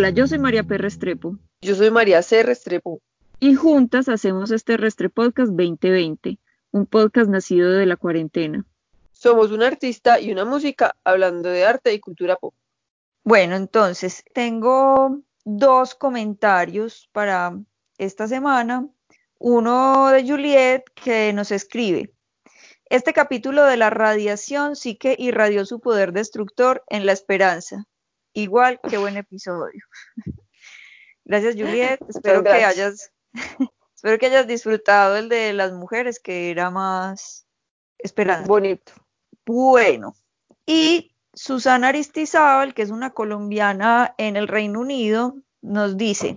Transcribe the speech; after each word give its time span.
Hola, 0.00 0.08
yo 0.08 0.26
soy 0.26 0.38
María 0.38 0.62
P. 0.62 0.78
Restrepo. 0.78 1.36
Yo 1.60 1.74
soy 1.74 1.90
María 1.90 2.22
C. 2.22 2.42
Restrepo. 2.42 3.02
Y 3.38 3.54
juntas 3.54 4.08
hacemos 4.08 4.50
este 4.50 4.78
Restre 4.78 5.10
Podcast 5.10 5.52
2020, 5.52 6.38
un 6.70 6.86
podcast 6.86 7.28
nacido 7.28 7.70
de 7.70 7.84
la 7.84 7.98
cuarentena. 7.98 8.64
Somos 9.12 9.50
un 9.50 9.62
artista 9.62 10.18
y 10.18 10.32
una 10.32 10.46
música 10.46 10.96
hablando 11.04 11.50
de 11.50 11.66
arte 11.66 11.92
y 11.92 12.00
cultura 12.00 12.36
pop. 12.36 12.54
Bueno, 13.24 13.56
entonces 13.56 14.24
tengo 14.32 15.20
dos 15.44 15.94
comentarios 15.94 17.10
para 17.12 17.60
esta 17.98 18.26
semana. 18.26 18.88
Uno 19.38 20.08
de 20.08 20.26
Juliet 20.26 20.84
que 20.94 21.34
nos 21.34 21.50
escribe. 21.50 22.14
Este 22.86 23.12
capítulo 23.12 23.64
de 23.64 23.76
la 23.76 23.90
radiación 23.90 24.76
sí 24.76 24.96
que 24.96 25.14
irradió 25.18 25.66
su 25.66 25.78
poder 25.78 26.14
destructor 26.14 26.84
en 26.88 27.04
la 27.04 27.12
esperanza. 27.12 27.86
Igual, 28.32 28.80
qué 28.88 28.98
buen 28.98 29.16
episodio. 29.16 29.82
Gracias, 31.24 31.54
Juliet. 31.54 32.00
Espero 32.08 32.42
que 32.42 32.50
hayas, 32.50 33.12
espero 33.94 34.18
que 34.18 34.26
hayas 34.26 34.46
disfrutado 34.46 35.16
el 35.16 35.28
de 35.28 35.52
las 35.52 35.72
mujeres, 35.72 36.20
que 36.20 36.50
era 36.50 36.70
más 36.70 37.46
esperanza. 37.98 38.46
Bonito. 38.46 38.92
Bueno, 39.46 40.14
y 40.66 41.12
Susana 41.34 41.88
Aristizábal, 41.88 42.74
que 42.74 42.82
es 42.82 42.90
una 42.90 43.10
colombiana 43.10 44.14
en 44.18 44.36
el 44.36 44.48
Reino 44.48 44.80
Unido, 44.80 45.36
nos 45.62 45.96
dice 45.96 46.36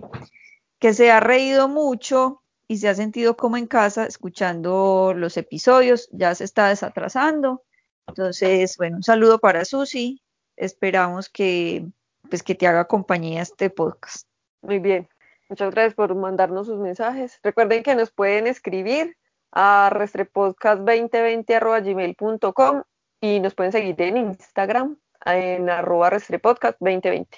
que 0.78 0.94
se 0.94 1.10
ha 1.10 1.20
reído 1.20 1.68
mucho 1.68 2.42
y 2.66 2.78
se 2.78 2.88
ha 2.88 2.94
sentido 2.94 3.36
como 3.36 3.56
en 3.56 3.66
casa 3.66 4.06
escuchando 4.06 5.12
los 5.14 5.36
episodios, 5.36 6.08
ya 6.12 6.34
se 6.34 6.44
está 6.44 6.68
desatrasando. 6.68 7.62
Entonces, 8.06 8.76
bueno, 8.76 8.96
un 8.96 9.02
saludo 9.02 9.38
para 9.38 9.64
Susi 9.64 10.23
esperamos 10.56 11.28
que, 11.28 11.86
pues, 12.28 12.42
que 12.42 12.54
te 12.54 12.66
haga 12.66 12.86
compañía 12.86 13.42
este 13.42 13.70
podcast. 13.70 14.26
Muy 14.62 14.78
bien. 14.78 15.08
Muchas 15.48 15.74
gracias 15.74 15.94
por 15.94 16.14
mandarnos 16.14 16.66
sus 16.66 16.78
mensajes. 16.78 17.40
Recuerden 17.42 17.82
que 17.82 17.94
nos 17.94 18.10
pueden 18.10 18.46
escribir 18.46 19.16
a 19.52 19.90
restrepodcast2020.gmail.com 19.92 22.82
y 23.20 23.40
nos 23.40 23.54
pueden 23.54 23.72
seguir 23.72 24.00
en 24.00 24.16
Instagram 24.16 24.96
en 25.26 25.68
arroba 25.70 26.10
restrepodcast2020. 26.10 27.28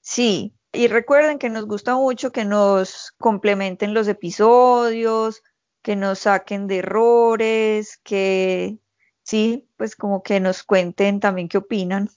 Sí, 0.00 0.54
y 0.72 0.88
recuerden 0.88 1.38
que 1.38 1.50
nos 1.50 1.66
gusta 1.66 1.94
mucho 1.94 2.32
que 2.32 2.44
nos 2.44 3.12
complementen 3.18 3.94
los 3.94 4.08
episodios, 4.08 5.42
que 5.82 5.96
nos 5.96 6.20
saquen 6.20 6.66
de 6.66 6.78
errores, 6.78 7.98
que 8.02 8.78
sí, 9.22 9.68
pues 9.76 9.94
como 9.94 10.22
que 10.22 10.40
nos 10.40 10.62
cuenten 10.62 11.20
también 11.20 11.48
qué 11.48 11.58
opinan 11.58 12.08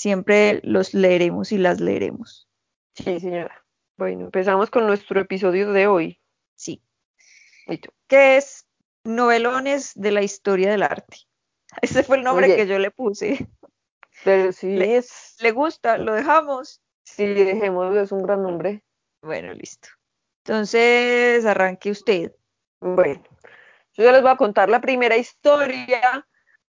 siempre 0.00 0.60
los 0.62 0.94
leeremos 0.94 1.52
y 1.52 1.58
las 1.58 1.78
leeremos. 1.78 2.48
Sí, 2.94 3.20
señora. 3.20 3.62
Bueno, 3.98 4.24
empezamos 4.24 4.70
con 4.70 4.86
nuestro 4.86 5.20
episodio 5.20 5.72
de 5.72 5.88
hoy. 5.88 6.20
Sí. 6.56 6.82
¿Qué 8.08 8.38
es 8.38 8.66
Novelones 9.04 9.92
de 9.94 10.10
la 10.10 10.22
Historia 10.22 10.70
del 10.70 10.84
Arte? 10.84 11.18
Ese 11.82 12.02
fue 12.02 12.16
el 12.16 12.22
nombre 12.22 12.56
que 12.56 12.66
yo 12.66 12.78
le 12.78 12.90
puse. 12.90 13.46
Pero 14.24 14.52
sí 14.52 14.74
le, 14.74 14.96
es... 14.96 15.36
¿Le 15.40 15.52
gusta? 15.52 15.98
¿Lo 15.98 16.14
dejamos? 16.14 16.80
Sí, 17.04 17.26
dejémoslo, 17.26 18.00
es 18.00 18.10
un 18.10 18.22
gran 18.22 18.42
nombre. 18.42 18.82
Bueno, 19.22 19.52
listo. 19.52 19.88
Entonces, 20.44 21.44
arranque 21.44 21.90
usted. 21.90 22.32
Bueno, 22.80 23.22
yo 23.92 24.10
les 24.10 24.22
voy 24.22 24.30
a 24.30 24.36
contar 24.36 24.70
la 24.70 24.80
primera 24.80 25.18
historia 25.18 26.26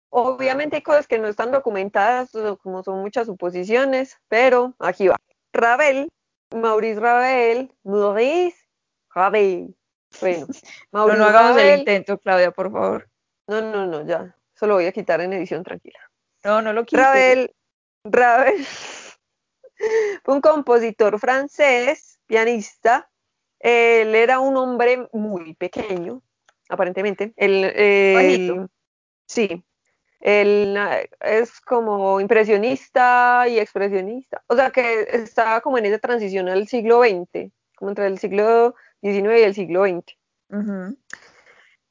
Obviamente 0.09 0.77
hay 0.77 0.81
cosas 0.81 1.07
que 1.07 1.19
no 1.19 1.27
están 1.27 1.51
documentadas, 1.51 2.31
como 2.61 2.83
son 2.83 3.01
muchas 3.01 3.27
suposiciones, 3.27 4.17
pero 4.27 4.73
aquí 4.79 5.07
va. 5.07 5.17
Ravel, 5.53 6.09
Maurice 6.55 6.99
Ravel, 6.99 7.71
Maurice 7.83 8.57
Ravel. 9.13 9.75
Bueno, 10.19 10.47
Maurice 10.91 11.17
no, 11.19 11.25
no 11.25 11.25
hagamos 11.25 11.61
el 11.61 11.79
intento, 11.79 12.17
Claudia, 12.17 12.51
por 12.51 12.71
favor. 12.71 13.09
No, 13.47 13.61
no, 13.61 13.85
no, 13.85 14.05
ya. 14.05 14.35
Solo 14.55 14.75
voy 14.75 14.85
a 14.85 14.91
quitar 14.91 15.21
en 15.21 15.33
edición 15.33 15.63
tranquila. 15.63 15.99
No, 16.43 16.61
no 16.61 16.73
lo 16.73 16.85
quites. 16.85 17.05
Ravel, 17.05 17.55
Ravel 18.03 18.65
fue 20.23 20.33
un 20.35 20.41
compositor 20.41 21.19
francés, 21.19 22.19
pianista. 22.25 23.09
Él 23.59 24.15
era 24.15 24.39
un 24.39 24.57
hombre 24.57 25.07
muy 25.11 25.53
pequeño, 25.53 26.21
aparentemente. 26.69 27.33
El, 27.35 28.69
sí, 29.27 29.63
él 30.19 30.77
es 31.21 31.61
como 31.61 32.19
impresionista 32.19 33.45
y 33.47 33.57
expresionista, 33.57 34.43
o 34.47 34.55
sea 34.55 34.71
que 34.71 35.07
estaba 35.11 35.61
como 35.61 35.77
en 35.77 35.85
esa 35.85 35.99
transición 35.99 36.49
al 36.49 36.67
siglo 36.67 37.01
XX, 37.01 37.51
como 37.77 37.91
entre 37.91 38.07
el 38.07 38.19
siglo 38.19 38.75
XIX 39.01 39.39
y 39.39 39.43
el 39.43 39.53
siglo 39.53 39.85
XX. 39.85 40.17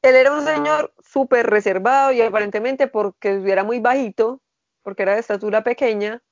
Él 0.03 0.15
era 0.15 0.33
un 0.33 0.45
señor 0.45 0.93
súper 1.03 1.47
reservado 1.47 2.13
y 2.13 2.21
aparentemente 2.21 2.87
porque 2.87 3.43
era 3.47 3.65
muy 3.65 3.81
bajito, 3.81 4.43
porque 4.83 5.03
era 5.03 5.15
de 5.15 5.21
estatura 5.21 5.63
pequeña, 5.65 6.23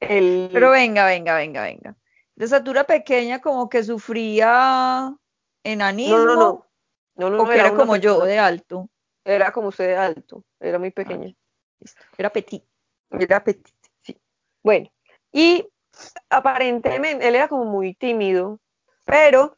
él... 0.00 0.50
Pero 0.52 0.70
venga, 0.70 1.06
venga, 1.06 1.36
venga, 1.36 1.62
venga. 1.62 1.96
De 2.34 2.46
estatura 2.46 2.84
pequeña 2.84 3.40
como 3.40 3.68
que 3.68 3.84
sufría 3.84 5.14
enanismo. 5.62 6.18
No, 6.18 6.24
no, 6.24 6.34
no. 6.34 6.66
no, 7.16 7.30
no, 7.30 7.42
o 7.42 7.52
era, 7.52 7.74
como 7.74 7.96
yo, 7.96 8.24
de 8.24 8.38
alto. 8.38 8.88
Era 9.24 9.52
como 9.52 9.68
usted 9.68 9.88
de 9.88 9.96
alto, 9.96 10.44
era 10.58 10.78
muy 10.78 10.90
pequeña. 10.90 11.32
Era 12.18 12.30
petit. 12.30 12.64
Era 13.10 13.42
petit, 13.44 13.74
sí. 14.00 14.18
Bueno, 14.62 14.90
y 15.32 15.66
aparentemente 16.30 17.26
él 17.26 17.34
era 17.34 17.48
como 17.48 17.64
muy 17.64 17.94
tímido, 17.94 18.58
pero 19.04 19.56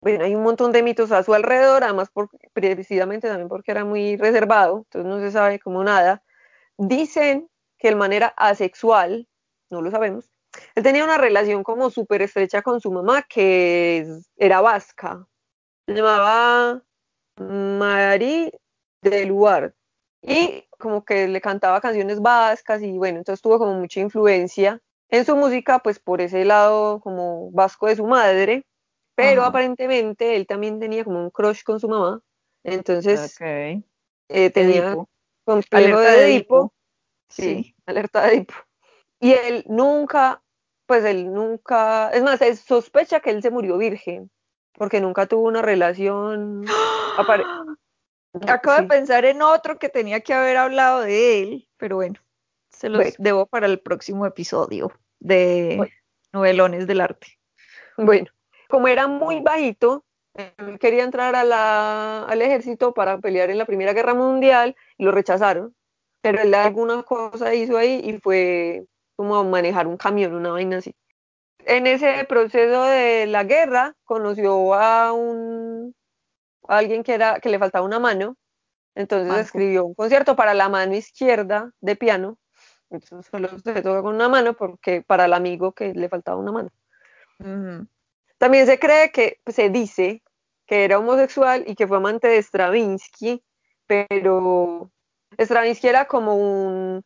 bueno, 0.00 0.24
hay 0.24 0.34
un 0.34 0.42
montón 0.42 0.72
de 0.72 0.82
mitos 0.82 1.12
a 1.12 1.22
su 1.22 1.34
alrededor, 1.34 1.84
además 1.84 2.10
precisamente 2.52 3.28
también 3.28 3.48
porque 3.48 3.70
era 3.70 3.84
muy 3.84 4.16
reservado, 4.16 4.78
entonces 4.78 5.08
no 5.08 5.20
se 5.20 5.30
sabe 5.30 5.58
como 5.58 5.84
nada. 5.84 6.22
Dicen 6.78 7.48
que 7.78 7.88
de 7.88 7.96
manera 7.96 8.28
asexual, 8.36 9.28
no 9.70 9.82
lo 9.82 9.90
sabemos, 9.90 10.30
él 10.74 10.82
tenía 10.82 11.04
una 11.04 11.18
relación 11.18 11.62
como 11.62 11.90
súper 11.90 12.22
estrecha 12.22 12.62
con 12.62 12.80
su 12.80 12.90
mamá, 12.90 13.22
que 13.22 14.06
era 14.36 14.60
vasca. 14.60 15.26
Se 15.86 15.94
llamaba 15.94 16.82
Marie 17.36 18.52
de 19.02 19.26
Luar. 19.26 19.74
Y 20.22 20.64
como 20.80 21.04
que 21.04 21.28
le 21.28 21.40
cantaba 21.40 21.80
canciones 21.80 22.20
vascas 22.20 22.82
y 22.82 22.98
bueno, 22.98 23.18
entonces 23.18 23.40
tuvo 23.40 23.58
como 23.58 23.74
mucha 23.74 24.00
influencia 24.00 24.80
en 25.08 25.24
su 25.24 25.36
música, 25.36 25.78
pues 25.80 26.00
por 26.00 26.20
ese 26.20 26.44
lado 26.44 27.00
como 27.00 27.50
vasco 27.52 27.86
de 27.86 27.96
su 27.96 28.06
madre, 28.06 28.66
pero 29.14 29.44
aparentemente 29.44 30.36
él 30.36 30.46
también 30.46 30.80
tenía 30.80 31.04
como 31.04 31.20
un 31.20 31.30
crush 31.30 31.62
con 31.62 31.78
su 31.78 31.88
mamá, 31.88 32.20
entonces 32.64 33.38
eh, 34.28 34.50
tenía 34.50 34.96
complejo 35.44 36.00
de 36.00 36.24
Edipo, 36.24 36.72
sí, 37.28 37.74
alerta 37.86 38.26
de 38.26 38.34
Edipo, 38.34 38.54
y 39.20 39.32
él 39.32 39.64
nunca, 39.68 40.42
pues 40.86 41.04
él 41.04 41.32
nunca, 41.32 42.10
es 42.10 42.22
más, 42.22 42.40
es 42.40 42.60
sospecha 42.60 43.20
que 43.20 43.30
él 43.30 43.42
se 43.42 43.50
murió 43.50 43.76
virgen, 43.76 44.30
porque 44.72 45.00
nunca 45.00 45.26
tuvo 45.26 45.46
una 45.46 45.60
relación, 45.60 46.64
Acabo 48.46 48.82
de 48.82 48.88
pensar 48.88 49.24
en 49.24 49.42
otro 49.42 49.78
que 49.78 49.88
tenía 49.88 50.20
que 50.20 50.34
haber 50.34 50.56
hablado 50.56 51.00
de 51.00 51.42
él, 51.42 51.68
pero 51.76 51.96
bueno, 51.96 52.20
se 52.70 52.88
los 52.88 53.14
debo 53.18 53.46
para 53.46 53.66
el 53.66 53.80
próximo 53.80 54.24
episodio 54.26 54.92
de 55.18 55.90
Novelones 56.32 56.86
del 56.86 57.00
Arte. 57.00 57.38
Bueno, 57.96 58.28
como 58.68 58.88
era 58.88 59.08
muy 59.08 59.40
bajito, 59.40 60.04
él 60.34 60.78
quería 60.78 61.02
entrar 61.02 61.34
al 61.34 62.42
ejército 62.42 62.94
para 62.94 63.18
pelear 63.18 63.50
en 63.50 63.58
la 63.58 63.66
Primera 63.66 63.92
Guerra 63.92 64.14
Mundial 64.14 64.76
y 64.96 65.04
lo 65.04 65.12
rechazaron. 65.12 65.74
Pero 66.22 66.40
él 66.40 66.54
alguna 66.54 67.02
cosa 67.02 67.54
hizo 67.54 67.76
ahí 67.78 68.00
y 68.04 68.18
fue 68.20 68.84
como 69.16 69.42
manejar 69.44 69.86
un 69.86 69.96
camión, 69.96 70.34
una 70.34 70.50
vaina 70.50 70.78
así. 70.78 70.94
En 71.64 71.86
ese 71.86 72.24
proceso 72.24 72.84
de 72.84 73.26
la 73.26 73.44
guerra 73.44 73.96
conoció 74.04 74.74
a 74.74 75.12
un 75.12 75.94
alguien 76.78 77.02
que, 77.02 77.14
era, 77.14 77.40
que 77.40 77.48
le 77.48 77.58
faltaba 77.58 77.84
una 77.84 77.98
mano, 77.98 78.36
entonces 78.94 79.36
escribió 79.38 79.84
un 79.84 79.94
concierto 79.94 80.36
para 80.36 80.54
la 80.54 80.68
mano 80.68 80.94
izquierda 80.94 81.72
de 81.80 81.96
piano, 81.96 82.38
entonces 82.90 83.30
solo 83.30 83.48
se 83.58 83.82
toca 83.82 84.02
con 84.02 84.14
una 84.14 84.28
mano 84.28 84.54
porque 84.54 85.02
para 85.02 85.26
el 85.26 85.32
amigo 85.32 85.72
que 85.72 85.94
le 85.94 86.08
faltaba 86.08 86.38
una 86.38 86.52
mano. 86.52 86.70
También 88.38 88.66
se 88.66 88.78
cree 88.78 89.12
que, 89.12 89.38
pues, 89.44 89.56
se 89.56 89.70
dice 89.70 90.22
que 90.66 90.84
era 90.84 90.98
homosexual 90.98 91.64
y 91.66 91.74
que 91.74 91.86
fue 91.86 91.98
amante 91.98 92.28
de 92.28 92.42
Stravinsky, 92.42 93.42
pero 93.86 94.90
Stravinsky 95.38 95.88
era 95.88 96.06
como 96.06 96.36
un 96.36 97.04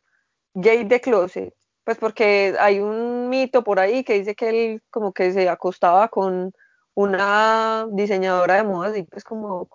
gay 0.53 0.83
de 0.83 1.01
closet, 1.01 1.53
pues 1.83 1.97
porque 1.97 2.55
hay 2.59 2.79
un 2.79 3.29
mito 3.29 3.63
por 3.63 3.79
ahí 3.79 4.03
que 4.03 4.13
dice 4.13 4.35
que 4.35 4.49
él 4.49 4.83
como 4.89 5.13
que 5.13 5.31
se 5.31 5.49
acostaba 5.49 6.07
con 6.07 6.53
una 6.95 7.87
diseñadora 7.91 8.55
de 8.55 8.63
modas, 8.63 8.97
y 8.97 9.03
pues 9.03 9.23
como 9.23 9.69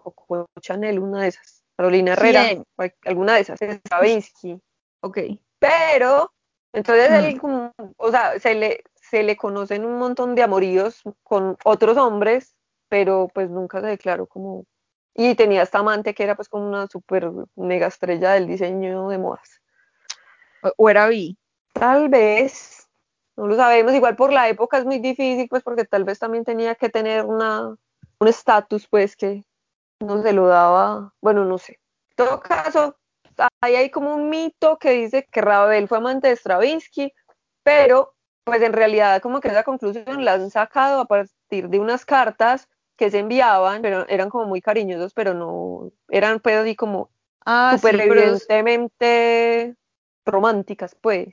Chanel, 0.61 0.99
una 0.99 1.23
de 1.23 1.29
esas, 1.29 1.63
Carolina 1.77 2.13
Herrera, 2.15 2.47
alguna 3.05 3.35
de 3.35 3.41
esas, 3.41 3.61
Stravinsky. 3.61 4.61
Ok. 5.03 5.19
Pero, 5.59 6.33
entonces 6.73 7.11
él 7.11 7.41
como, 7.41 7.73
o 7.97 8.11
sea, 8.11 8.39
se 8.41 8.55
le, 8.55 8.83
se 8.95 9.23
le 9.23 9.37
conocen 9.37 9.85
un 9.85 9.99
montón 9.99 10.35
de 10.35 10.43
amoríos 10.43 11.03
con 11.23 11.57
otros 11.65 11.97
hombres, 11.97 12.57
pero 12.89 13.29
pues 13.33 13.51
nunca 13.51 13.81
se 13.81 13.87
declaró 13.87 14.27
como... 14.27 14.65
Y 15.15 15.35
tenía 15.35 15.63
esta 15.63 15.81
amante 15.81 16.15
que 16.15 16.23
era 16.23 16.37
pues 16.37 16.49
como 16.49 16.67
una 16.67 16.87
super 16.87 17.31
mega 17.57 17.89
estrella 17.89 18.33
del 18.33 18.47
diseño 18.47 19.09
de 19.09 19.19
modas. 19.19 19.61
¿O 20.77 20.89
era 20.89 21.09
bi? 21.09 21.37
Tal 21.73 22.09
vez, 22.09 22.80
no 23.41 23.47
lo 23.47 23.57
sabemos, 23.57 23.95
igual 23.95 24.17
por 24.17 24.33
la 24.33 24.49
época 24.49 24.79
es 24.79 24.85
muy 24.85 24.99
difícil, 24.99 25.49
pues 25.49 25.63
porque 25.63 25.85
tal 25.85 26.05
vez 26.05 26.19
también 26.19 26.45
tenía 26.45 26.75
que 26.75 26.91
tener 26.91 27.25
una, 27.25 27.75
un 28.19 28.29
estatus, 28.29 28.87
pues 28.87 29.17
que 29.17 29.45
no 30.01 30.23
se 30.23 30.33
lo 30.33 30.47
daba, 30.47 31.15
bueno, 31.23 31.45
no 31.47 31.57
sé. 31.57 31.81
En 32.11 32.27
todo 32.27 32.41
caso, 32.41 32.97
ahí 33.63 33.77
hay 33.77 33.91
como 33.91 34.15
un 34.15 34.29
mito 34.29 34.79
que 34.79 34.91
dice 34.91 35.27
que 35.31 35.41
Ravel 35.41 35.89
fue 35.89 35.99
amante 35.99 36.29
de 36.29 36.37
Stravinsky, 36.37 37.13
pero 37.63 38.15
pues 38.45 38.61
en 38.61 38.75
realidad 38.75 39.23
como 39.23 39.41
que 39.41 39.49
esa 39.49 39.63
conclusión 39.63 40.25
la 40.25 40.35
han 40.35 40.51
sacado 40.51 41.01
a 41.01 41.07
partir 41.07 41.69
de 41.69 41.79
unas 41.79 42.05
cartas 42.05 42.69
que 42.97 43.11
se 43.11 43.21
enviaban, 43.21 43.81
pero 43.81 44.07
eran 44.09 44.29
como 44.29 44.45
muy 44.45 44.61
cariñosos, 44.61 45.15
pero 45.15 45.33
no, 45.33 45.91
eran 46.11 46.41
pues 46.41 46.57
así 46.57 46.77
como 46.77 47.11
Ah, 47.47 47.77
súper 47.77 47.97
sí, 47.97 48.03
evidentemente 48.03 49.77
románticas, 50.27 50.95
pues. 51.01 51.29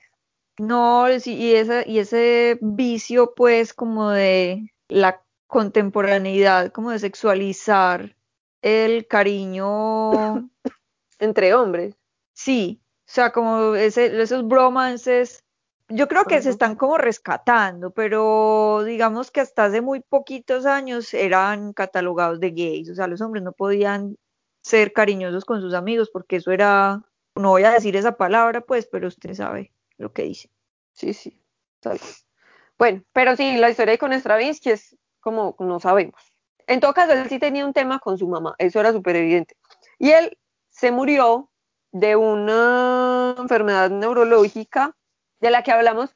No, 0.60 1.08
sí, 1.20 1.36
y 1.36 1.56
ese, 1.56 1.84
y 1.88 2.00
ese 2.00 2.58
vicio, 2.62 3.34
pues, 3.36 3.74
como 3.74 4.10
de 4.10 4.74
la 4.88 5.22
contemporaneidad, 5.48 6.72
como 6.72 6.92
de 6.92 7.00
sexualizar 7.00 8.16
el 8.62 9.08
cariño, 9.08 10.12
Entre 11.20 11.54
hombres. 11.54 11.96
sí, 12.34 12.82
o 13.08 13.10
sea, 13.10 13.32
como 13.32 13.76
ese, 13.76 14.22
esos 14.22 14.48
bromances, 14.48 15.44
yo 15.90 16.08
creo 16.08 16.26
que 16.26 16.42
se 16.42 16.50
están 16.50 16.76
como 16.76 16.98
rescatando, 16.98 17.92
pero 17.92 18.84
digamos 18.84 19.32
que 19.32 19.40
hasta 19.42 19.66
hace 19.66 19.82
muy 19.82 20.02
poquitos 20.02 20.66
años 20.66 21.14
eran 21.14 21.72
catalogados 21.74 22.40
de 22.40 22.52
gays, 22.52 22.90
o 22.90 22.96
sea, 22.96 23.08
los 23.08 23.22
hombres 23.22 23.44
no 23.44 23.54
podían 23.54 24.18
ser 24.62 24.92
cariñosos 24.92 25.46
con 25.46 25.62
sus 25.62 25.74
amigos 25.74 26.10
porque 26.12 26.38
eso 26.38 26.52
era, 26.52 27.04
no 27.36 27.50
voy 27.52 27.64
a 27.64 27.72
decir 27.72 27.96
esa 27.96 28.18
palabra, 28.18 28.62
pues, 28.62 28.88
pero 28.92 29.08
usted 29.08 29.34
sabe 29.34 29.72
lo 29.98 30.12
que 30.14 30.24
dice. 30.24 30.50
Sí, 30.94 31.14
sí. 31.14 31.42
tal. 31.80 32.00
Bueno, 32.78 33.04
pero 33.14 33.36
sí, 33.36 33.58
la 33.58 33.70
historia 33.70 33.98
con 33.98 34.14
Stravinsky 34.14 34.72
es 34.72 34.96
como 35.20 35.56
no 35.60 35.80
sabemos. 35.80 36.22
En 36.68 36.80
todo 36.80 36.94
caso, 36.94 37.14
él 37.14 37.28
sí 37.30 37.40
tenía 37.40 37.66
un 37.66 37.74
tema 37.74 38.00
con 38.00 38.18
su 38.18 38.28
mamá, 38.28 38.56
eso 38.58 38.80
era 38.80 38.92
súper 38.92 39.16
evidente. 39.16 39.56
Y 40.00 40.12
él 40.12 40.38
se 40.70 40.92
murió 40.92 41.50
de 41.92 42.16
una 42.16 43.36
enfermedad 43.38 43.90
neurológica 43.90 44.96
de 45.40 45.50
la 45.50 45.64
que 45.64 45.72
hablamos 45.72 46.14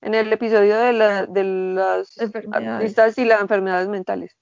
en 0.00 0.14
el 0.14 0.32
episodio 0.32 0.76
de, 0.78 0.92
la- 0.94 1.26
de 1.26 1.44
las 1.44 2.16
Enfermedades. 2.18 2.68
artistas 2.70 3.18
y 3.18 3.24
las 3.26 3.40
enfermedades 3.42 3.88
mentales. 3.88 4.36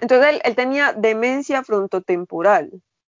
Entonces, 0.00 0.28
él, 0.30 0.40
él 0.44 0.56
tenía 0.56 0.92
demencia 0.94 1.62
frontotemporal, 1.62 2.70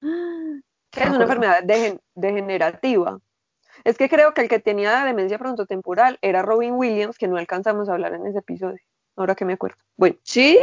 es 1.04 1.10
una 1.10 1.22
enfermedad 1.24 1.62
degen- 1.62 2.00
degenerativa. 2.14 3.18
Es 3.84 3.98
que 3.98 4.08
creo 4.08 4.34
que 4.34 4.42
el 4.42 4.48
que 4.48 4.58
tenía 4.58 5.04
demencia 5.04 5.38
frontotemporal 5.38 6.18
era 6.22 6.42
Robin 6.42 6.74
Williams, 6.74 7.18
que 7.18 7.28
no 7.28 7.36
alcanzamos 7.36 7.88
a 7.88 7.92
hablar 7.92 8.14
en 8.14 8.26
ese 8.26 8.38
episodio, 8.38 8.80
ahora 9.16 9.34
que 9.34 9.44
me 9.44 9.54
acuerdo. 9.54 9.76
Bueno, 9.96 10.16
¿Sí? 10.22 10.58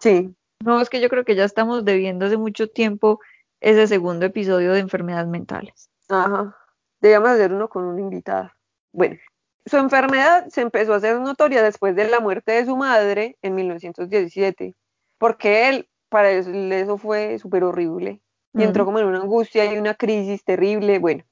sí, 0.00 0.34
No, 0.64 0.80
es 0.80 0.90
que 0.90 1.00
yo 1.00 1.08
creo 1.08 1.24
que 1.24 1.34
ya 1.34 1.44
estamos 1.44 1.84
debiendo 1.84 2.26
hace 2.26 2.36
mucho 2.36 2.68
tiempo 2.68 3.20
ese 3.60 3.86
segundo 3.86 4.26
episodio 4.26 4.72
de 4.72 4.80
enfermedades 4.80 5.28
mentales. 5.28 5.90
ajá. 6.08 6.56
Debíamos 7.00 7.30
hacer 7.30 7.52
uno 7.52 7.68
con 7.68 7.84
una 7.84 8.00
invitada. 8.00 8.54
Bueno, 8.92 9.16
su 9.64 9.78
enfermedad 9.78 10.48
se 10.48 10.60
empezó 10.60 10.92
a 10.92 10.96
hacer 10.96 11.18
notoria 11.18 11.62
después 11.62 11.96
de 11.96 12.08
la 12.08 12.20
muerte 12.20 12.52
de 12.52 12.66
su 12.66 12.76
madre 12.76 13.38
en 13.40 13.54
1917, 13.54 14.74
porque 15.16 15.68
él, 15.68 15.88
para 16.08 16.30
él 16.30 16.72
eso 16.72 16.98
fue 16.98 17.38
súper 17.38 17.64
horrible. 17.64 18.20
Y 18.52 18.64
entró 18.64 18.84
como 18.84 18.98
en 18.98 19.06
una 19.06 19.20
angustia 19.20 19.72
y 19.72 19.78
una 19.78 19.94
crisis 19.94 20.42
terrible, 20.42 20.98
bueno. 20.98 21.22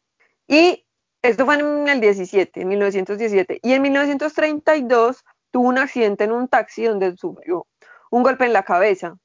Y 0.49 0.87
esto 1.23 1.45
fue 1.45 1.57
en 1.57 1.89
el 1.89 2.01
17, 2.01 2.63
en 2.63 2.69
1917. 2.69 3.61
Y 3.63 3.73
en 3.75 3.83
1932 3.83 5.25
tuvo 5.51 5.69
un 5.69 5.79
accidente 5.79 6.25
en 6.25 6.33
un 6.33 6.49
taxi 6.49 6.85
donde 6.85 7.17
sufrió 7.17 7.67
un 8.11 8.23
golpe 8.23 8.47
en 8.47 8.53
la 8.53 8.63
cabeza. 8.63 9.17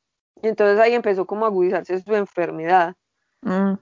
Y 0.41 0.49
entonces 0.49 0.79
ahí 0.79 0.93
empezó 0.93 1.25
como 1.25 1.45
a 1.45 1.47
agudizarse 1.47 1.99
su 1.99 2.13
enfermedad. 2.15 2.95
Mm. 3.41 3.75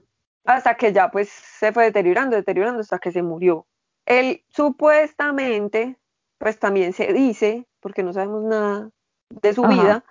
Hasta 0.44 0.76
que 0.76 0.92
ya 0.92 1.10
pues 1.10 1.28
se 1.28 1.72
fue 1.72 1.84
deteriorando, 1.84 2.36
deteriorando 2.36 2.80
hasta 2.80 2.98
que 2.98 3.12
se 3.12 3.22
murió. 3.22 3.66
Él 4.06 4.44
supuestamente, 4.48 5.98
pues 6.38 6.58
también 6.58 6.92
se 6.92 7.12
dice, 7.12 7.66
porque 7.80 8.02
no 8.02 8.12
sabemos 8.12 8.42
nada 8.42 8.90
de 9.30 9.52
su 9.52 9.64
Ajá. 9.64 9.72
vida, 9.72 10.04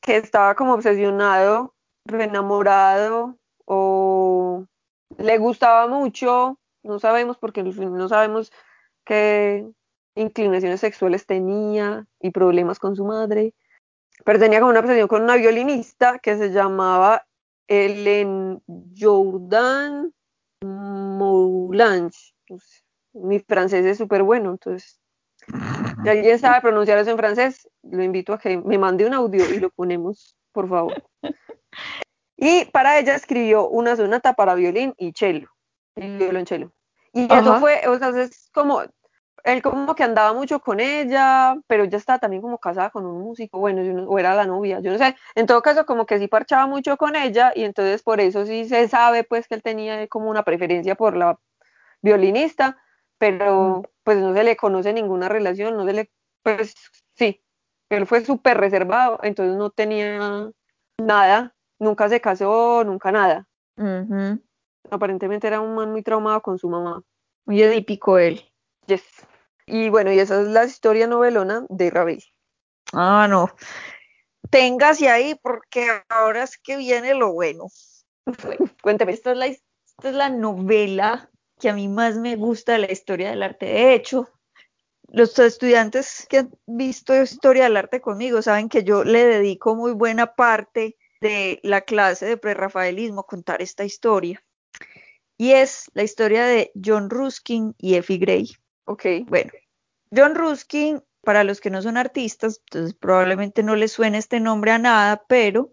que 0.00 0.16
estaba 0.16 0.54
como 0.54 0.74
obsesionado, 0.74 1.74
enamorado 2.06 3.36
o 3.64 4.64
le 5.18 5.38
gustaba 5.38 5.86
mucho, 5.86 6.59
no 6.82 6.98
sabemos 6.98 7.38
porque 7.38 7.62
fin 7.72 7.94
no 7.96 8.08
sabemos 8.08 8.52
qué 9.04 9.66
inclinaciones 10.14 10.80
sexuales 10.80 11.26
tenía 11.26 12.06
y 12.20 12.30
problemas 12.30 12.78
con 12.78 12.96
su 12.96 13.04
madre, 13.04 13.54
pero 14.24 14.38
tenía 14.38 14.60
como 14.60 14.70
una 14.70 14.80
obsesión 14.80 15.08
con 15.08 15.22
una 15.22 15.36
violinista 15.36 16.18
que 16.18 16.36
se 16.36 16.50
llamaba 16.50 17.26
Hélène 17.68 18.60
Jourdan 18.96 20.12
Moulange. 20.62 22.34
Pues, 22.46 22.84
mi 23.12 23.40
francés 23.40 23.84
es 23.86 23.98
súper 23.98 24.22
bueno, 24.22 24.50
entonces 24.50 25.00
si 25.46 25.46
alguien 26.08 26.38
sabe 26.38 26.60
pronunciar 26.60 26.98
eso 26.98 27.10
en 27.10 27.16
francés, 27.16 27.68
lo 27.82 28.02
invito 28.02 28.32
a 28.32 28.38
que 28.38 28.58
me 28.58 28.78
mande 28.78 29.06
un 29.06 29.14
audio 29.14 29.48
y 29.52 29.58
lo 29.58 29.70
ponemos, 29.70 30.36
por 30.52 30.68
favor. 30.68 31.02
Y 32.42 32.64
para 32.72 32.98
ella 32.98 33.16
escribió 33.16 33.68
una 33.68 33.96
sonata 33.96 34.32
para 34.32 34.54
violín 34.54 34.94
y 34.96 35.12
cello, 35.12 35.50
y 36.02 36.18
violonchelo. 36.18 36.72
Y 37.12 37.32
eso 37.32 37.56
fue, 37.60 37.80
o 37.88 37.98
sea, 37.98 38.10
es 38.20 38.50
como, 38.52 38.82
él 39.44 39.62
como 39.62 39.94
que 39.94 40.04
andaba 40.04 40.32
mucho 40.32 40.60
con 40.60 40.80
ella, 40.80 41.56
pero 41.66 41.84
ella 41.84 41.98
estaba 41.98 42.18
también 42.18 42.42
como 42.42 42.58
casada 42.58 42.90
con 42.90 43.06
un 43.06 43.20
músico, 43.20 43.58
bueno, 43.58 43.82
yo 43.82 43.92
no- 43.92 44.04
o 44.08 44.18
era 44.18 44.34
la 44.34 44.46
novia, 44.46 44.80
yo 44.80 44.92
no 44.92 44.98
sé. 44.98 45.16
En 45.34 45.46
todo 45.46 45.62
caso, 45.62 45.86
como 45.86 46.06
que 46.06 46.18
sí 46.18 46.28
parchaba 46.28 46.66
mucho 46.66 46.96
con 46.96 47.16
ella 47.16 47.52
y 47.54 47.64
entonces 47.64 48.02
por 48.02 48.20
eso 48.20 48.46
sí 48.46 48.68
se 48.68 48.88
sabe 48.88 49.24
pues 49.24 49.48
que 49.48 49.54
él 49.56 49.62
tenía 49.62 50.06
como 50.08 50.30
una 50.30 50.42
preferencia 50.44 50.94
por 50.94 51.16
la 51.16 51.38
violinista, 52.02 52.78
pero 53.18 53.82
pues 54.04 54.18
no 54.18 54.34
se 54.34 54.44
le 54.44 54.56
conoce 54.56 54.92
ninguna 54.92 55.28
relación, 55.28 55.76
no 55.76 55.84
se 55.84 55.92
le, 55.92 56.10
pues 56.42 56.74
sí, 57.16 57.42
él 57.90 58.06
fue 58.06 58.24
súper 58.24 58.58
reservado, 58.58 59.18
entonces 59.22 59.56
no 59.56 59.70
tenía 59.70 60.50
nada, 60.98 61.54
nunca 61.78 62.08
se 62.08 62.20
casó, 62.20 62.84
nunca 62.84 63.12
nada. 63.12 63.46
Ujú. 63.76 64.40
Aparentemente 64.90 65.46
era 65.46 65.60
un 65.60 65.74
man 65.74 65.90
muy 65.90 66.02
traumado 66.02 66.42
con 66.42 66.58
su 66.58 66.68
mamá. 66.68 67.02
Muy 67.46 67.62
edípico 67.62 68.18
él. 68.18 68.42
Yes. 68.86 69.04
Y 69.66 69.88
bueno, 69.88 70.12
y 70.12 70.18
esa 70.18 70.40
es 70.40 70.48
la 70.48 70.64
historia 70.64 71.06
novelona 71.06 71.64
de 71.68 71.90
Ravel. 71.90 72.22
Ah, 72.92 73.26
no. 73.28 73.50
Téngase 74.50 75.08
ahí 75.08 75.38
porque 75.42 75.86
ahora 76.08 76.42
es 76.42 76.58
que 76.58 76.76
viene 76.76 77.14
lo 77.14 77.32
bueno. 77.32 77.68
Cuénteme. 78.82 79.12
Esta 79.12 79.32
es 79.32 79.36
la, 79.36 79.46
esta 79.46 80.08
es 80.08 80.14
la 80.14 80.28
novela 80.28 81.30
que 81.60 81.68
a 81.68 81.74
mí 81.74 81.88
más 81.88 82.16
me 82.16 82.36
gusta 82.36 82.72
de 82.72 82.78
la 82.78 82.92
historia 82.92 83.30
del 83.30 83.42
arte. 83.42 83.66
De 83.66 83.94
hecho, 83.94 84.28
los 85.08 85.38
estudiantes 85.38 86.26
que 86.28 86.38
han 86.38 86.50
visto 86.66 87.20
historia 87.20 87.64
del 87.64 87.76
arte 87.76 88.00
conmigo 88.00 88.42
saben 88.42 88.68
que 88.68 88.82
yo 88.82 89.04
le 89.04 89.24
dedico 89.24 89.76
muy 89.76 89.92
buena 89.92 90.34
parte 90.34 90.96
de 91.20 91.60
la 91.62 91.82
clase 91.82 92.26
de 92.26 92.36
prerrafaelismo 92.36 93.20
a 93.20 93.26
contar 93.26 93.60
esta 93.60 93.84
historia. 93.84 94.42
Y 95.40 95.52
es 95.52 95.90
la 95.94 96.02
historia 96.02 96.44
de 96.44 96.70
John 96.84 97.08
Ruskin 97.08 97.74
y 97.78 97.94
Effie 97.94 98.18
Gray. 98.18 98.50
Ok. 98.84 99.06
Bueno, 99.26 99.50
John 100.14 100.34
Ruskin, 100.34 101.02
para 101.22 101.44
los 101.44 101.62
que 101.62 101.70
no 101.70 101.80
son 101.80 101.96
artistas, 101.96 102.60
entonces 102.66 102.92
probablemente 102.92 103.62
no 103.62 103.74
les 103.74 103.90
suene 103.90 104.18
este 104.18 104.38
nombre 104.38 104.72
a 104.72 104.78
nada, 104.78 105.24
pero 105.26 105.72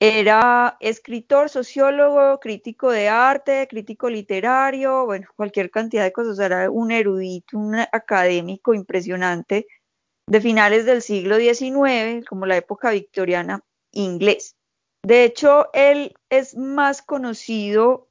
era 0.00 0.76
escritor, 0.80 1.50
sociólogo, 1.50 2.40
crítico 2.40 2.90
de 2.90 3.08
arte, 3.08 3.68
crítico 3.70 4.10
literario, 4.10 5.06
bueno, 5.06 5.28
cualquier 5.36 5.70
cantidad 5.70 6.02
de 6.02 6.10
cosas. 6.10 6.40
Era 6.40 6.68
un 6.68 6.90
erudito, 6.90 7.58
un 7.58 7.76
académico 7.76 8.74
impresionante 8.74 9.68
de 10.28 10.40
finales 10.40 10.84
del 10.84 11.00
siglo 11.00 11.36
XIX, 11.36 12.26
como 12.28 12.44
la 12.44 12.56
época 12.56 12.90
victoriana 12.90 13.62
inglés. 13.92 14.56
De 15.04 15.22
hecho, 15.22 15.68
él 15.74 16.16
es 16.28 16.56
más 16.56 17.02
conocido 17.02 18.08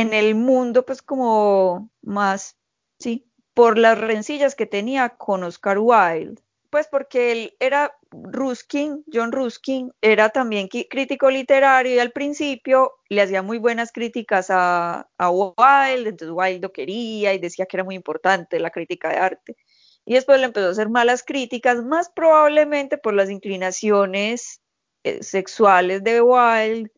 en 0.00 0.14
el 0.14 0.34
mundo, 0.34 0.84
pues 0.86 1.02
como 1.02 1.90
más, 2.02 2.56
sí, 2.98 3.30
por 3.54 3.78
las 3.78 3.98
rencillas 3.98 4.54
que 4.54 4.66
tenía 4.66 5.10
con 5.10 5.42
Oscar 5.44 5.78
Wilde. 5.80 6.40
Pues 6.70 6.86
porque 6.88 7.32
él 7.32 7.56
era 7.60 7.96
Ruskin, 8.10 9.04
John 9.12 9.32
Ruskin, 9.32 9.90
era 10.02 10.28
también 10.30 10.68
crítico 10.68 11.30
literario 11.30 11.94
y 11.94 11.98
al 11.98 12.12
principio 12.12 12.92
le 13.08 13.22
hacía 13.22 13.42
muy 13.42 13.58
buenas 13.58 13.90
críticas 13.90 14.48
a, 14.50 15.08
a 15.18 15.30
Wilde, 15.30 16.10
entonces 16.10 16.30
Wilde 16.30 16.60
lo 16.60 16.72
quería 16.72 17.32
y 17.34 17.38
decía 17.38 17.66
que 17.66 17.76
era 17.78 17.84
muy 17.84 17.94
importante 17.94 18.60
la 18.60 18.70
crítica 18.70 19.08
de 19.08 19.16
arte. 19.16 19.56
y 20.04 20.14
después 20.14 20.38
le 20.40 20.46
empezó 20.46 20.68
a 20.68 20.70
hacer 20.72 20.88
malas 20.90 21.22
críticas, 21.24 21.82
más 21.84 22.10
probablemente 22.10 22.98
por 22.98 23.14
las 23.14 23.30
inclinaciones 23.30 24.60
eh, 25.04 25.22
sexuales 25.22 26.02
de 26.04 26.20
Wilde, 26.22 26.90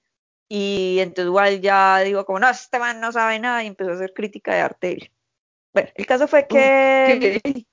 y 0.53 0.99
entonces 0.99 1.33
Wilde 1.33 1.61
ya 1.61 2.01
digo 2.01 2.27
como, 2.27 2.41
no, 2.41 2.51
este 2.51 2.81
man 2.81 3.01
no 3.01 3.13
sabe 3.13 3.39
nada, 3.39 3.63
y 3.63 3.69
empezó 3.69 3.93
a 3.93 3.95
hacer 3.95 4.13
crítica 4.13 4.53
de 4.53 4.61
Artel. 4.61 5.13
Bueno, 5.73 5.91
el 5.95 6.07
caso 6.07 6.27
fue 6.27 6.49
que, 6.49 7.41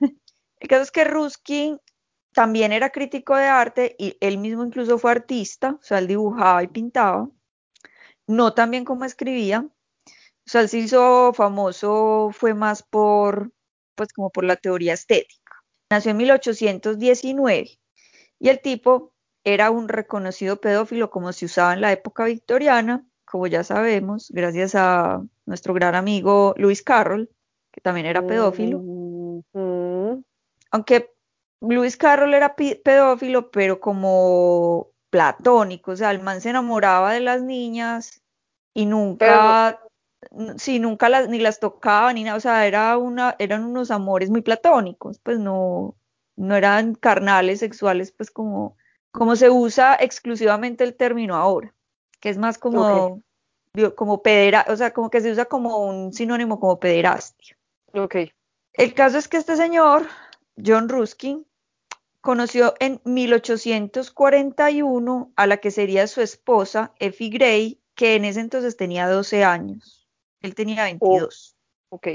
el 0.00 0.68
caso 0.68 0.82
es 0.82 0.90
que 0.90 1.04
Ruskin 1.04 1.78
también 2.32 2.72
era 2.72 2.88
crítico 2.88 3.36
de 3.36 3.44
arte 3.44 3.96
y 3.98 4.16
él 4.20 4.38
mismo 4.38 4.64
incluso 4.64 4.98
fue 4.98 5.10
artista, 5.10 5.76
o 5.78 5.82
sea, 5.82 5.98
él 5.98 6.06
dibujaba 6.06 6.62
y 6.62 6.68
pintaba, 6.68 7.28
no 8.26 8.54
tan 8.54 8.70
bien 8.70 8.86
como 8.86 9.04
escribía, 9.04 9.60
o 10.06 10.10
sea, 10.46 10.62
él 10.62 10.70
se 10.70 10.78
hizo 10.78 11.34
famoso, 11.34 12.30
fue 12.32 12.54
más 12.54 12.82
por, 12.82 13.52
pues 13.94 14.10
como 14.14 14.30
por 14.30 14.44
la 14.44 14.56
teoría 14.56 14.94
estética. 14.94 15.62
Nació 15.90 16.12
en 16.12 16.16
1819 16.16 17.78
y 18.38 18.48
el 18.48 18.60
tipo 18.62 19.12
era 19.46 19.70
un 19.70 19.88
reconocido 19.88 20.60
pedófilo 20.60 21.08
como 21.08 21.32
se 21.32 21.44
usaba 21.44 21.72
en 21.72 21.80
la 21.80 21.92
época 21.92 22.24
victoriana, 22.24 23.06
como 23.24 23.46
ya 23.46 23.62
sabemos, 23.62 24.28
gracias 24.32 24.74
a 24.74 25.22
nuestro 25.46 25.72
gran 25.72 25.94
amigo 25.94 26.52
Luis 26.56 26.82
Carroll, 26.82 27.30
que 27.70 27.80
también 27.80 28.06
era 28.06 28.26
pedófilo. 28.26 28.82
Aunque 30.72 31.14
Luis 31.60 31.96
Carroll 31.96 32.34
era 32.34 32.56
pedófilo, 32.56 33.52
pero 33.52 33.78
como 33.78 34.88
platónico, 35.10 35.92
o 35.92 35.96
sea, 35.96 36.10
el 36.10 36.20
man 36.20 36.40
se 36.40 36.50
enamoraba 36.50 37.12
de 37.12 37.20
las 37.20 37.40
niñas 37.40 38.24
y 38.74 38.86
nunca, 38.86 39.80
sí, 40.56 40.80
nunca 40.80 41.08
las, 41.08 41.28
ni 41.28 41.38
las 41.38 41.60
tocaba 41.60 42.12
ni 42.12 42.24
nada, 42.24 42.36
o 42.36 42.40
sea, 42.40 42.66
era 42.66 42.98
una, 42.98 43.36
eran 43.38 43.64
unos 43.64 43.92
amores 43.92 44.28
muy 44.28 44.42
platónicos, 44.42 45.20
pues 45.20 45.38
no, 45.38 45.94
no 46.34 46.56
eran 46.56 46.96
carnales, 46.96 47.60
sexuales, 47.60 48.10
pues 48.10 48.32
como, 48.32 48.76
como 49.16 49.34
se 49.34 49.48
usa 49.48 49.96
exclusivamente 49.98 50.84
el 50.84 50.94
término 50.94 51.36
ahora, 51.36 51.72
que 52.20 52.28
es 52.28 52.36
más 52.36 52.58
como, 52.58 53.22
como 53.94 54.22
pedera, 54.22 54.66
o 54.68 54.76
sea, 54.76 54.92
como 54.92 55.08
que 55.10 55.22
se 55.22 55.32
usa 55.32 55.46
como 55.46 55.78
un 55.78 56.12
sinónimo 56.12 56.60
como 56.60 56.78
pederastia. 56.78 57.56
Ok. 57.94 58.16
El 58.74 58.92
caso 58.92 59.16
es 59.16 59.26
que 59.26 59.38
este 59.38 59.56
señor 59.56 60.06
John 60.62 60.90
Ruskin 60.90 61.46
conoció 62.20 62.74
en 62.78 63.00
1841 63.04 65.32
a 65.34 65.46
la 65.46 65.56
que 65.56 65.70
sería 65.70 66.06
su 66.08 66.20
esposa, 66.20 66.92
Effie 66.98 67.30
Gray, 67.30 67.80
que 67.94 68.16
en 68.16 68.26
ese 68.26 68.40
entonces 68.40 68.76
tenía 68.76 69.08
12 69.08 69.44
años. 69.44 70.06
Él 70.42 70.54
tenía 70.54 70.84
22. 70.84 71.56
ok. 71.88 72.08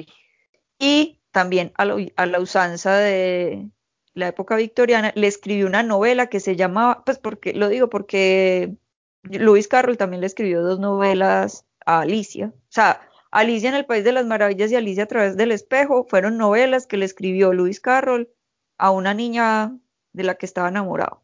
Y 0.77 1.19
también 1.31 1.71
a 1.75 1.85
la, 1.85 2.39
usanza 2.39 2.95
de 2.97 3.71
la 4.13 4.27
época 4.27 4.55
victoriana, 4.55 5.11
le 5.15 5.27
escribió 5.27 5.67
una 5.67 5.83
novela 5.83 6.27
que 6.27 6.39
se 6.39 6.55
llamaba, 6.55 7.03
pues 7.05 7.17
porque 7.19 7.53
lo 7.53 7.69
digo 7.69 7.89
porque 7.89 8.75
Lewis 9.23 9.67
Carroll 9.67 9.97
también 9.97 10.21
le 10.21 10.27
escribió 10.27 10.61
dos 10.61 10.79
novelas 10.79 11.65
a 11.85 12.01
Alicia. 12.01 12.53
O 12.55 12.71
sea, 12.71 13.01
Alicia 13.31 13.69
en 13.69 13.75
el 13.75 13.85
País 13.85 14.03
de 14.03 14.11
las 14.11 14.25
Maravillas 14.25 14.71
y 14.71 14.75
Alicia 14.75 15.03
a 15.03 15.07
través 15.07 15.37
del 15.37 15.51
espejo 15.51 16.05
fueron 16.09 16.37
novelas 16.37 16.87
que 16.87 16.97
le 16.97 17.05
escribió 17.05 17.53
Lewis 17.53 17.79
Carroll 17.79 18.29
a 18.77 18.91
una 18.91 19.13
niña 19.13 19.77
de 20.13 20.23
la 20.23 20.35
que 20.35 20.45
estaba 20.45 20.67
enamorado. 20.67 21.23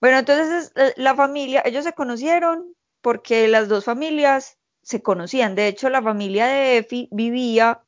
Bueno, 0.00 0.18
entonces 0.18 0.72
eh, 0.76 0.94
la 0.96 1.14
familia, 1.14 1.62
ellos 1.64 1.84
se 1.84 1.92
conocieron 1.92 2.74
porque 3.02 3.48
las 3.48 3.68
dos 3.68 3.84
familias 3.84 4.58
se 4.82 5.02
conocían. 5.02 5.54
De 5.54 5.68
hecho, 5.68 5.90
la 5.90 6.02
familia 6.02 6.46
de 6.46 6.78
Effie 6.78 7.08
vivía 7.10 7.82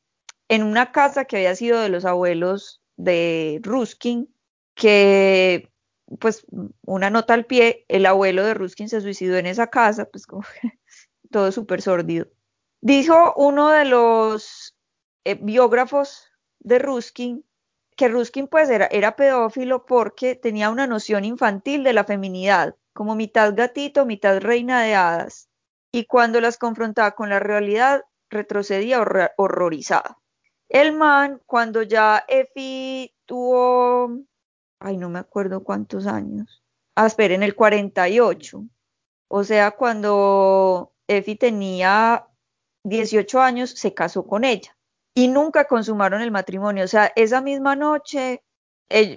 en 0.49 0.63
una 0.63 0.93
casa 0.93 1.25
que 1.25 1.37
había 1.37 1.55
sido 1.55 1.81
de 1.81 1.89
los 1.89 2.05
abuelos 2.05 2.83
de 2.99 3.61
Ruskin, 3.63 4.29
que 4.75 5.71
pues 6.21 6.47
una 6.85 7.09
nota 7.09 7.33
al 7.33 7.47
pie, 7.47 7.87
el 7.89 8.05
abuelo 8.05 8.45
de 8.45 8.55
Ruskin 8.55 8.89
se 8.89 9.01
suicidó 9.01 9.39
en 9.39 9.47
esa 9.47 9.69
casa, 9.69 10.07
pues 10.07 10.27
todo 11.31 11.53
súper 11.53 11.81
sórdido. 11.81 12.27
Dijo 12.81 13.33
uno 13.37 13.71
de 13.71 13.87
los 13.87 14.77
eh, 15.25 15.39
biógrafos 15.41 16.31
de 16.61 16.79
Ruskin 16.79 17.45
que 17.99 18.09
Ruskin 18.09 18.47
pues 18.47 18.71
era, 18.71 18.87
era 18.87 19.17
pedófilo 19.17 19.85
porque 19.85 20.37
tenía 20.37 20.71
una 20.71 20.87
noción 20.87 21.25
infantil 21.25 21.83
de 21.83 21.93
la 21.93 22.05
feminidad, 22.05 22.77
como 22.93 23.17
mitad 23.17 23.53
gatito, 23.57 24.07
mitad 24.07 24.41
reina 24.41 24.83
de 24.83 24.95
hadas, 24.95 25.49
y 25.91 26.07
cuando 26.07 26.41
las 26.41 26.59
confrontaba 26.59 27.17
con 27.17 27.29
la 27.29 27.41
realidad 27.41 28.05
retrocedía 28.31 29.05
horrorizada. 29.37 30.19
El 30.69 30.93
man, 30.93 31.41
cuando 31.47 31.83
ya 31.83 32.25
Effie 32.29 33.15
tuvo, 33.27 34.11
ay, 34.81 34.97
no 34.97 35.09
me 35.09 35.19
acuerdo 35.19 35.65
cuántos 35.65 36.07
años, 36.07 36.63
ah, 36.95 37.07
esperen, 37.07 37.43
el 37.43 37.55
48, 37.55 38.65
o 39.29 39.45
sea, 39.45 39.71
cuando 39.73 40.93
Effie 41.07 41.37
tenía 41.37 42.27
18 42.85 43.41
años, 43.41 43.71
se 43.71 43.95
casó 43.95 44.27
con 44.27 44.45
ella. 44.45 44.77
Y 45.15 45.29
nunca 45.29 45.67
consumaron 45.67 46.23
el 46.23 46.31
matrimonio. 46.31 46.85
O 46.85 46.89
sea, 46.89 47.13
esa 47.17 47.41
misma 47.41 47.77
noche, 47.77 48.43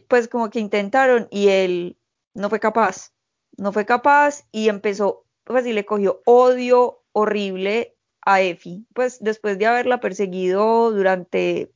pues 0.07 0.27
como 0.27 0.49
que 0.49 0.59
intentaron 0.59 1.27
y 1.31 1.49
él 1.49 1.97
no 2.33 2.49
fue 2.49 2.59
capaz, 2.59 3.13
no 3.57 3.71
fue 3.71 3.85
capaz 3.85 4.45
y 4.51 4.69
empezó, 4.69 5.25
pues 5.43 5.65
y 5.65 5.73
le 5.73 5.85
cogió 5.85 6.21
odio 6.25 7.03
horrible 7.13 7.97
a 8.23 8.41
Effie, 8.41 8.85
pues 8.93 9.19
después 9.21 9.57
de 9.57 9.65
haberla 9.65 9.99
perseguido 9.99 10.91
durante 10.91 11.71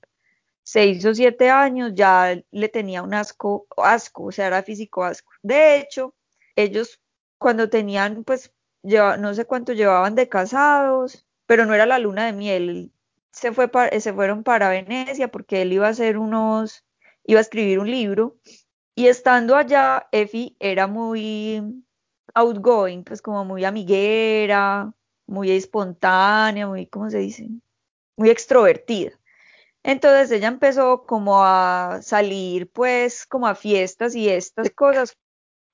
seis 0.63 1.05
o 1.05 1.13
siete 1.13 1.49
años, 1.49 1.93
ya 1.95 2.41
le 2.51 2.69
tenía 2.69 3.03
un 3.03 3.13
asco, 3.13 3.67
asco, 3.77 4.25
o 4.25 4.31
sea, 4.31 4.47
era 4.47 4.63
físico 4.63 5.03
asco. 5.03 5.31
De 5.43 5.77
hecho, 5.77 6.15
ellos 6.55 7.01
cuando 7.37 7.69
tenían, 7.69 8.23
pues, 8.23 8.53
no 8.83 9.33
sé 9.33 9.45
cuánto 9.45 9.73
llevaban 9.73 10.15
de 10.15 10.29
casados, 10.29 11.25
pero 11.45 11.65
no 11.65 11.73
era 11.73 11.85
la 11.85 11.99
luna 11.99 12.25
de 12.25 12.33
miel, 12.33 12.91
se, 13.31 13.51
fue 13.51 13.69
se 13.99 14.13
fueron 14.13 14.43
para 14.43 14.69
Venecia 14.69 15.29
porque 15.29 15.61
él 15.61 15.73
iba 15.73 15.87
a 15.87 15.91
hacer 15.91 16.17
unos, 16.17 16.85
iba 17.25 17.39
a 17.39 17.41
escribir 17.41 17.79
un 17.79 17.91
libro 17.91 18.37
y 18.95 19.07
estando 19.07 19.55
allá, 19.57 20.07
Effie 20.11 20.55
era 20.59 20.87
muy 20.87 21.61
outgoing, 22.33 23.03
pues 23.03 23.21
como 23.21 23.43
muy 23.45 23.65
amiguera, 23.65 24.93
muy 25.27 25.51
espontánea, 25.51 26.67
muy, 26.67 26.87
¿cómo 26.87 27.09
se 27.09 27.19
dice? 27.19 27.49
Muy 28.17 28.29
extrovertida. 28.29 29.11
Entonces 29.83 30.31
ella 30.31 30.47
empezó 30.47 31.05
como 31.05 31.43
a 31.43 31.99
salir 32.01 32.71
pues 32.71 33.25
como 33.25 33.47
a 33.47 33.55
fiestas 33.55 34.15
y 34.15 34.29
estas 34.29 34.69
cosas. 34.71 35.17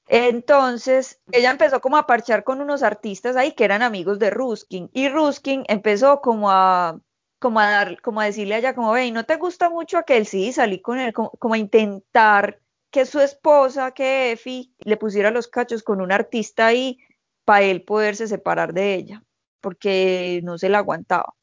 Entonces 0.08 1.22
ella 1.31 1.51
empezó 1.51 1.79
como 1.79 1.98
a 1.98 2.05
parchar 2.08 2.43
con 2.43 2.62
unos 2.62 2.84
artistas 2.84 3.36
ahí 3.38 3.53
que 3.53 3.63
eran 3.63 3.81
amigos 3.81 4.20
de 4.20 4.29
Ruskin 4.29 4.89
y 4.93 5.08
Ruskin 5.10 5.63
empezó 5.67 6.22
como 6.22 6.51
a 6.51 7.00
como 7.41 7.60
a 7.60 7.72
dar, 7.72 8.01
como 8.01 8.22
a 8.22 8.25
decirle 8.25 8.53
a 8.53 8.58
ella, 8.60 8.75
como, 8.75 8.91
ve, 8.91 9.12
¿no 9.12 9.25
te 9.25 9.36
gusta 9.38 9.67
mucho 9.72 9.98
aquel? 9.98 10.27
Sí, 10.27 10.53
salí 10.53 10.79
con 10.79 11.00
él, 11.00 11.12
como, 11.12 11.53
a 11.55 11.58
intentar 11.58 12.62
que 12.91 13.08
su 13.08 13.20
esposa, 13.20 13.93
que 13.96 14.34
Efi, 14.34 14.75
le 14.79 14.96
pusiera 14.96 15.31
los 15.31 15.48
cachos 15.48 15.81
con 15.81 16.01
un 16.01 16.12
artista 16.12 16.67
ahí 16.67 17.00
para 17.43 17.63
él 17.63 17.84
poderse 17.84 18.27
separar 18.27 18.74
de 18.74 18.93
ella, 18.93 19.24
porque 19.62 20.41
no 20.44 20.58
se 20.58 20.70
la 20.70 20.80
aguantaba. 20.80 21.34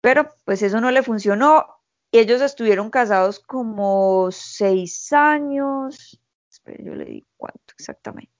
Pero 0.00 0.28
pues 0.44 0.62
eso 0.62 0.80
no 0.80 0.90
le 0.90 1.02
funcionó. 1.02 1.66
Ellos 2.12 2.40
estuvieron 2.42 2.90
casados 2.90 3.40
como 3.40 4.30
seis 4.30 5.12
años. 5.12 6.20
Espera, 6.50 6.84
yo 6.84 6.94
le 6.94 7.06
digo 7.06 7.26
cuánto 7.36 7.74
exactamente. 7.76 8.30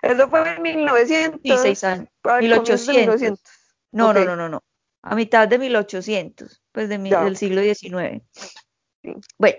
Eso 0.00 0.28
fue 0.28 0.54
en 0.54 0.62
1900. 0.62 1.40
Sí, 1.42 1.52
seis 1.58 1.84
años. 1.84 2.08
1800. 2.40 3.40
No, 3.92 4.12
no, 4.12 4.24
no, 4.24 4.36
no, 4.36 4.48
no 4.48 4.62
a 5.04 5.14
mitad 5.14 5.46
de 5.46 5.58
1800, 5.58 6.62
pues 6.72 6.88
de 6.88 6.98
del 6.98 7.36
siglo 7.36 7.62
XIX. 7.62 8.22
Bueno, 9.36 9.58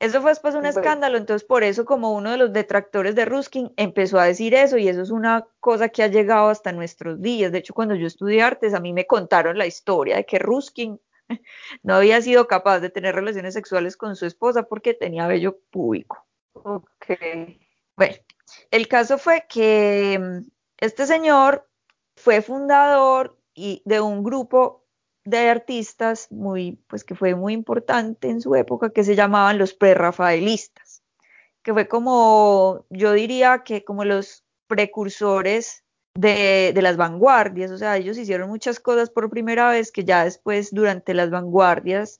Eso 0.01 0.19
fue 0.19 0.31
después 0.31 0.55
un 0.55 0.65
escándalo, 0.65 1.15
entonces 1.15 1.47
por 1.47 1.63
eso 1.63 1.85
como 1.85 2.11
uno 2.13 2.31
de 2.31 2.37
los 2.37 2.51
detractores 2.51 3.13
de 3.13 3.23
Ruskin 3.23 3.71
empezó 3.77 4.19
a 4.19 4.25
decir 4.25 4.55
eso 4.55 4.79
y 4.79 4.87
eso 4.87 5.03
es 5.03 5.11
una 5.11 5.45
cosa 5.59 5.89
que 5.89 6.01
ha 6.01 6.07
llegado 6.07 6.49
hasta 6.49 6.71
nuestros 6.71 7.21
días. 7.21 7.51
De 7.51 7.59
hecho, 7.59 7.75
cuando 7.75 7.93
yo 7.93 8.07
estudié 8.07 8.41
artes, 8.41 8.73
a 8.73 8.79
mí 8.79 8.93
me 8.93 9.05
contaron 9.05 9.59
la 9.59 9.67
historia 9.67 10.15
de 10.15 10.25
que 10.25 10.39
Ruskin 10.39 10.99
no 11.83 11.93
había 11.93 12.19
sido 12.19 12.47
capaz 12.47 12.79
de 12.79 12.89
tener 12.89 13.13
relaciones 13.13 13.53
sexuales 13.53 13.95
con 13.95 14.15
su 14.15 14.25
esposa 14.25 14.63
porque 14.63 14.95
tenía 14.95 15.27
vello 15.27 15.59
público. 15.69 16.25
Ok. 16.53 17.05
Bueno, 17.95 18.15
el 18.71 18.87
caso 18.87 19.19
fue 19.19 19.45
que 19.47 20.19
mm, 20.19 20.49
este 20.79 21.05
señor 21.05 21.69
fue 22.15 22.41
fundador 22.41 23.37
y 23.53 23.83
de 23.85 24.01
un 24.01 24.23
grupo 24.23 24.80
de 25.23 25.49
artistas 25.49 26.31
muy, 26.31 26.79
pues 26.87 27.03
que 27.03 27.15
fue 27.15 27.35
muy 27.35 27.53
importante 27.53 28.29
en 28.29 28.41
su 28.41 28.55
época, 28.55 28.89
que 28.91 29.03
se 29.03 29.15
llamaban 29.15 29.57
los 29.57 29.73
prerrafaelistas, 29.73 31.03
que 31.63 31.73
fue 31.73 31.87
como, 31.87 32.85
yo 32.89 33.13
diría 33.13 33.63
que 33.63 33.83
como 33.83 34.03
los 34.03 34.43
precursores 34.67 35.83
de, 36.15 36.71
de, 36.73 36.81
las 36.81 36.97
vanguardias, 36.97 37.71
o 37.71 37.77
sea, 37.77 37.97
ellos 37.97 38.17
hicieron 38.17 38.49
muchas 38.49 38.79
cosas 38.79 39.09
por 39.09 39.29
primera 39.29 39.69
vez 39.69 39.91
que 39.91 40.03
ya 40.03 40.23
después, 40.23 40.71
durante 40.71 41.13
las 41.13 41.29
vanguardias 41.29 42.19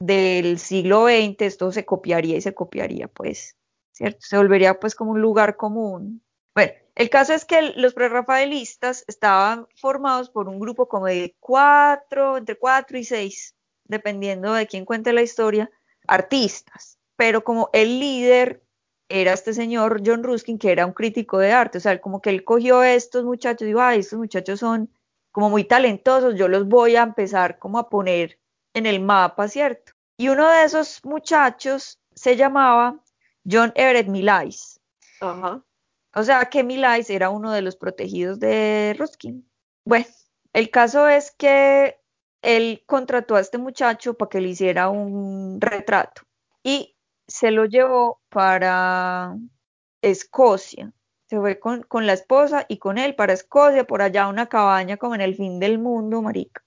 del 0.00 0.58
siglo 0.58 1.06
XX, 1.06 1.42
esto 1.42 1.72
se 1.72 1.84
copiaría 1.84 2.36
y 2.36 2.40
se 2.40 2.54
copiaría, 2.54 3.08
pues, 3.08 3.56
¿cierto? 3.92 4.18
Se 4.22 4.36
volvería 4.36 4.80
pues 4.80 4.94
como 4.94 5.12
un 5.12 5.20
lugar 5.20 5.56
común. 5.56 6.22
Bueno, 6.54 6.72
el 7.00 7.08
caso 7.08 7.32
es 7.32 7.46
que 7.46 7.72
los 7.76 7.94
prerrafaelistas 7.94 9.06
estaban 9.08 9.66
formados 9.74 10.28
por 10.28 10.50
un 10.50 10.60
grupo 10.60 10.86
como 10.86 11.06
de 11.06 11.34
cuatro, 11.40 12.36
entre 12.36 12.58
cuatro 12.58 12.98
y 12.98 13.04
seis, 13.04 13.56
dependiendo 13.84 14.52
de 14.52 14.66
quién 14.66 14.84
cuente 14.84 15.14
la 15.14 15.22
historia, 15.22 15.70
artistas. 16.06 16.98
Pero 17.16 17.42
como 17.42 17.70
el 17.72 18.00
líder 18.00 18.62
era 19.08 19.32
este 19.32 19.54
señor 19.54 20.02
John 20.04 20.22
Ruskin, 20.22 20.58
que 20.58 20.72
era 20.72 20.84
un 20.84 20.92
crítico 20.92 21.38
de 21.38 21.52
arte, 21.52 21.78
o 21.78 21.80
sea, 21.80 21.98
como 22.02 22.20
que 22.20 22.28
él 22.28 22.44
cogió 22.44 22.80
a 22.80 22.92
estos 22.92 23.24
muchachos 23.24 23.62
y 23.62 23.68
dijo, 23.68 23.80
ay, 23.80 24.00
estos 24.00 24.18
muchachos 24.18 24.60
son 24.60 24.90
como 25.32 25.48
muy 25.48 25.64
talentosos, 25.64 26.34
yo 26.34 26.48
los 26.48 26.68
voy 26.68 26.96
a 26.96 27.02
empezar 27.02 27.58
como 27.58 27.78
a 27.78 27.88
poner 27.88 28.38
en 28.74 28.84
el 28.84 29.00
mapa, 29.00 29.48
¿cierto? 29.48 29.92
Y 30.18 30.28
uno 30.28 30.46
de 30.50 30.64
esos 30.64 31.00
muchachos 31.02 31.98
se 32.14 32.36
llamaba 32.36 33.00
John 33.50 33.72
Everett 33.74 34.08
Millais. 34.08 34.78
Ajá. 35.22 35.64
O 36.14 36.22
sea 36.22 36.46
que 36.46 36.64
Milais 36.64 37.08
era 37.10 37.30
uno 37.30 37.52
de 37.52 37.62
los 37.62 37.76
protegidos 37.76 38.40
de 38.40 38.94
Ruskin. 38.98 39.48
Bueno, 39.84 40.06
el 40.52 40.70
caso 40.70 41.08
es 41.08 41.30
que 41.30 42.00
él 42.42 42.82
contrató 42.86 43.36
a 43.36 43.40
este 43.40 43.58
muchacho 43.58 44.14
para 44.14 44.28
que 44.28 44.40
le 44.40 44.48
hiciera 44.48 44.88
un 44.88 45.60
retrato 45.60 46.22
y 46.62 46.96
se 47.28 47.50
lo 47.50 47.64
llevó 47.66 48.20
para 48.28 49.36
Escocia. 50.02 50.92
Se 51.28 51.38
fue 51.38 51.60
con, 51.60 51.82
con 51.84 52.06
la 52.06 52.14
esposa 52.14 52.66
y 52.68 52.78
con 52.78 52.98
él 52.98 53.14
para 53.14 53.32
Escocia, 53.32 53.86
por 53.86 54.02
allá 54.02 54.26
una 54.26 54.48
cabaña 54.48 54.96
como 54.96 55.14
en 55.14 55.20
el 55.20 55.36
fin 55.36 55.60
del 55.60 55.78
mundo, 55.78 56.22
marica. 56.22 56.64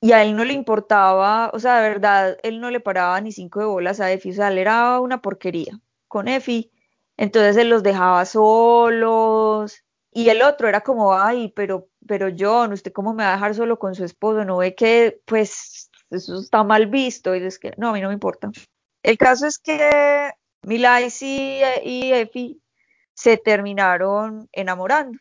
Y 0.00 0.12
a 0.12 0.22
él 0.22 0.36
no 0.36 0.44
le 0.44 0.52
importaba, 0.52 1.50
o 1.52 1.58
sea, 1.58 1.80
de 1.80 1.88
verdad, 1.88 2.38
él 2.42 2.60
no 2.60 2.70
le 2.70 2.78
paraba 2.78 3.20
ni 3.20 3.32
cinco 3.32 3.60
de 3.60 3.66
bolas 3.66 4.00
a 4.00 4.12
Efi, 4.12 4.30
o 4.30 4.34
sea, 4.34 4.48
él 4.48 4.58
era 4.58 5.00
una 5.00 5.20
porquería 5.22 5.80
con 6.06 6.28
Efi 6.28 6.70
entonces 7.16 7.56
él 7.56 7.68
los 7.70 7.82
dejaba 7.82 8.24
solos 8.24 9.84
y 10.14 10.28
el 10.28 10.42
otro 10.42 10.68
era 10.68 10.82
como, 10.82 11.14
ay, 11.14 11.52
pero, 11.56 11.88
pero 12.06 12.28
John, 12.38 12.72
¿usted 12.72 12.92
cómo 12.92 13.14
me 13.14 13.24
va 13.24 13.30
a 13.30 13.34
dejar 13.34 13.54
solo 13.54 13.78
con 13.78 13.94
su 13.96 14.04
esposo? 14.04 14.44
¿No 14.44 14.58
ve 14.58 14.74
que, 14.76 15.20
pues, 15.26 15.90
eso 16.10 16.38
está 16.38 16.62
mal 16.62 16.86
visto? 16.86 17.34
Y 17.34 17.42
es 17.44 17.58
que, 17.58 17.72
no, 17.76 17.88
a 17.90 17.92
mí 17.92 18.00
no 18.00 18.08
me 18.08 18.14
importa. 18.14 18.50
El 19.02 19.18
caso 19.18 19.46
es 19.46 19.58
que 19.58 20.30
Milais 20.62 21.20
y, 21.22 21.60
Efi 21.62 22.62
se 23.14 23.36
terminaron 23.38 24.48
enamorando. 24.52 25.18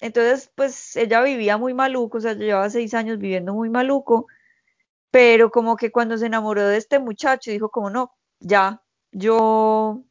Entonces, 0.00 0.50
pues 0.54 0.96
ella 0.96 1.22
vivía 1.22 1.58
muy 1.58 1.74
maluco, 1.74 2.18
o 2.18 2.20
sea, 2.20 2.34
llevaba 2.34 2.70
seis 2.70 2.94
años 2.94 3.18
viviendo 3.18 3.54
muy 3.54 3.70
maluco, 3.70 4.26
pero 5.10 5.50
como 5.50 5.76
que 5.76 5.90
cuando 5.92 6.18
se 6.18 6.26
enamoró 6.26 6.66
de 6.66 6.76
este 6.78 6.98
muchacho, 6.98 7.50
dijo 7.50 7.70
como, 7.70 7.90
no, 7.90 8.12
ya, 8.40 8.82
yo 9.12 10.04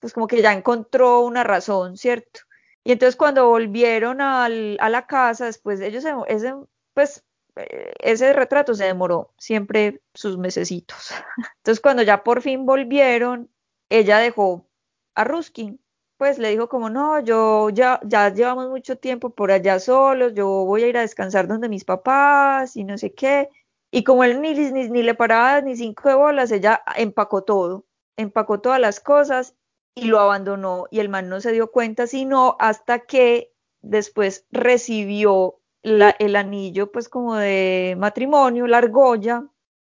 pues 0.00 0.12
como 0.12 0.26
que 0.26 0.42
ya 0.42 0.52
encontró 0.52 1.20
una 1.20 1.44
razón, 1.44 1.96
¿cierto? 1.96 2.40
Y 2.84 2.92
entonces 2.92 3.16
cuando 3.16 3.48
volvieron 3.48 4.20
al, 4.20 4.76
a 4.80 4.88
la 4.88 5.06
casa, 5.06 5.46
después 5.46 5.80
ellos, 5.80 6.04
ese, 6.28 6.54
pues 6.94 7.24
eh, 7.56 7.92
ese 8.00 8.32
retrato 8.32 8.74
se 8.74 8.84
demoró 8.84 9.32
siempre 9.38 10.02
sus 10.14 10.38
mesecitos. 10.38 11.12
Entonces 11.58 11.80
cuando 11.80 12.02
ya 12.02 12.24
por 12.24 12.42
fin 12.42 12.66
volvieron, 12.66 13.50
ella 13.90 14.18
dejó 14.18 14.66
a 15.14 15.24
Ruskin, 15.24 15.80
pues 16.16 16.38
le 16.38 16.50
dijo 16.50 16.68
como, 16.68 16.90
no, 16.90 17.20
yo 17.20 17.70
ya, 17.70 18.00
ya 18.04 18.32
llevamos 18.32 18.68
mucho 18.70 18.96
tiempo 18.96 19.30
por 19.30 19.50
allá 19.52 19.78
solos, 19.78 20.34
yo 20.34 20.46
voy 20.46 20.84
a 20.84 20.88
ir 20.88 20.98
a 20.98 21.02
descansar 21.02 21.48
donde 21.48 21.68
mis 21.68 21.84
papás 21.84 22.76
y 22.76 22.84
no 22.84 22.98
sé 22.98 23.12
qué. 23.14 23.48
Y 23.90 24.04
como 24.04 24.24
él 24.24 24.40
ni, 24.40 24.54
ni, 24.54 24.88
ni 24.88 25.02
le 25.02 25.14
paraba 25.14 25.60
ni 25.62 25.76
cinco 25.76 26.08
de 26.08 26.14
bolas, 26.14 26.52
ella 26.52 26.82
empacó 26.96 27.42
todo, 27.42 27.86
empacó 28.16 28.60
todas 28.60 28.80
las 28.80 29.00
cosas 29.00 29.54
y 29.94 30.06
lo 30.06 30.20
abandonó 30.20 30.86
y 30.90 31.00
el 31.00 31.08
man 31.08 31.28
no 31.28 31.40
se 31.40 31.52
dio 31.52 31.70
cuenta 31.70 32.06
sino 32.06 32.56
hasta 32.58 33.00
que 33.00 33.52
después 33.82 34.46
recibió 34.50 35.60
el 35.82 36.36
anillo 36.36 36.92
pues 36.92 37.08
como 37.08 37.36
de 37.36 37.96
matrimonio, 37.98 38.66
la 38.66 38.78
argolla 38.78 39.46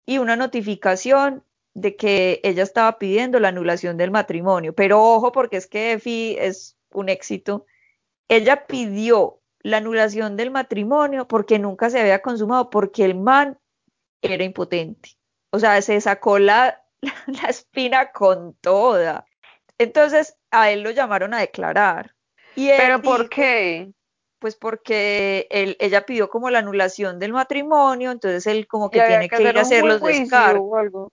y 0.07 0.19
una 0.19 0.37
notificación 0.37 1.45
de 1.75 1.97
que 1.97 2.41
ella 2.43 2.63
estaba 2.63 2.99
pidiendo 2.99 3.39
la 3.41 3.49
anulación 3.49 3.97
del 3.97 4.11
matrimonio. 4.11 4.75
Pero 4.75 5.03
ojo 5.03 5.33
porque 5.33 5.57
es 5.57 5.67
que 5.67 5.93
Efi 5.93 6.37
es 6.39 6.77
un 6.93 7.09
éxito. 7.09 7.67
Ella 8.29 8.67
pidió 8.67 9.41
la 9.61 9.79
anulación 9.79 10.37
del 10.37 10.51
matrimonio 10.51 11.29
porque 11.29 11.59
nunca 11.59 11.91
se 11.91 12.01
había 12.01 12.23
consumado, 12.23 12.71
porque 12.71 13.05
el 13.05 13.15
man 13.15 13.59
era 14.23 14.45
impotente. 14.45 15.11
O 15.51 15.59
sea, 15.59 15.81
se 15.83 16.01
sacó 16.01 16.39
la, 16.39 16.83
la 17.27 17.49
espina 17.49 18.13
con 18.13 18.55
toda. 18.55 19.27
Entonces 19.81 20.37
a 20.51 20.71
él 20.71 20.83
lo 20.83 20.91
llamaron 20.91 21.33
a 21.33 21.41
declarar. 21.41 22.15
Y 22.55 22.69
¿Pero 22.69 23.01
por 23.01 23.31
qué? 23.31 23.91
Pues 24.39 24.55
porque 24.55 25.47
él, 25.51 25.79
ella 25.81 26.05
pidió 26.05 26.29
como 26.29 26.51
la 26.51 26.59
anulación 26.59 27.19
del 27.19 27.33
matrimonio, 27.33 28.11
entonces 28.11 28.47
él 28.47 28.67
como 28.67 28.91
que 28.91 29.01
tiene 29.01 29.31
que, 29.31 29.41
ir 29.43 29.57
a 29.57 29.63
hacer 29.63 29.83
los 29.83 30.03
descargos. 30.03 31.11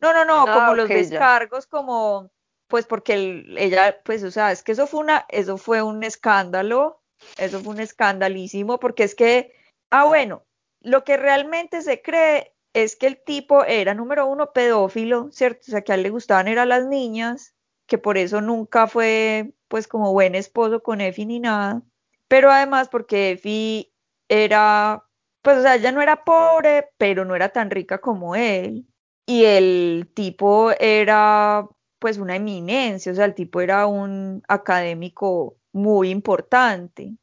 No, 0.00 0.14
no, 0.14 0.24
no, 0.24 0.46
como 0.46 0.70
ah, 0.70 0.74
los 0.74 0.88
descargos, 0.88 1.66
como 1.66 2.30
pues 2.68 2.86
porque 2.86 3.44
ella, 3.58 4.00
pues, 4.02 4.24
o 4.24 4.30
sea, 4.30 4.50
es 4.50 4.62
que 4.62 4.72
eso 4.72 4.86
fue 4.86 5.00
una, 5.00 5.26
eso 5.28 5.58
fue 5.58 5.82
un 5.82 6.02
escándalo, 6.02 7.02
eso 7.36 7.60
fue 7.60 7.74
un 7.74 7.80
escandalísimo, 7.80 8.80
porque 8.80 9.04
es 9.04 9.14
que, 9.14 9.52
ah, 9.90 10.04
bueno, 10.04 10.42
lo 10.80 11.04
que 11.04 11.18
realmente 11.18 11.82
se 11.82 12.00
cree 12.00 12.54
es 12.72 12.96
que 12.96 13.08
el 13.08 13.22
tipo 13.22 13.62
era, 13.64 13.94
número 13.94 14.26
uno, 14.26 14.52
pedófilo, 14.52 15.30
¿cierto? 15.32 15.60
O 15.68 15.70
sea, 15.70 15.82
que 15.82 15.92
a 15.92 15.94
él 15.96 16.02
le 16.02 16.10
gustaban 16.10 16.48
eran 16.48 16.70
las 16.70 16.86
niñas, 16.86 17.54
que 17.86 17.98
por 17.98 18.18
eso 18.18 18.40
nunca 18.40 18.86
fue 18.86 19.54
pues 19.68 19.88
como 19.88 20.12
buen 20.12 20.34
esposo 20.34 20.82
con 20.82 21.00
Efi 21.00 21.26
ni 21.26 21.40
nada, 21.40 21.82
pero 22.28 22.50
además 22.50 22.88
porque 22.88 23.32
Efi 23.32 23.92
era, 24.28 25.04
pues 25.42 25.58
o 25.58 25.62
sea, 25.62 25.76
ella 25.76 25.92
no 25.92 26.02
era 26.02 26.24
pobre, 26.24 26.88
pero 26.98 27.24
no 27.24 27.36
era 27.36 27.50
tan 27.50 27.70
rica 27.70 27.98
como 27.98 28.36
él, 28.36 28.86
y 29.26 29.44
el 29.44 30.10
tipo 30.14 30.70
era 30.78 31.68
pues 31.98 32.18
una 32.18 32.36
eminencia, 32.36 33.12
o 33.12 33.14
sea, 33.14 33.24
el 33.24 33.34
tipo 33.34 33.60
era 33.60 33.86
un 33.86 34.42
académico 34.48 35.56
muy 35.72 36.10
importante. 36.10 37.16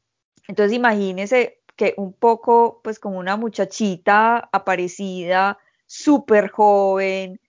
Entonces 0.47 0.75
imagínese 0.75 1.61
que 1.75 1.93
un 1.97 2.13
poco, 2.13 2.81
pues 2.83 2.99
como 2.99 3.19
una 3.19 3.37
muchachita 3.37 4.49
aparecida, 4.51 5.57
súper 5.85 6.49
joven, 6.49 7.39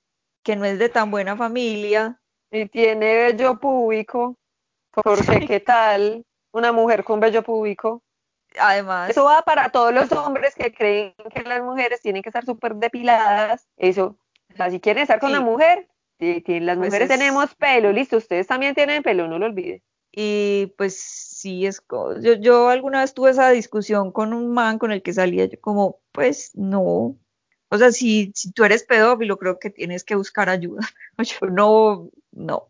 que 0.43 0.57
no 0.57 0.65
es 0.65 0.79
de 0.79 0.89
tan 0.89 1.11
buena 1.11 1.37
familia. 1.37 2.21
Y 2.55 2.67
tiene 2.69 3.15
bello 3.17 3.59
público, 3.59 4.37
porque 4.93 5.45
qué 5.47 5.59
tal 5.59 6.25
una 6.53 6.71
mujer 6.71 7.03
con 7.03 7.19
bello 7.19 7.43
público. 7.43 8.01
Además, 8.61 9.11
Eso 9.11 9.25
va 9.25 9.43
para 9.43 9.71
todos 9.71 9.93
los 9.93 10.13
hombres 10.13 10.55
que 10.55 10.73
creen 10.73 11.15
que 11.35 11.43
las 11.43 11.61
mujeres 11.63 12.01
tienen 12.01 12.23
que 12.23 12.29
estar 12.29 12.45
súper 12.45 12.77
depiladas. 12.77 13.67
Eso, 13.77 14.17
o 14.53 14.57
sea, 14.57 14.71
si 14.71 14.79
quieren 14.79 15.03
estar 15.03 15.19
con 15.19 15.31
Sí. 15.31 15.35
la 15.35 15.41
mujer, 15.41 15.89
las 16.21 16.77
Pues 16.79 16.89
mujeres 16.91 17.11
es- 17.11 17.19
tenemos 17.19 17.53
pelo, 17.57 17.91
listo, 17.93 18.17
ustedes 18.17 18.47
también 18.47 18.77
tienen 18.77 19.03
pelo, 19.03 19.27
no 19.27 19.39
lo 19.39 19.47
olviden. 19.47 19.83
y 20.17 20.73
pues 20.79 21.01
sí, 21.01 21.67
es 21.67 21.83
yo, 22.23 22.35
yo 22.35 22.69
alguna 22.69 23.01
vez 23.01 23.15
tuve 23.15 23.31
esa 23.31 23.51
discusión 23.51 24.13
con 24.13 24.33
un 24.33 24.55
man 24.55 24.79
con 24.79 24.93
el 24.93 25.03
que 25.03 25.13
salía, 25.13 25.47
yo 25.47 25.61
como, 25.61 25.99
pues 26.13 26.53
no. 26.55 27.17
O 27.75 27.79
sea, 27.79 27.91
si, 27.91 28.31
si 28.37 28.53
tú 28.53 28.63
eres 28.63 28.85
pedófilo, 28.85 29.37
creo 29.37 29.59
que 29.59 29.69
tienes 29.69 30.05
que 30.05 30.15
buscar 30.15 30.49
ayuda. 30.49 30.89
Yo 31.19 31.47
no, 31.49 32.09
no. 32.31 32.69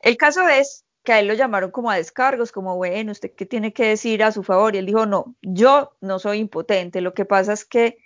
El 0.00 0.16
caso 0.16 0.48
es 0.48 0.84
que 1.04 1.12
a 1.12 1.20
él 1.20 1.28
lo 1.28 1.34
llamaron 1.34 1.70
como 1.70 1.88
a 1.88 1.96
descargos, 1.96 2.50
como, 2.50 2.76
bueno, 2.76 3.12
¿usted 3.12 3.32
qué 3.36 3.46
tiene 3.46 3.72
que 3.72 3.86
decir 3.86 4.24
a 4.24 4.32
su 4.32 4.42
favor? 4.42 4.74
Y 4.74 4.78
él 4.78 4.86
dijo, 4.86 5.06
no, 5.06 5.36
yo 5.40 5.96
no 6.00 6.18
soy 6.18 6.38
impotente, 6.38 7.00
lo 7.00 7.14
que 7.14 7.24
pasa 7.24 7.52
es 7.52 7.64
que 7.64 7.98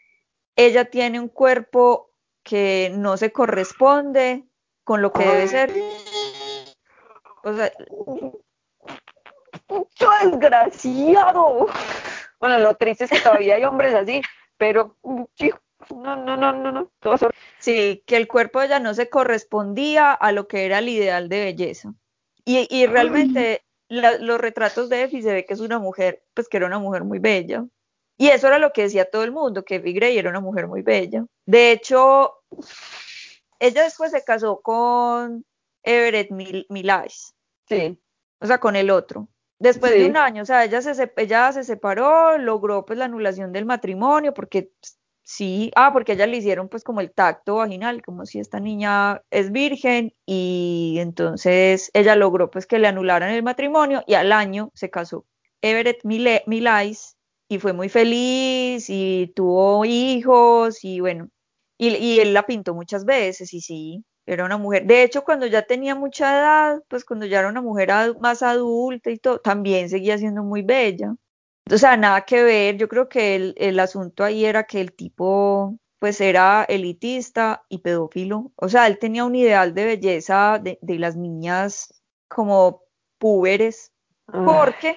ella 0.55 0.87
tiene 0.87 1.19
un 1.19 1.29
cuerpo 1.29 2.11
que 2.43 2.93
no 2.95 3.17
se 3.17 3.33
corresponde 3.33 4.45
con 4.85 5.01
lo 5.01 5.13
que 5.13 5.25
debe 5.25 5.49
ser. 5.49 5.73
O 7.43 7.55
sea, 7.55 7.73
¡Mucho 9.69 10.11
desgraciado! 10.23 11.69
Bueno, 12.39 12.59
lo 12.59 12.75
triste 12.75 13.05
es 13.05 13.11
que 13.11 13.21
todavía 13.21 13.55
hay 13.55 13.65
hombres 13.65 13.95
así, 13.95 14.21
pero 14.59 14.97
chico, 15.35 15.59
no, 16.07 16.17
no, 16.17 16.37
no, 16.37 16.53
no, 16.53 16.73
no, 16.73 16.91
todos 17.01 17.21
son- 17.21 17.31
sí, 17.59 18.03
que 18.07 18.17
el 18.17 18.29
cuerpo 18.29 18.61
de 18.61 18.67
ella 18.67 18.79
no 18.81 18.95
se 18.95 19.11
correspondía 19.11 20.13
a 20.13 20.33
lo 20.33 20.47
que 20.47 20.65
era 20.65 20.79
el 20.79 20.89
ideal 20.89 21.29
de 21.29 21.45
belleza. 21.45 21.93
Y, 22.45 22.69
y 22.71 22.87
realmente 22.87 23.65
la- 23.89 24.19
los 24.19 24.41
retratos 24.41 24.89
de 24.89 25.03
Effie 25.03 25.23
se 25.23 25.33
ve 25.33 25.45
que 25.45 25.55
es 25.55 25.61
una 25.61 25.79
mujer, 25.79 26.23
pues 26.35 26.49
que 26.49 26.57
era 26.59 26.67
una 26.67 26.79
mujer 26.79 27.05
muy 27.05 27.19
bella. 27.19 27.65
Y 28.19 28.29
eso 28.29 28.47
era 28.47 28.59
lo 28.59 28.73
que 28.73 28.83
decía 28.83 29.11
todo 29.11 29.25
el 29.25 29.33
mundo, 29.33 29.65
que 29.65 29.75
Effie 29.77 29.93
Gray 29.93 30.17
era 30.17 30.31
una 30.31 30.41
mujer 30.41 30.69
muy 30.69 30.83
bella. 30.83 31.27
De 31.45 31.73
hecho, 31.73 32.35
ella 33.59 33.85
después 33.85 34.11
se 34.11 34.25
casó 34.25 34.61
con 34.61 35.45
Everett 35.83 36.31
Mil- 36.31 36.67
Millais, 36.69 37.35
Sí, 37.69 38.01
o 38.41 38.47
sea, 38.47 38.59
con 38.59 38.77
el 38.77 38.91
otro. 38.91 39.29
Después 39.59 39.93
de 39.93 40.07
un 40.11 40.17
año, 40.17 40.43
o 40.43 40.47
sea, 40.47 40.65
ella 40.65 40.83
se, 40.83 41.13
ella 41.17 41.51
se 41.53 41.65
separó, 41.65 42.37
logró 42.39 42.85
pues 42.85 42.99
la 42.99 43.07
anulación 43.07 43.53
del 43.53 43.65
matrimonio, 43.65 44.35
porque 44.35 44.71
pues, 44.81 44.99
sí, 45.27 45.71
ah, 45.77 45.91
porque 45.93 46.13
a 46.13 46.15
ella 46.15 46.27
le 46.27 46.37
hicieron 46.39 46.69
pues 46.69 46.85
como 46.85 47.01
el 47.01 47.13
tacto 47.13 47.57
vaginal, 47.57 48.03
como 48.03 48.25
si 48.27 48.39
esta 48.41 48.61
niña 48.61 49.23
es 49.31 49.51
virgen, 49.53 50.15
y 50.27 50.97
entonces 51.01 51.91
ella 51.95 52.17
logró 52.17 52.51
pues 52.51 52.67
que 52.67 52.79
le 52.79 52.89
anularan 52.89 53.31
el 53.31 53.43
matrimonio, 53.43 54.03
y 54.07 54.15
al 54.15 54.33
año 54.33 54.71
se 54.75 54.91
casó 54.91 55.27
Everett 55.63 56.05
Mile- 56.05 56.45
Millais, 56.47 57.17
y 57.49 57.59
fue 57.59 57.73
muy 57.73 57.89
feliz, 57.89 58.87
y 58.89 59.33
tuvo 59.35 59.85
hijos, 59.85 60.85
y 60.85 61.01
bueno, 61.01 61.29
y, 61.79 61.89
y 61.97 62.21
él 62.21 62.33
la 62.35 62.45
pintó 62.47 62.75
muchas 62.75 63.05
veces, 63.05 63.53
y 63.55 63.61
sí, 63.61 64.05
era 64.27 64.45
una 64.45 64.59
mujer. 64.59 64.87
De 64.87 65.03
hecho, 65.03 65.25
cuando 65.25 65.47
ya 65.47 65.63
tenía 65.63 65.95
mucha 65.95 66.31
edad, 66.39 66.83
pues 66.89 67.05
cuando 67.05 67.27
ya 67.27 67.41
era 67.41 67.49
una 67.49 67.63
mujer 67.63 67.91
más 68.21 68.43
adulta 68.43 69.11
y 69.11 69.19
todo, 69.19 69.39
también 69.41 69.89
seguía 69.91 70.19
siendo 70.19 70.43
muy 70.45 70.63
bella. 70.63 71.15
O 71.71 71.79
sea, 71.79 71.97
nada 71.97 72.25
que 72.25 72.43
ver. 72.43 72.77
Yo 72.77 72.89
creo 72.89 73.09
que 73.09 73.35
el, 73.35 73.55
el 73.59 73.79
asunto 73.81 74.23
ahí 74.25 74.45
era 74.45 74.65
que 74.65 74.81
el 74.81 74.93
tipo, 74.93 75.79
pues 75.99 76.21
era 76.21 76.65
elitista 76.65 77.65
y 77.69 77.79
pedófilo. 77.79 78.53
O 78.57 78.69
sea, 78.69 78.87
él 78.87 78.99
tenía 78.99 79.25
un 79.25 79.35
ideal 79.35 79.75
de 79.75 79.85
belleza 79.85 80.61
de, 80.63 80.79
de 80.81 80.99
las 80.99 81.17
niñas 81.17 82.03
como 82.29 82.85
púberes. 83.19 83.93
Porque, 84.27 84.97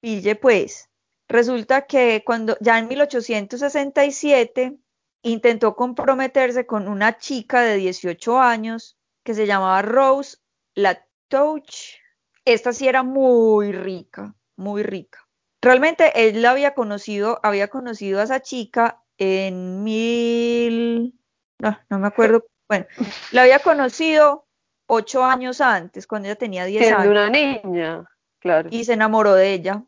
pille 0.00 0.36
pues, 0.36 0.88
resulta 1.28 1.86
que 1.86 2.22
cuando 2.24 2.56
ya 2.60 2.78
en 2.78 2.88
1867 2.88 4.78
intentó 5.22 5.76
comprometerse 5.76 6.66
con 6.66 6.88
una 6.88 7.18
chica 7.18 7.60
de 7.62 7.76
18 7.76 8.38
años 8.40 8.96
que 9.22 9.34
se 9.34 9.46
llamaba 9.46 9.82
Rose 9.82 10.38
Latouche. 10.74 11.98
Esta 12.44 12.72
sí 12.72 12.88
era 12.88 13.02
muy 13.02 13.72
rica, 13.72 14.34
muy 14.56 14.82
rica. 14.82 15.29
Realmente 15.62 16.28
él 16.28 16.42
la 16.42 16.52
había 16.52 16.74
conocido, 16.74 17.38
había 17.42 17.68
conocido 17.68 18.20
a 18.20 18.24
esa 18.24 18.40
chica 18.40 19.02
en 19.18 19.84
mil, 19.84 21.14
no, 21.58 21.78
no 21.90 21.98
me 21.98 22.06
acuerdo, 22.06 22.46
bueno, 22.68 22.86
la 23.32 23.42
había 23.42 23.58
conocido 23.58 24.46
ocho 24.86 25.22
años 25.24 25.60
antes, 25.60 26.06
cuando 26.06 26.28
ella 26.28 26.36
tenía 26.36 26.64
10 26.64 26.82
siendo 26.82 27.00
años 27.00 27.10
una 27.12 27.30
niña, 27.30 28.04
claro. 28.40 28.68
y 28.72 28.84
se 28.84 28.94
enamoró 28.94 29.34
de 29.34 29.52
ella. 29.52 29.84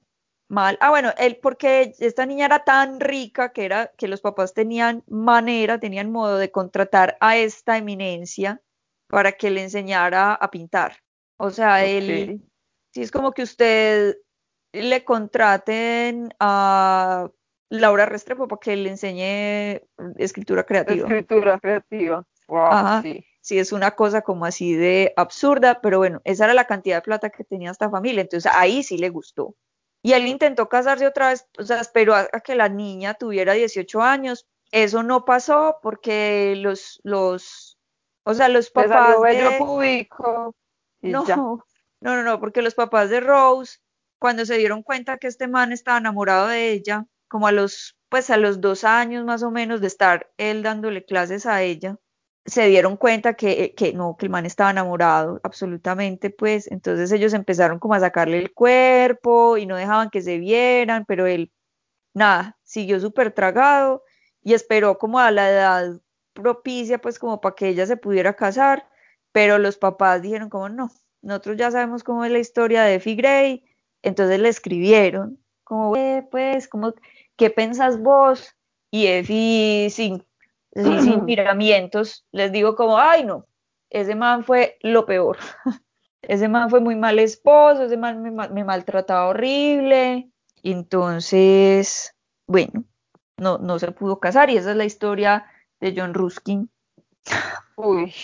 Mal. 0.48 0.76
Ah, 0.82 0.90
bueno, 0.90 1.14
él 1.16 1.38
porque 1.42 1.94
esta 1.98 2.26
niña 2.26 2.44
era 2.44 2.62
tan 2.62 3.00
rica 3.00 3.52
que 3.52 3.64
era 3.64 3.90
que 3.96 4.06
los 4.06 4.20
papás 4.20 4.52
tenían 4.52 5.02
manera, 5.06 5.80
tenían 5.80 6.12
modo 6.12 6.36
de 6.36 6.50
contratar 6.50 7.16
a 7.20 7.38
esta 7.38 7.78
eminencia 7.78 8.60
para 9.06 9.32
que 9.32 9.50
le 9.50 9.62
enseñara 9.62 10.34
a 10.34 10.50
pintar. 10.50 10.98
O 11.38 11.48
sea, 11.48 11.86
él, 11.86 12.42
sí 12.92 13.00
es 13.00 13.10
como 13.10 13.32
que 13.32 13.42
usted 13.42 14.18
le 14.72 15.04
contraten 15.04 16.34
a 16.40 17.30
Laura 17.68 18.06
Restrepo 18.06 18.48
para 18.48 18.60
que 18.60 18.76
le 18.76 18.90
enseñe 18.90 19.82
escritura 20.16 20.64
creativa. 20.64 21.06
Escritura 21.06 21.58
creativa. 21.58 22.26
Wow, 22.48 22.66
Ajá. 22.66 23.02
sí. 23.02 23.24
Sí, 23.40 23.58
es 23.58 23.72
una 23.72 23.90
cosa 23.96 24.22
como 24.22 24.44
así 24.44 24.74
de 24.74 25.12
absurda, 25.16 25.80
pero 25.80 25.98
bueno, 25.98 26.20
esa 26.22 26.44
era 26.44 26.54
la 26.54 26.68
cantidad 26.68 26.98
de 26.98 27.02
plata 27.02 27.30
que 27.30 27.42
tenía 27.42 27.72
esta 27.72 27.90
familia, 27.90 28.20
entonces 28.20 28.52
ahí 28.54 28.84
sí 28.84 28.98
le 28.98 29.08
gustó. 29.08 29.56
Y 30.00 30.12
él 30.12 30.28
intentó 30.28 30.68
casarse 30.68 31.08
otra 31.08 31.30
vez, 31.30 31.48
o 31.58 31.64
sea, 31.64 31.80
esperó 31.80 32.14
a, 32.14 32.28
a 32.32 32.40
que 32.40 32.54
la 32.54 32.68
niña 32.68 33.14
tuviera 33.14 33.52
18 33.52 34.00
años. 34.00 34.46
Eso 34.70 35.02
no 35.02 35.24
pasó 35.24 35.78
porque 35.82 36.54
los, 36.56 37.00
los, 37.02 37.78
o 38.22 38.34
sea, 38.34 38.48
los 38.48 38.70
papás 38.70 39.20
bello 39.20 39.58
público 39.58 40.54
no, 41.02 41.24
no, 41.26 41.64
no, 42.00 42.22
no, 42.22 42.40
porque 42.40 42.62
los 42.62 42.74
papás 42.74 43.10
de 43.10 43.20
Rose, 43.20 43.78
cuando 44.22 44.46
se 44.46 44.56
dieron 44.56 44.84
cuenta 44.84 45.18
que 45.18 45.26
este 45.26 45.48
man 45.48 45.72
estaba 45.72 45.98
enamorado 45.98 46.46
de 46.46 46.70
ella, 46.70 47.06
como 47.26 47.48
a 47.48 47.52
los, 47.52 47.98
pues 48.08 48.30
a 48.30 48.36
los 48.36 48.60
dos 48.60 48.84
años 48.84 49.24
más 49.24 49.42
o 49.42 49.50
menos 49.50 49.80
de 49.80 49.88
estar 49.88 50.30
él 50.36 50.62
dándole 50.62 51.04
clases 51.04 51.44
a 51.44 51.62
ella, 51.62 51.96
se 52.46 52.66
dieron 52.68 52.96
cuenta 52.96 53.34
que, 53.34 53.74
que 53.76 53.92
no, 53.92 54.16
que 54.16 54.26
el 54.26 54.30
man 54.30 54.46
estaba 54.46 54.70
enamorado, 54.70 55.40
absolutamente, 55.42 56.30
pues, 56.30 56.70
entonces 56.70 57.10
ellos 57.10 57.32
empezaron 57.34 57.80
como 57.80 57.94
a 57.94 58.00
sacarle 58.00 58.38
el 58.38 58.52
cuerpo 58.54 59.56
y 59.58 59.66
no 59.66 59.74
dejaban 59.74 60.08
que 60.08 60.22
se 60.22 60.38
vieran, 60.38 61.04
pero 61.04 61.26
él, 61.26 61.52
nada, 62.14 62.56
siguió 62.62 63.00
súper 63.00 63.32
tragado 63.32 64.04
y 64.40 64.54
esperó 64.54 64.98
como 64.98 65.18
a 65.18 65.32
la 65.32 65.50
edad 65.50 66.00
propicia, 66.32 67.00
pues, 67.00 67.18
como 67.18 67.40
para 67.40 67.56
que 67.56 67.70
ella 67.70 67.86
se 67.86 67.96
pudiera 67.96 68.34
casar, 68.36 68.88
pero 69.32 69.58
los 69.58 69.78
papás 69.78 70.22
dijeron 70.22 70.48
como, 70.48 70.68
no, 70.68 70.92
nosotros 71.22 71.56
ya 71.56 71.72
sabemos 71.72 72.04
cómo 72.04 72.24
es 72.24 72.30
la 72.30 72.38
historia 72.38 72.84
de 72.84 72.96
Effie 72.96 73.16
Gray, 73.16 73.64
entonces 74.02 74.38
le 74.40 74.48
escribieron, 74.48 75.38
como, 75.64 75.96
"Eh, 75.96 76.26
pues, 76.30 76.68
como, 76.68 76.94
¿qué 77.36 77.50
pensás 77.50 78.00
vos? 78.00 78.54
Y 78.90 79.06
Effie, 79.06 79.88
sin 79.90 80.24
sin 80.74 81.24
miramientos, 81.26 82.24
les 82.32 82.50
digo 82.52 82.74
como, 82.76 82.98
ay 82.98 83.24
no, 83.24 83.46
ese 83.90 84.14
man 84.14 84.44
fue 84.44 84.78
lo 84.82 85.06
peor. 85.06 85.38
Ese 86.22 86.46
man 86.46 86.70
fue 86.70 86.78
muy 86.78 86.94
mal 86.94 87.18
esposo, 87.18 87.82
ese 87.82 87.96
man 87.96 88.22
me, 88.22 88.30
ma- 88.30 88.46
me 88.46 88.62
maltrataba 88.62 89.26
horrible. 89.26 90.30
Entonces, 90.62 92.14
bueno, 92.46 92.84
no, 93.38 93.58
no 93.58 93.80
se 93.80 93.90
pudo 93.90 94.20
casar 94.20 94.48
y 94.48 94.56
esa 94.56 94.70
es 94.70 94.76
la 94.76 94.84
historia 94.84 95.46
de 95.80 95.92
John 95.96 96.14
Ruskin. 96.14 96.70
Uy. 97.74 98.14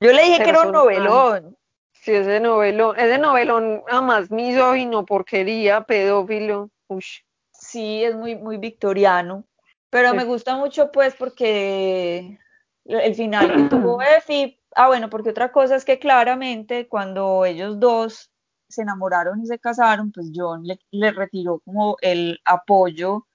Yo 0.00 0.12
le 0.12 0.22
dije 0.22 0.36
que 0.44 0.50
era 0.50 0.60
un 0.62 0.72
novelón. 0.72 1.56
Sí, 2.02 2.12
ese 2.12 2.40
novelón, 2.40 2.98
ese 2.98 3.18
novelón, 3.18 3.82
además 3.88 4.30
misógino, 4.30 5.04
porquería, 5.04 5.82
pedófilo. 5.82 6.70
Uy. 6.88 7.04
Sí, 7.52 8.02
es 8.04 8.14
muy, 8.14 8.36
muy 8.36 8.56
victoriano. 8.56 9.44
Pero 9.90 10.10
Sí. 10.10 10.16
me 10.16 10.24
gusta 10.24 10.56
mucho, 10.56 10.90
pues, 10.92 11.14
porque 11.14 12.38
el 12.86 13.14
final 13.14 13.48
que 13.54 13.68
tuvo 13.68 14.00
Effie. 14.18 14.58
Ah, 14.74 14.86
bueno, 14.86 15.10
porque 15.10 15.30
otra 15.30 15.52
cosa 15.52 15.76
es 15.76 15.84
que 15.84 15.98
claramente 15.98 16.88
cuando 16.88 17.44
ellos 17.44 17.78
dos 17.78 18.30
se 18.68 18.82
enamoraron 18.82 19.42
y 19.42 19.46
se 19.46 19.58
casaron, 19.58 20.12
pues 20.12 20.30
John 20.34 20.62
le, 20.64 20.78
le 20.92 21.10
retiró 21.10 21.60
como 21.64 21.96
el 22.00 22.38
apoyo 22.44 23.26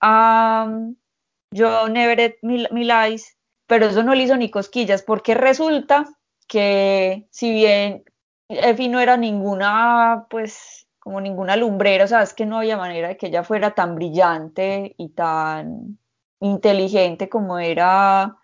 a 0.00 0.66
um, 0.68 0.96
John 1.56 1.96
Everett 1.96 2.38
Mil- 2.42 2.68
Millais, 2.72 3.36
pero 3.66 3.86
eso 3.86 4.02
no 4.02 4.14
le 4.14 4.24
hizo 4.24 4.36
ni 4.36 4.50
cosquillas, 4.50 5.02
porque 5.02 5.34
resulta 5.34 6.06
que 6.46 7.26
si 7.30 7.52
bien 7.52 8.04
Effie 8.48 8.88
no 8.88 9.00
era 9.00 9.16
ninguna, 9.16 10.26
pues, 10.30 10.86
como 10.98 11.20
ninguna 11.20 11.56
lumbrera, 11.56 12.04
o 12.04 12.08
sea, 12.08 12.22
es 12.22 12.34
que 12.34 12.46
no 12.46 12.58
había 12.58 12.76
manera 12.76 13.08
de 13.08 13.16
que 13.16 13.26
ella 13.28 13.44
fuera 13.44 13.74
tan 13.74 13.94
brillante 13.94 14.94
y 14.98 15.10
tan 15.10 15.98
inteligente 16.40 17.28
como 17.28 17.58
era 17.58 18.36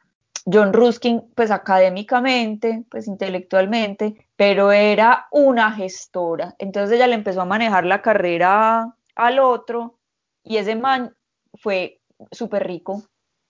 John 0.51 0.73
Ruskin, 0.73 1.23
pues 1.35 1.51
académicamente, 1.51 2.85
pues 2.91 3.07
intelectualmente, 3.07 4.29
pero 4.37 4.73
era 4.73 5.27
una 5.31 5.73
gestora. 5.73 6.55
Entonces 6.59 6.97
ella 6.97 7.07
le 7.07 7.15
empezó 7.15 7.43
a 7.43 7.47
manejar 7.47 7.85
la 7.85 8.03
carrera 8.03 8.97
al 9.15 9.38
otro 9.38 9.99
y 10.43 10.57
ese 10.57 10.75
man 10.75 11.15
fue 11.55 12.01
súper 12.31 12.67
rico. 12.67 13.03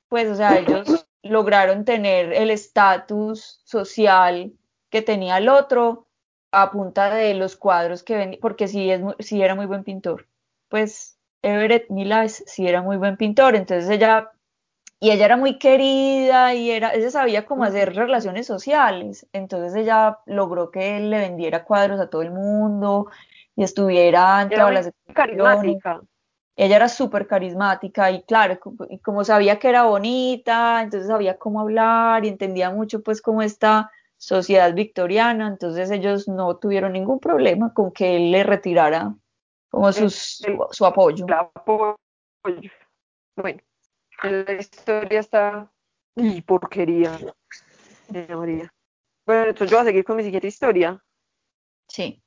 Pues, 0.08 0.28
o 0.28 0.34
sea, 0.34 0.58
ellos 0.58 1.06
lograron 1.22 1.84
tener 1.84 2.32
el 2.32 2.50
estatus 2.50 3.60
social 3.64 4.52
que 4.90 5.02
tenía 5.02 5.38
el 5.38 5.48
otro 5.48 6.06
a 6.50 6.70
punta 6.70 7.14
de 7.14 7.34
los 7.34 7.56
cuadros 7.56 8.02
que 8.02 8.16
vendía, 8.16 8.38
porque 8.40 8.68
sí, 8.68 8.90
es, 8.90 9.00
sí 9.20 9.42
era 9.42 9.54
muy 9.54 9.66
buen 9.66 9.84
pintor. 9.84 10.28
Pues 10.68 11.18
Everett 11.42 11.90
Mills 11.90 12.44
sí 12.46 12.68
era 12.68 12.82
muy 12.82 12.96
buen 12.96 13.16
pintor, 13.16 13.56
entonces 13.56 13.88
ella 13.90 14.30
y 15.00 15.10
ella 15.10 15.24
era 15.24 15.36
muy 15.36 15.58
querida 15.58 16.54
y 16.54 16.70
era, 16.70 16.94
ella 16.94 17.10
sabía 17.10 17.44
cómo 17.44 17.64
hacer 17.64 17.92
relaciones 17.92 18.46
sociales, 18.46 19.26
entonces 19.32 19.74
ella 19.74 20.20
logró 20.26 20.70
que 20.70 20.96
él 20.96 21.10
le 21.10 21.18
vendiera 21.18 21.64
cuadros 21.64 21.98
a 21.98 22.08
todo 22.08 22.22
el 22.22 22.30
mundo 22.30 23.10
y 23.56 23.64
estuviera 23.64 24.42
en 24.42 24.50
todas 24.50 24.72
las 24.72 24.92
carismática. 25.12 26.00
Ella 26.54 26.76
era 26.76 26.88
súper 26.88 27.26
carismática 27.26 28.10
y 28.10 28.22
claro, 28.24 28.58
y 28.90 28.98
como 28.98 29.24
sabía 29.24 29.58
que 29.58 29.68
era 29.68 29.84
bonita, 29.84 30.82
entonces 30.82 31.08
sabía 31.08 31.38
cómo 31.38 31.60
hablar 31.60 32.24
y 32.24 32.28
entendía 32.28 32.70
mucho 32.70 33.02
pues 33.02 33.22
cómo 33.22 33.42
esta 33.42 33.90
sociedad 34.18 34.72
victoriana, 34.74 35.48
entonces 35.48 35.90
ellos 35.90 36.28
no 36.28 36.56
tuvieron 36.58 36.92
ningún 36.92 37.18
problema 37.18 37.72
con 37.72 37.90
que 37.90 38.16
él 38.16 38.30
le 38.30 38.44
retirara 38.44 39.14
como 39.70 39.90
sus, 39.92 40.42
su 40.70 40.86
apoyo. 40.86 41.26
Bueno, 43.34 43.60
la 44.22 44.52
historia 44.52 45.20
está 45.20 45.72
y 46.14 46.42
porquería 46.42 47.18
María. 48.10 48.72
Bueno, 49.24 49.48
entonces 49.48 49.70
yo 49.70 49.78
voy 49.78 49.82
a 49.82 49.88
seguir 49.88 50.04
con 50.04 50.16
mi 50.16 50.22
siguiente 50.22 50.48
historia. 50.48 51.02
Sí. 51.88 52.22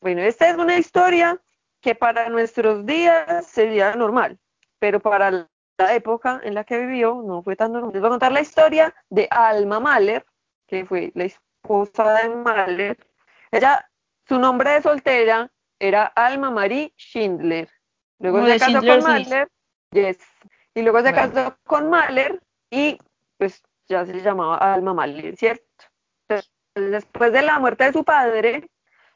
Bueno, 0.00 0.22
esta 0.22 0.48
es 0.48 0.56
una 0.56 0.78
historia 0.78 1.40
que 1.82 1.94
para 1.94 2.30
nuestros 2.30 2.86
días 2.86 3.46
sería 3.46 3.94
normal, 3.94 4.38
pero 4.78 5.00
para 5.00 5.30
la 5.30 5.94
época 5.94 6.40
en 6.42 6.54
la 6.54 6.64
que 6.64 6.78
vivió 6.78 7.22
no 7.22 7.42
fue 7.42 7.56
tan 7.56 7.72
normal. 7.72 7.92
Les 7.92 8.00
voy 8.00 8.08
a 8.08 8.10
contar 8.10 8.32
la 8.32 8.40
historia 8.40 8.94
de 9.10 9.28
Alma 9.30 9.80
Mahler, 9.80 10.24
que 10.66 10.86
fue 10.86 11.12
la 11.14 11.24
esposa 11.24 12.14
de 12.14 12.30
Mahler. 12.30 12.96
Ella, 13.50 13.86
su 14.26 14.38
nombre 14.38 14.70
de 14.70 14.82
soltera 14.82 15.50
era 15.78 16.06
Alma 16.06 16.50
Marie 16.50 16.94
Schindler. 16.96 17.68
Luego 18.18 18.46
se 18.46 18.58
casó 18.58 18.80
con 18.80 19.02
Mahler. 19.02 19.48
Yes 19.90 20.18
y 20.74 20.82
luego 20.82 21.02
se 21.02 21.12
casó 21.12 21.56
con 21.64 21.90
Mahler 21.90 22.40
y 22.70 22.98
pues 23.36 23.62
ya 23.88 24.06
se 24.06 24.20
llamaba 24.20 24.56
Alma 24.56 24.94
Mahler, 24.94 25.36
¿cierto? 25.36 25.64
Entonces, 26.28 26.50
después 26.74 27.32
de 27.32 27.42
la 27.42 27.58
muerte 27.58 27.84
de 27.84 27.92
su 27.92 28.04
padre, 28.04 28.70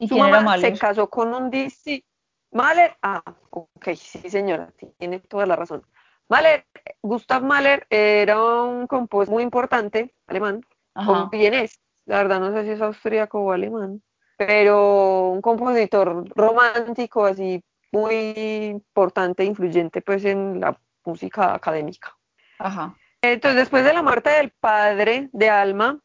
su 0.06 0.18
mamá 0.18 0.58
se 0.58 0.76
casó 0.78 1.08
con 1.08 1.32
un 1.34 1.50
DC. 1.50 2.04
Mahler, 2.50 2.96
ah, 3.02 3.22
ok, 3.50 3.88
sí 3.94 4.30
señora, 4.30 4.72
tiene 4.98 5.20
toda 5.20 5.46
la 5.46 5.56
razón. 5.56 5.84
Mahler, 6.28 6.66
Gustav 7.02 7.42
Mahler 7.42 7.86
era 7.90 8.40
un 8.62 8.86
compositor 8.86 9.34
muy 9.34 9.42
importante, 9.42 10.14
alemán, 10.26 10.62
con 10.94 11.28
quién 11.28 11.54
es, 11.54 11.80
la 12.06 12.18
verdad 12.18 12.40
no 12.40 12.52
sé 12.52 12.64
si 12.64 12.70
es 12.70 12.80
austríaco 12.80 13.40
o 13.40 13.52
alemán, 13.52 14.02
pero 14.36 15.28
un 15.28 15.42
compositor 15.42 16.24
romántico 16.34 17.26
así 17.26 17.62
muy 17.92 18.14
importante, 18.36 19.44
influyente 19.44 20.02
pues 20.02 20.24
en 20.24 20.60
la 20.60 20.78
música 21.04 21.54
académica. 21.54 22.16
Ajá. 22.58 22.96
Entonces, 23.22 23.60
después 23.60 23.84
de 23.84 23.92
la 23.92 24.02
muerte 24.02 24.30
del 24.30 24.50
padre 24.50 25.28
de 25.32 25.50
Alma, 25.50 25.98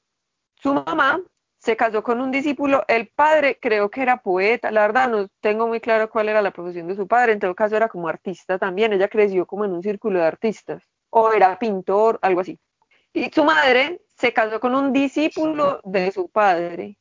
su 0.56 0.74
mamá 0.74 1.22
se 1.62 1.78
casó 1.78 2.04
con 2.04 2.20
un 2.22 2.32
discípulo. 2.32 2.84
El 2.88 3.08
padre 3.08 3.58
creo 3.62 3.90
que 3.90 4.02
era 4.02 4.22
poeta, 4.22 4.72
la 4.72 4.82
verdad 4.82 5.10
no 5.10 5.28
tengo 5.40 5.68
muy 5.68 5.80
claro 5.80 6.10
cuál 6.10 6.30
era 6.30 6.42
la 6.42 6.52
profesión 6.52 6.88
de 6.88 6.96
su 6.96 7.08
padre, 7.08 7.34
en 7.34 7.40
todo 7.40 7.56
caso 7.56 7.76
era 7.76 7.88
como 7.88 8.08
artista 8.08 8.58
también, 8.58 8.94
ella 8.94 9.08
creció 9.08 9.46
como 9.46 9.66
en 9.66 9.72
un 9.72 9.84
círculo 9.84 10.20
de 10.20 10.26
artistas, 10.26 10.84
o 11.10 11.32
era 11.32 11.58
pintor, 11.60 12.20
algo 12.22 12.42
así. 12.42 12.60
Y 13.14 13.30
su 13.30 13.44
madre 13.44 14.02
se 14.18 14.34
casó 14.34 14.60
con 14.60 14.76
un 14.76 14.92
discípulo 14.92 15.82
de 15.84 16.12
su 16.12 16.30
padre, 16.30 16.98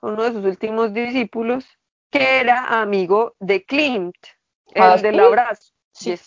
uno 0.00 0.22
de 0.24 0.32
sus 0.32 0.44
últimos 0.44 0.92
discípulos, 0.92 1.66
que 2.10 2.40
era 2.40 2.80
amigo 2.80 3.34
de 3.40 3.64
Klimt, 3.64 4.16
el 4.74 4.82
¿Ah, 4.82 4.96
del 4.96 5.20
abrazo. 5.20 5.72
Sí. 5.92 6.18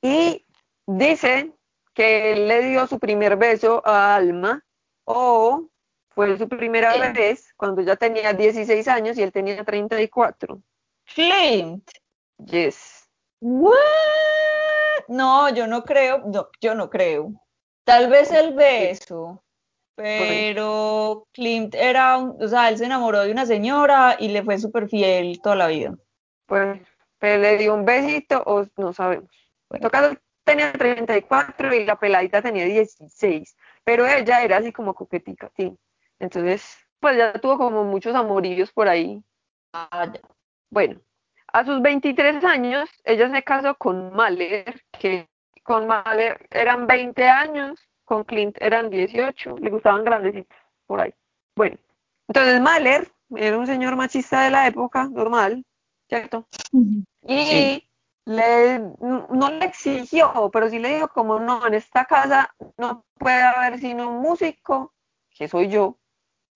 Y 0.00 0.44
Dice 0.86 1.52
que 1.94 2.32
él 2.32 2.48
le 2.48 2.62
dio 2.62 2.86
su 2.86 2.98
primer 2.98 3.36
beso 3.36 3.82
a 3.86 4.16
Alma 4.16 4.64
o 5.04 5.68
fue 6.14 6.36
su 6.38 6.48
primera 6.48 6.96
vez 7.12 7.52
cuando 7.56 7.82
ya 7.82 7.96
tenía 7.96 8.32
16 8.32 8.86
años 8.88 9.18
y 9.18 9.22
él 9.22 9.32
tenía 9.32 9.62
34. 9.64 10.60
Flint. 11.04 11.88
Yes. 12.38 13.08
What? 13.40 13.74
No, 15.08 15.48
yo 15.50 15.66
no 15.66 15.82
creo, 15.84 16.22
no, 16.26 16.48
yo 16.60 16.74
no 16.74 16.88
creo. 16.90 17.32
Tal 17.84 18.08
vez 18.08 18.30
el 18.30 18.54
beso, 18.54 19.42
pero 19.96 21.26
Clint 21.32 21.74
era, 21.74 22.16
un, 22.18 22.36
o 22.40 22.48
sea, 22.48 22.68
él 22.68 22.78
se 22.78 22.84
enamoró 22.84 23.20
de 23.20 23.32
una 23.32 23.46
señora 23.46 24.16
y 24.18 24.28
le 24.28 24.42
fue 24.42 24.58
súper 24.58 24.88
fiel 24.88 25.40
toda 25.42 25.56
la 25.56 25.66
vida. 25.66 25.94
Pues, 26.46 26.80
pero 27.18 27.42
le 27.42 27.58
dio 27.58 27.74
un 27.74 27.84
besito 27.84 28.42
o 28.46 28.64
no 28.76 28.92
sabemos. 28.92 29.30
Bueno 29.68 29.90
tenía 30.44 30.72
34 30.72 31.74
y 31.74 31.84
la 31.84 31.96
peladita 31.98 32.42
tenía 32.42 32.64
16, 32.64 33.56
pero 33.84 34.06
ella 34.06 34.42
era 34.42 34.58
así 34.58 34.72
como 34.72 34.94
coquetica, 34.94 35.50
sí. 35.56 35.76
Entonces, 36.22 36.78
pues 37.00 37.16
ya 37.16 37.32
tuvo 37.32 37.58
como 37.58 37.82
muchos 37.82 38.14
amorillos 38.14 38.70
por 38.70 38.88
ahí. 38.88 39.20
Ah, 39.72 40.12
bueno, 40.70 41.00
a 41.52 41.64
sus 41.64 41.82
23 41.82 42.44
años, 42.44 42.88
ella 43.02 43.28
se 43.28 43.42
casó 43.42 43.74
con 43.74 44.14
Mahler, 44.14 44.80
que 45.00 45.28
con 45.64 45.88
Mahler 45.88 46.46
eran 46.52 46.86
20 46.86 47.28
años, 47.28 47.80
con 48.04 48.22
Clint 48.22 48.56
eran 48.60 48.88
18, 48.88 49.56
le 49.58 49.70
gustaban 49.70 50.04
grandecitos 50.04 50.56
por 50.86 51.00
ahí. 51.00 51.12
Bueno, 51.56 51.76
entonces 52.28 52.60
Mahler 52.60 53.10
era 53.34 53.58
un 53.58 53.66
señor 53.66 53.96
machista 53.96 54.42
de 54.42 54.50
la 54.50 54.68
época, 54.68 55.08
normal, 55.08 55.64
¿cierto? 56.08 56.46
Y 57.26 57.82
le, 58.26 58.78
no 58.78 59.50
le 59.50 59.64
exigió, 59.64 60.50
pero 60.52 60.70
sí 60.70 60.78
le 60.78 60.94
dijo 60.94 61.08
como 61.08 61.40
no, 61.40 61.66
en 61.66 61.74
esta 61.74 62.04
casa 62.04 62.54
no 62.78 63.04
puede 63.18 63.42
haber 63.42 63.80
sino 63.80 64.08
un 64.08 64.22
músico, 64.22 64.94
que 65.30 65.48
soy 65.48 65.68
yo. 65.68 65.98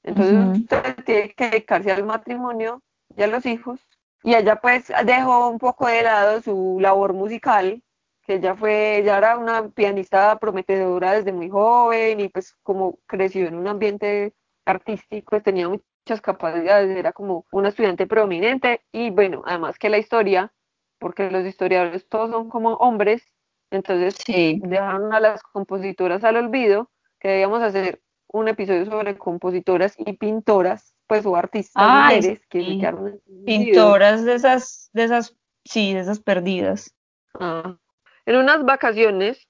Entonces 0.07 0.61
usted 0.62 1.05
tiene 1.05 1.35
que 1.35 1.51
dedicarse 1.51 1.90
al 1.90 2.05
matrimonio 2.05 2.83
y 3.16 3.23
a 3.23 3.27
los 3.27 3.45
hijos. 3.45 3.81
Y 4.23 4.35
ella 4.35 4.57
pues 4.57 4.92
dejó 5.05 5.49
un 5.49 5.59
poco 5.59 5.87
de 5.87 6.03
lado 6.03 6.40
su 6.40 6.79
labor 6.81 7.12
musical, 7.12 7.83
que 8.23 8.37
ella 8.37 8.55
fue, 8.57 8.99
ella 8.99 9.19
era 9.19 9.37
una 9.37 9.69
pianista 9.69 10.38
prometedora 10.38 11.12
desde 11.12 11.33
muy 11.33 11.51
joven 11.51 12.21
y 12.21 12.29
pues 12.29 12.55
como 12.62 12.99
creció 13.07 13.47
en 13.47 13.57
un 13.57 13.69
ambiente 13.69 14.33
artístico, 14.64 15.40
tenía 15.42 15.69
muchas 15.69 16.21
capacidades, 16.21 16.97
era 16.97 17.12
como 17.12 17.45
una 17.53 17.69
estudiante 17.69 18.07
prominente 18.07 18.81
y 18.92 19.11
bueno, 19.11 19.42
además 19.45 19.79
que 19.79 19.90
la 19.90 19.99
historia 19.99 20.53
porque 20.99 21.31
los 21.31 21.45
historiadores 21.45 22.09
todos 22.09 22.31
son 22.31 22.49
como 22.49 22.75
hombres, 22.75 23.23
entonces 23.71 24.16
sí. 24.25 24.61
dejaron 24.64 25.12
a 25.12 25.21
las 25.21 25.42
compositoras 25.42 26.25
al 26.25 26.37
olvido, 26.37 26.90
que 27.21 27.29
debíamos 27.29 27.62
hacer 27.62 28.01
un 28.37 28.49
episodio 28.49 28.87
sobre 28.87 29.16
compositoras 29.16 29.94
y 29.99 30.12
pintoras, 30.14 30.94
pues 31.07 31.25
o 31.27 31.37
artistas 31.37 32.12
mujeres 32.12 32.40
que 32.49 32.64
se 32.64 32.79
quedaron 32.79 33.20
pintoras 33.44 34.25
de 34.25 34.35
esas, 34.35 34.90
de 34.92 35.05
esas, 35.05 35.37
sí, 35.64 35.94
de 35.94 36.01
esas 36.01 36.20
perdidas. 36.20 36.94
Ah. 37.38 37.77
En 38.25 38.37
unas 38.37 38.64
vacaciones 38.64 39.49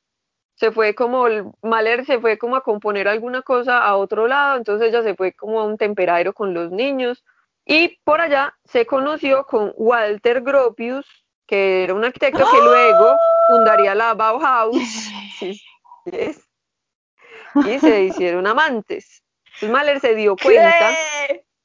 se 0.55 0.71
fue 0.73 0.95
como, 0.95 1.27
Mahler 1.63 2.07
se 2.07 2.19
fue 2.19 2.39
como 2.39 2.57
a 2.57 2.63
componer 2.63 3.09
alguna 3.09 3.43
cosa 3.43 3.85
a 3.85 3.97
otro 3.97 4.27
lado, 4.27 4.57
entonces 4.57 4.89
ella 4.89 5.03
se 5.03 5.15
fue 5.15 5.33
como 5.33 5.61
a 5.61 5.65
un 5.65 5.77
temperadero 5.77 6.33
con 6.33 6.55
los 6.55 6.71
niños, 6.71 7.25
y 7.65 7.99
por 8.05 8.21
allá 8.21 8.55
se 8.65 8.87
conoció 8.87 9.45
con 9.45 9.73
Walter 9.77 10.41
Gropius, 10.43 11.07
que 11.47 11.85
era 11.85 11.95
un 11.95 12.05
arquitecto 12.05 12.45
que 12.51 12.63
luego 12.63 13.17
fundaría 13.49 13.95
la 13.95 14.15
Bauhaus. 14.15 14.77
Y 17.65 17.79
se 17.79 18.05
hicieron 18.05 18.47
amantes. 18.47 19.23
Entonces 19.47 19.71
Mahler 19.71 20.01
se 20.01 20.15
dio 20.15 20.37
cuenta. 20.37 20.91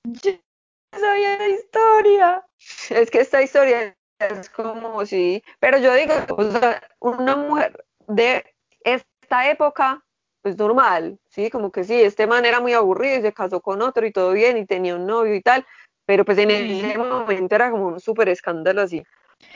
Yo 0.04 0.32
sabía 0.98 1.38
la 1.38 1.48
historia. 1.50 2.46
Es 2.90 3.12
que 3.12 3.20
esta 3.20 3.42
historia 3.42 3.96
es 4.20 4.50
como 4.50 5.06
sí, 5.06 5.44
pero 5.60 5.78
yo 5.80 5.94
digo, 5.96 6.14
una 7.00 7.36
mujer 7.36 7.86
de 8.08 8.46
esta 8.84 9.50
época, 9.50 10.04
pues 10.42 10.58
normal, 10.58 11.20
sí, 11.30 11.50
como 11.50 11.72
que 11.72 11.84
sí, 11.84 12.02
este 12.02 12.28
man 12.28 12.46
era 12.46 12.60
muy 12.60 12.74
aburrido 12.74 13.20
y 13.20 13.22
se 13.22 13.34
casó 13.34 13.62
con 13.62 13.82
otro 13.82 14.06
y 14.06 14.12
todo 14.12 14.32
bien 14.32 14.58
y 14.58 14.66
tenía 14.66 14.96
un 14.96 15.06
novio 15.06 15.34
y 15.34 15.42
tal, 15.42 15.66
pero 16.06 16.24
pues 16.24 16.38
en 16.38 16.52
ese 16.52 16.98
momento 16.98 17.56
era 17.56 17.72
como 17.72 17.88
un 17.88 18.00
súper 18.00 18.30
escándalo 18.30 18.82
así. 18.82 19.04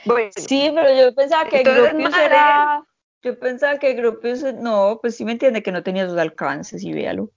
Bueno, 0.04 0.30
sí, 0.34 0.72
pero 0.74 0.94
yo 0.94 1.14
pensaba 1.14 1.48
que 1.48 1.62
Gropius 1.62 2.16
era... 2.16 2.84
Yo 3.22 3.38
pensaba 3.38 3.78
que 3.78 3.94
Gropius, 3.94 4.42
no, 4.54 4.98
pues 5.00 5.16
sí 5.16 5.24
me 5.24 5.32
entiende 5.32 5.62
que 5.62 5.72
no 5.72 5.82
tenía 5.82 6.08
sus 6.08 6.18
alcances 6.18 6.82
y 6.82 6.92
véalo. 6.92 7.30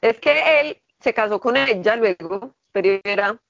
Es 0.00 0.18
que 0.20 0.60
él 0.60 0.82
se 1.00 1.14
casó 1.14 1.40
con 1.40 1.56
ella 1.56 1.96
luego, 1.96 2.54
pero 2.72 3.00
era 3.04 3.40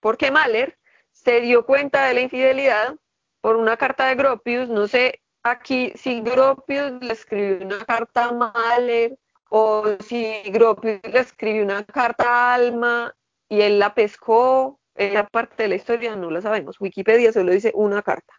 porque 0.00 0.30
Mahler 0.30 0.78
se 1.10 1.40
dio 1.40 1.64
cuenta 1.66 2.06
de 2.06 2.14
la 2.14 2.20
infidelidad 2.22 2.96
por 3.40 3.56
una 3.56 3.76
carta 3.76 4.06
de 4.06 4.14
Gropius, 4.14 4.68
no 4.68 4.88
sé 4.88 5.20
aquí 5.42 5.92
si 5.96 6.20
Gropius 6.20 6.92
le 7.00 7.12
escribió 7.12 7.66
una 7.66 7.84
carta 7.84 8.26
a 8.26 8.32
Mahler 8.32 9.18
o 9.50 9.84
si 10.00 10.42
Gropius 10.46 11.00
le 11.04 11.20
escribió 11.20 11.62
una 11.62 11.84
carta 11.84 12.24
a 12.24 12.54
Alma 12.54 13.14
y 13.48 13.60
él 13.60 13.78
la 13.78 13.94
pescó, 13.94 14.80
esa 14.94 15.26
parte 15.26 15.64
de 15.64 15.68
la 15.68 15.74
historia 15.74 16.16
no 16.16 16.30
la 16.30 16.40
sabemos. 16.40 16.80
Wikipedia 16.80 17.32
solo 17.32 17.52
dice 17.52 17.72
una 17.74 18.02
carta. 18.02 18.32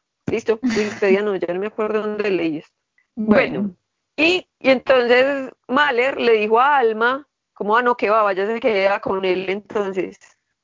No, 1.23 1.35
ya 1.35 1.53
no 1.53 1.59
me 1.59 1.67
acuerdo 1.67 2.01
dónde 2.01 2.29
leí 2.29 2.57
esto. 2.57 2.73
Bueno, 3.15 3.75
y, 4.15 4.47
y, 4.59 4.69
entonces 4.69 5.51
Mahler 5.67 6.19
le 6.19 6.33
dijo 6.33 6.59
a 6.59 6.77
Alma, 6.77 7.27
como, 7.53 7.77
ah, 7.77 7.81
no, 7.81 7.95
que 7.95 8.09
va, 8.09 8.23
vaya 8.23 8.45
se 8.47 8.59
queda 8.59 8.99
con 8.99 9.23
él 9.23 9.49
entonces. 9.49 10.17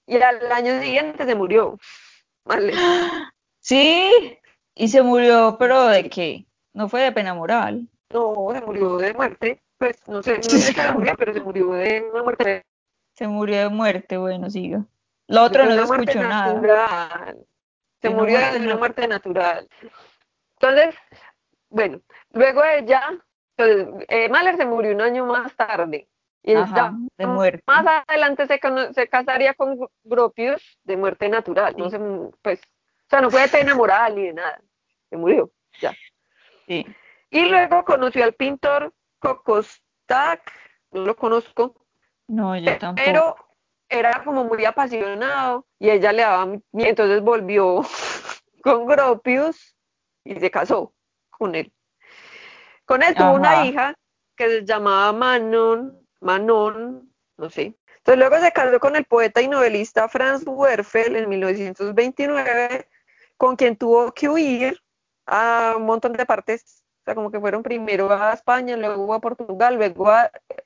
Y 0.08 0.18
al 0.18 0.52
año 0.52 0.82
siguiente 0.82 1.26
se 1.26 1.36
murió. 1.36 1.78
Mahler. 2.46 2.76
Sí, 3.60 4.38
y 4.74 4.88
se 4.88 5.02
murió, 5.02 5.58
pero 5.60 5.88
¿de 5.88 6.10
qué? 6.10 6.46
No 6.74 6.90
fue 6.90 7.02
de 7.02 7.12
pena 7.12 7.34
moral. 7.34 7.88
No, 8.12 8.48
se 8.54 8.62
murió 8.62 8.98
de 8.98 9.14
muerte. 9.14 9.62
Pues 9.78 10.08
no 10.08 10.24
sé, 10.24 10.38
no 10.38 10.44
sé 10.44 10.74
qué 10.74 10.92
murió, 10.92 11.14
pero 11.18 11.34
se 11.34 11.42
murió 11.42 11.72
de 11.72 12.10
una 12.12 12.24
muerte. 12.24 12.66
Se 13.14 13.28
murió 13.28 13.58
de 13.60 13.70
muerte, 13.70 14.18
bueno, 14.18 14.50
siga. 14.50 14.86
Lo 15.28 15.44
otro 15.44 15.66
no 15.66 15.76
se 15.76 15.82
escuchó 15.82 16.22
nada. 16.22 17.36
Se 18.02 18.10
murió 18.10 18.40
de 18.52 18.60
una 18.60 18.78
muerte 18.78 19.08
natural. 19.08 19.68
Entonces, 20.60 20.96
bueno, 21.70 22.02
luego 22.32 22.64
ella, 22.64 23.02
pues, 23.56 23.88
eh, 24.08 24.30
Mahler 24.30 24.58
se 24.58 24.66
murió 24.66 24.92
un 24.94 25.02
año 25.02 25.26
más 25.26 25.56
tarde. 25.56 26.08
Y 26.42 26.54
Ajá, 26.54 26.94
de 27.18 27.28
muerte. 27.28 27.64
Más 27.68 28.04
adelante 28.08 28.48
se, 28.48 28.60
se, 28.94 29.08
casaría 29.10 29.54
con 29.54 29.78
Gropius 30.04 30.80
de 30.84 30.96
muerte 30.96 31.28
natural. 31.28 31.76
No 31.78 31.90
se, 31.90 32.00
pues, 32.42 32.62
o 32.62 33.10
sea, 33.10 33.22
no 33.22 33.30
fue 33.30 33.42
de 33.42 33.50
pena 33.50 33.76
moral 33.76 34.16
ni 34.16 34.28
de 34.28 34.34
nada. 34.34 34.62
Se 35.10 35.18
murió, 35.18 35.52
ya. 35.82 35.94
Sí. 36.66 36.86
Y 37.30 37.46
luego 37.50 37.84
conoció 37.84 38.24
al 38.24 38.34
pintor 38.34 38.94
Kokostak, 39.20 40.42
no 40.92 41.04
lo 41.04 41.16
conozco. 41.16 41.76
No, 42.28 42.56
yo 42.58 42.78
tampoco. 42.78 43.06
Pero 43.06 43.36
era 43.90 44.24
como 44.24 44.44
muy 44.44 44.64
apasionado 44.66 45.66
y 45.80 45.90
ella 45.90 46.14
le 46.14 46.22
daba 46.22 46.54
y 46.74 46.84
entonces 46.84 47.22
volvió 47.22 47.82
con 48.64 48.86
Gropius 48.86 49.76
y 50.24 50.40
se 50.40 50.52
casó 50.52 50.94
con 51.30 51.56
él. 51.56 51.74
Con 52.86 53.04
él 53.04 53.16
tuvo 53.16 53.34
una 53.34 53.66
hija 53.66 53.96
que 54.36 54.48
se 54.50 54.66
llamaba 54.66 55.12
Manon, 55.12 56.08
Manon, 56.22 57.14
no 57.38 57.50
sé. 57.50 57.76
Entonces 57.98 58.18
luego 58.18 58.40
se 58.40 58.52
casó 58.52 58.80
con 58.80 58.96
el 58.96 59.06
poeta 59.06 59.42
y 59.42 59.48
novelista 59.48 60.08
Franz 60.08 60.44
Werfel 60.46 61.16
en 61.16 61.30
1929, 61.30 62.88
con 63.38 63.56
quien 63.56 63.76
tuvo 63.76 64.12
que 64.14 64.30
huir 64.30 64.82
a 65.26 65.76
un 65.78 65.86
montón 65.86 66.14
de 66.14 66.26
partes 66.26 66.79
como 67.16 67.32
que 67.32 67.40
fueron 67.40 67.64
primero 67.64 68.12
a 68.12 68.34
España, 68.34 68.78
luego 68.78 69.14
a 69.14 69.20
Portugal, 69.20 69.76
luego 69.76 70.12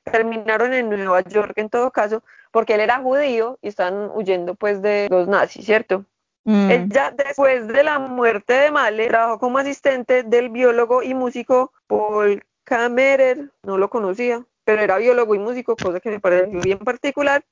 terminaron 0.04 0.74
en 0.74 0.90
Nueva 0.90 1.22
York 1.22 1.54
en 1.58 1.70
todo 1.70 1.92
caso, 1.92 2.24
porque 2.52 2.76
él 2.76 2.82
era 2.82 3.00
judío 3.00 3.58
y 3.62 3.70
están 3.70 4.12
huyendo 4.14 4.56
pues 4.56 4.82
de 4.82 5.08
los 5.10 5.28
nazis, 5.28 5.66
¿cierto? 5.66 6.06
Mm. 6.46 6.72
Ella, 6.72 7.14
después 7.16 7.68
de 7.68 7.84
la 7.84 8.00
muerte 8.00 8.54
de 8.54 8.72
Mahler, 8.72 9.10
trabajó 9.10 9.40
como 9.40 9.58
asistente 9.58 10.24
del 10.24 10.50
biólogo 10.50 11.02
y 11.02 11.14
músico 11.14 11.72
Paul 11.88 12.44
Kammerer, 12.64 13.50
no 13.64 13.78
lo 13.78 13.90
conocía, 13.90 14.46
pero 14.64 14.82
era 14.82 14.98
biólogo 14.98 15.36
y 15.36 15.40
músico, 15.40 15.76
cosa 15.76 16.00
que 16.00 16.10
me 16.10 16.20
pareció 16.20 16.60
bien 16.60 16.80
particular, 16.80 17.44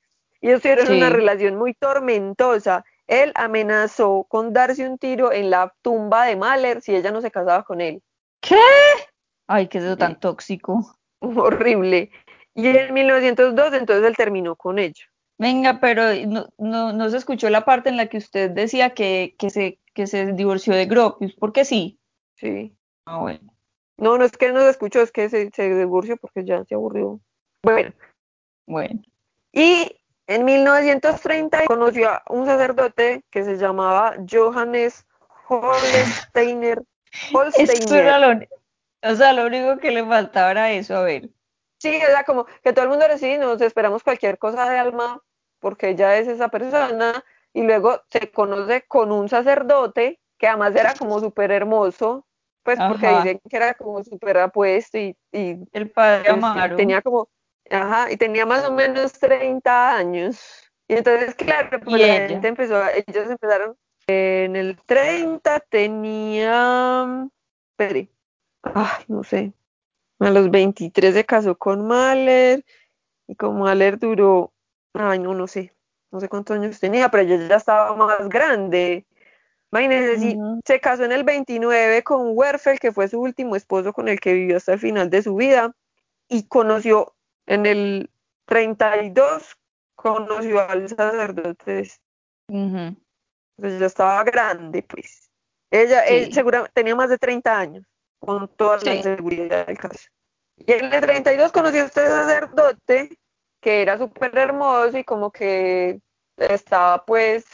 y 0.42 0.50
ellos 0.50 0.62
tuvieron 0.62 0.92
una 0.92 1.10
relación 1.10 1.56
muy 1.56 1.74
tormentosa. 1.74 2.84
Él 3.08 3.32
amenazó 3.36 4.26
con 4.28 4.54
darse 4.54 4.88
un 4.88 4.98
tiro 4.98 5.32
en 5.32 5.50
la 5.50 5.74
tumba 5.82 6.26
de 6.26 6.36
Mahler 6.36 6.82
si 6.82 6.96
ella 6.96 7.12
no 7.12 7.22
se 7.22 7.30
casaba 7.30 7.64
con 7.64 7.82
él. 7.82 8.02
¿Qué? 8.42 8.60
Ay, 9.48 9.68
qué 9.68 9.78
es 9.78 9.98
tan 9.98 10.20
tóxico. 10.20 10.98
Horrible. 11.20 12.12
Y 12.54 12.68
en 12.68 12.94
1902 12.94 13.74
entonces 13.74 14.06
él 14.06 14.18
terminó 14.18 14.56
con 14.56 14.80
ella. 14.80 15.06
Venga, 15.38 15.80
pero 15.80 16.04
no, 16.58 16.94
no, 16.94 17.10
se 17.10 17.18
escuchó 17.18 17.50
la 17.50 17.66
parte 17.66 17.90
en 17.90 17.98
la 17.98 18.08
que 18.08 18.18
usted 18.18 18.52
decía 18.52 18.92
que, 18.92 19.36
que, 19.40 19.50
se, 19.50 19.80
que 19.96 20.06
se 20.06 20.34
divorció 20.34 20.76
de 20.76 20.86
Gropius, 20.86 21.34
porque 21.34 21.66
sí. 21.66 22.00
Sí. 22.36 22.76
Ah, 23.06 23.20
bueno. 23.20 23.52
No, 23.98 24.18
no 24.18 24.26
es 24.26 24.34
que 24.34 24.52
no 24.52 24.62
se 24.62 24.70
escuchó, 24.70 25.02
es 25.02 25.12
que 25.12 25.30
se, 25.30 25.50
se 25.52 25.76
divorció 25.76 26.18
porque 26.18 26.46
ya 26.46 26.64
se 26.66 26.76
aburrió. 26.76 27.20
Bueno. 27.64 27.92
Bueno. 28.68 29.02
Y 29.52 29.96
en 30.28 30.46
1930 30.46 31.66
conoció 31.66 32.10
a 32.10 32.24
un 32.30 32.46
sacerdote 32.46 33.24
que 33.32 33.44
se 33.44 33.58
llamaba 33.58 34.16
Johannes 34.30 35.06
Holsteiner 35.48 36.84
eso 37.58 37.96
era 37.96 38.20
lo, 38.20 38.40
o 39.04 39.16
sea, 39.16 39.34
lo 39.34 39.46
único 39.46 39.78
que 39.78 39.92
le 39.92 40.06
faltaba 40.06 40.52
era 40.52 40.72
eso, 40.72 40.96
a 40.96 41.04
ver. 41.04 41.30
Sí, 41.80 41.96
o 41.96 42.06
sea, 42.06 42.24
como 42.24 42.46
que 42.64 42.74
todo 42.74 42.84
el 42.84 42.90
mundo 42.90 43.08
decía, 43.08 43.38
nos 43.40 43.60
esperamos 43.62 44.04
cualquier 44.04 44.38
cosa 44.38 44.70
de 44.70 44.78
alma, 44.78 45.22
porque 45.60 45.90
ella 45.90 46.18
es 46.18 46.28
esa 46.28 46.50
persona, 46.50 47.24
y 47.54 47.64
luego 47.64 48.02
se 48.10 48.32
conoce 48.32 48.84
con 48.84 49.12
un 49.12 49.30
sacerdote, 49.30 50.20
que 50.38 50.48
además 50.48 50.76
era 50.76 50.94
como 50.94 51.20
súper 51.20 51.52
hermoso, 51.52 52.26
pues 52.64 52.80
porque 52.88 53.08
dicen 53.08 53.42
que 53.50 53.58
era 53.58 53.74
como 53.74 54.04
súper 54.04 54.38
apuesto 54.38 54.98
y, 54.98 55.18
y, 55.32 55.58
el 55.72 55.90
padre 55.90 56.24
pues, 56.26 56.44
Amaro. 56.44 56.76
tenía 56.76 57.02
como, 57.02 57.30
ajá, 57.70 58.12
y 58.12 58.18
tenía 58.18 58.46
más 58.46 58.64
o 58.66 58.72
menos 58.72 59.14
30 59.14 59.96
años. 59.96 60.40
Y 60.88 60.96
entonces, 60.96 61.34
claro, 61.36 61.80
pues 61.80 62.02
la 62.02 62.28
gente 62.28 62.48
empezó, 62.48 62.82
ellos 63.08 63.30
empezaron, 63.30 63.76
en 64.08 64.56
el 64.56 64.78
30 64.86 65.60
tenía, 65.62 67.30
espere, 67.72 68.10
ay, 68.64 69.04
no 69.08 69.24
sé, 69.24 69.54
a 70.20 70.30
los 70.30 70.52
23 70.52 71.14
se 71.14 71.26
casó 71.26 71.58
con 71.58 71.88
Mahler 71.88 72.64
y 73.28 73.36
con 73.36 73.60
Mahler 73.60 73.98
duró, 73.98 74.54
ay, 74.94 75.20
no, 75.20 75.34
no 75.34 75.48
sé, 75.48 75.74
no 76.12 76.20
sé 76.20 76.30
cuántos 76.30 76.58
años 76.58 76.80
tenía, 76.80 77.10
pero 77.10 77.24
ella 77.24 77.48
ya 77.48 77.56
estaba 77.56 77.96
más 77.96 78.28
grande. 78.30 79.06
Imagínense, 79.72 80.38
se 80.66 80.80
casó 80.82 81.06
en 81.06 81.14
el 81.14 81.24
29 81.24 82.04
con 82.04 82.38
Werfel, 82.38 82.78
que 82.80 82.92
fue 82.92 83.08
su 83.08 83.22
último 83.22 83.56
esposo 83.56 83.94
con 83.94 84.10
el 84.10 84.20
que 84.20 84.34
vivió 84.34 84.58
hasta 84.58 84.74
el 84.74 84.80
final 84.80 85.10
de 85.10 85.24
su 85.24 85.36
vida, 85.36 85.74
y 86.28 86.44
conoció 86.44 87.16
en 87.46 87.66
el 87.66 88.10
32, 88.46 89.58
conoció 89.96 90.60
al 90.60 90.90
sacerdote. 90.90 91.90
Entonces 93.62 93.80
ya 93.80 93.86
estaba 93.86 94.24
grande, 94.24 94.82
pues. 94.82 95.30
Ella, 95.70 96.04
seguramente 96.32 96.74
tenía 96.74 96.96
más 96.96 97.10
de 97.10 97.20
30 97.20 97.60
años, 97.60 97.86
con 98.20 98.48
toda 98.56 98.78
la 98.78 99.04
seguridad 99.04 99.68
del 99.68 99.78
caso. 99.78 100.10
Y 100.58 100.72
en 100.72 100.92
el 100.92 101.00
32 101.00 101.52
conoció 101.52 101.84
a 101.84 101.86
este 101.86 102.08
sacerdote, 102.08 103.20
que 103.62 103.84
era 103.84 104.00
súper 104.00 104.36
hermoso 104.36 104.98
y 104.98 105.04
como 105.04 105.32
que 105.32 106.00
estaba 106.38 107.06
pues 107.06 107.46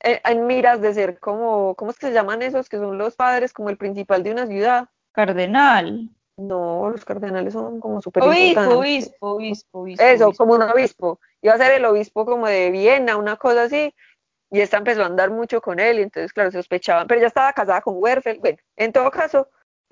en, 0.00 0.46
miras 0.46 0.80
de 0.80 0.94
ser 0.94 1.18
como, 1.18 1.74
¿cómo 1.74 1.90
es 1.90 1.98
que 1.98 2.06
se 2.06 2.14
llaman 2.14 2.40
esos? 2.40 2.70
Que 2.70 2.78
son 2.78 2.96
los 2.96 3.14
padres, 3.14 3.52
como 3.52 3.68
el 3.68 3.76
principal 3.76 4.22
de 4.22 4.32
una 4.32 4.46
ciudad. 4.46 4.88
Cardenal. 5.12 6.08
No, 6.38 6.88
los 6.88 7.04
cardenales 7.04 7.52
son 7.52 7.80
como 7.80 8.00
súper 8.00 8.22
obispo, 8.22 8.78
obispo, 8.78 9.32
obispo, 9.32 9.80
obispo, 9.80 10.02
Eso, 10.02 10.32
como 10.32 10.54
un 10.54 10.62
obispo. 10.62 11.20
Iba 11.42 11.52
a 11.52 11.58
ser 11.58 11.72
el 11.72 11.84
obispo 11.84 12.24
como 12.24 12.46
de 12.46 12.70
Viena, 12.70 13.18
una 13.18 13.36
cosa 13.36 13.64
así 13.64 13.94
y 14.50 14.60
esta 14.60 14.78
empezó 14.78 15.02
a 15.02 15.06
andar 15.06 15.30
mucho 15.30 15.60
con 15.60 15.78
él 15.80 16.00
y 16.00 16.02
entonces, 16.02 16.32
claro, 16.32 16.50
sospechaban, 16.50 17.06
pero 17.06 17.20
ya 17.20 17.28
estaba 17.28 17.52
casada 17.52 17.80
con 17.80 17.94
Werfel. 17.98 18.40
Bueno, 18.40 18.58
en 18.76 18.92
todo 18.92 19.10
caso, 19.10 19.48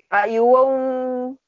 ahí 0.09 0.39
hubo 0.39 0.65
un 0.65 1.39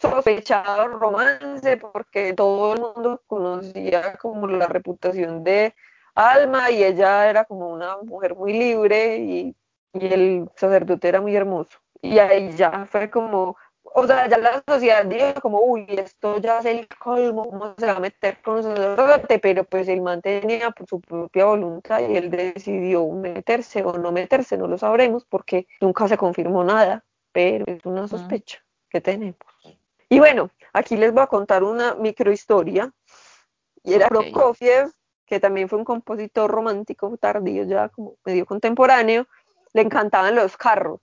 sospechado 0.00 0.88
romance 0.88 1.76
porque 1.78 2.34
todo 2.34 2.74
el 2.74 2.80
mundo 2.80 3.22
conocía 3.26 4.16
como 4.18 4.46
la 4.46 4.66
reputación 4.66 5.42
de 5.44 5.74
Alma 6.14 6.70
y 6.70 6.84
ella 6.84 7.28
era 7.30 7.44
como 7.44 7.70
una 7.70 7.96
mujer 7.98 8.34
muy 8.34 8.52
libre 8.52 9.18
y, 9.18 9.56
y 9.94 10.06
el 10.12 10.50
sacerdote 10.56 11.08
era 11.08 11.20
muy 11.20 11.34
hermoso. 11.34 11.78
Y 12.02 12.18
ahí 12.18 12.52
ya 12.52 12.86
fue 12.86 13.10
como, 13.10 13.56
o 13.94 14.06
sea, 14.06 14.28
ya 14.28 14.38
la 14.38 14.62
sociedad 14.66 15.04
dijo 15.04 15.40
como, 15.40 15.60
uy, 15.60 15.86
esto 15.88 16.38
ya 16.38 16.58
es 16.60 16.66
el 16.66 16.88
colmo, 16.88 17.48
¿cómo 17.48 17.74
se 17.76 17.86
va 17.86 17.92
a 17.92 18.00
meter 18.00 18.40
con 18.42 18.56
un 18.56 18.62
sacerdote? 18.62 19.38
Pero 19.38 19.64
pues 19.64 19.88
el 19.88 20.00
man 20.00 20.20
tenía 20.20 20.70
por 20.70 20.86
su 20.86 21.00
propia 21.00 21.46
voluntad 21.46 22.00
y 22.00 22.16
él 22.16 22.30
decidió 22.30 23.06
meterse 23.08 23.82
o 23.82 23.98
no 23.98 24.12
meterse, 24.12 24.56
no 24.56 24.66
lo 24.66 24.78
sabremos 24.78 25.24
porque 25.24 25.66
nunca 25.80 26.08
se 26.08 26.16
confirmó 26.16 26.64
nada, 26.64 27.04
pero 27.32 27.64
es 27.66 27.84
una 27.84 28.08
sospecha 28.08 28.64
que 28.88 29.00
tenemos. 29.00 29.36
Y 30.08 30.18
bueno, 30.18 30.50
aquí 30.72 30.96
les 30.96 31.12
voy 31.12 31.22
a 31.22 31.26
contar 31.26 31.62
una 31.62 31.94
microhistoria. 31.94 32.92
Y 33.82 33.94
era 33.94 34.08
Prokofiev, 34.08 34.90
que 35.26 35.40
también 35.40 35.68
fue 35.68 35.78
un 35.78 35.84
compositor 35.84 36.50
romántico 36.50 37.16
tardío, 37.18 37.64
ya 37.64 37.88
como 37.90 38.16
medio 38.24 38.46
contemporáneo, 38.46 39.26
le 39.72 39.82
encantaban 39.82 40.34
los 40.34 40.56
carros, 40.56 41.00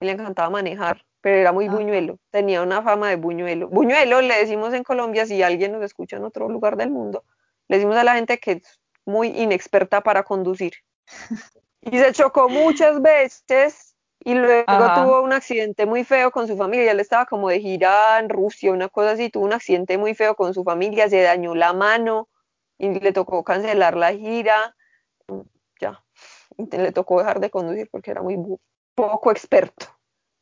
y 0.00 0.06
le 0.06 0.12
encantaba 0.12 0.50
manejar, 0.50 1.04
pero 1.22 1.36
era 1.36 1.52
muy 1.52 1.68
buñuelo, 1.68 2.18
tenía 2.30 2.62
una 2.62 2.82
fama 2.82 3.08
de 3.08 3.16
buñuelo. 3.16 3.68
Buñuelo 3.68 4.20
le 4.20 4.36
decimos 4.36 4.74
en 4.74 4.82
Colombia, 4.82 5.24
si 5.24 5.42
alguien 5.42 5.72
nos 5.72 5.82
escucha 5.82 6.16
en 6.16 6.24
otro 6.24 6.48
lugar 6.48 6.76
del 6.76 6.90
mundo, 6.90 7.24
le 7.68 7.76
decimos 7.76 7.96
a 7.96 8.04
la 8.04 8.16
gente 8.16 8.38
que 8.38 8.52
es 8.52 8.80
muy 9.06 9.28
inexperta 9.28 10.02
para 10.02 10.24
conducir. 10.24 10.74
Y 11.84 11.98
se 11.98 12.12
chocó 12.12 12.48
muchas 12.48 13.02
veces 13.02 13.96
y 14.24 14.34
luego 14.34 14.94
tuvo 14.94 15.20
un 15.22 15.32
accidente 15.32 15.84
muy 15.84 16.04
feo 16.04 16.30
con 16.30 16.46
su 16.46 16.56
familia. 16.56 16.92
Él 16.92 17.00
estaba 17.00 17.26
como 17.26 17.48
de 17.48 17.58
gira 17.58 18.20
en 18.20 18.28
Rusia, 18.28 18.70
una 18.70 18.88
cosa 18.88 19.10
así, 19.10 19.30
tuvo 19.30 19.44
un 19.46 19.52
accidente 19.52 19.98
muy 19.98 20.14
feo 20.14 20.36
con 20.36 20.54
su 20.54 20.62
familia, 20.62 21.08
se 21.08 21.22
dañó 21.22 21.56
la 21.56 21.72
mano 21.72 22.28
y 22.78 23.00
le 23.00 23.12
tocó 23.12 23.42
cancelar 23.42 23.96
la 23.96 24.12
gira. 24.12 24.76
Ya, 25.80 26.04
le 26.56 26.92
tocó 26.92 27.18
dejar 27.18 27.40
de 27.40 27.50
conducir 27.50 27.88
porque 27.90 28.12
era 28.12 28.22
muy 28.22 28.38
poco 28.94 29.32
experto. 29.32 29.86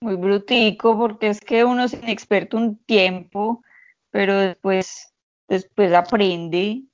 Muy 0.01 0.17
brutico, 0.17 0.99
porque 0.99 1.29
es 1.29 1.41
que 1.41 1.65
uno 1.65 1.85
es 1.85 1.93
inexperto 1.93 2.57
un 2.57 2.79
tiempo, 2.85 3.63
pero 4.11 4.35
después, 4.35 5.13
después 5.49 5.93
aprende 5.93 6.85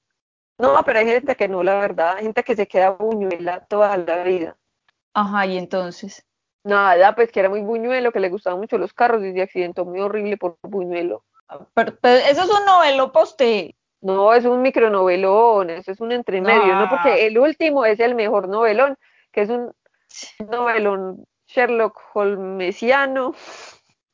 no, 0.58 0.82
pero 0.84 0.98
hay 0.98 1.06
gente 1.06 1.36
que 1.36 1.48
no, 1.48 1.62
la 1.62 1.78
verdad, 1.78 2.16
hay 2.16 2.24
gente 2.24 2.42
que 2.42 2.56
se 2.56 2.66
queda 2.66 2.90
buñuela 2.90 3.66
toda 3.66 3.96
la 3.96 4.22
vida. 4.22 4.56
Ajá, 5.12 5.46
y 5.46 5.58
entonces. 5.58 6.24
Nada, 6.64 7.14
pues 7.14 7.30
que 7.30 7.40
era 7.40 7.48
muy 7.48 7.60
buñuelo, 7.60 8.10
que 8.10 8.20
le 8.20 8.30
gustaban 8.30 8.58
mucho 8.58 8.78
los 8.78 8.92
carros 8.92 9.22
y 9.22 9.32
se 9.32 9.42
accidentó 9.42 9.84
muy 9.84 10.00
horrible 10.00 10.36
por 10.36 10.58
buñuelo. 10.62 11.24
Pero, 11.74 11.96
eso 12.02 12.42
es 12.42 12.50
un 12.50 12.64
novelo 12.64 13.12
poste. 13.12 13.76
No, 14.00 14.34
es 14.34 14.44
un 14.44 14.62
micronovelón, 14.62 15.70
eso 15.70 15.92
es 15.92 16.00
un 16.00 16.12
entremedio, 16.12 16.74
no. 16.74 16.88
porque 16.88 17.26
el 17.26 17.38
último 17.38 17.84
es 17.84 17.98
el 18.00 18.14
mejor 18.14 18.48
novelón, 18.48 18.96
que 19.32 19.42
es 19.42 19.50
un 19.50 19.72
novelón 20.50 21.26
Sherlock 21.46 22.00
Holmesiano, 22.14 23.34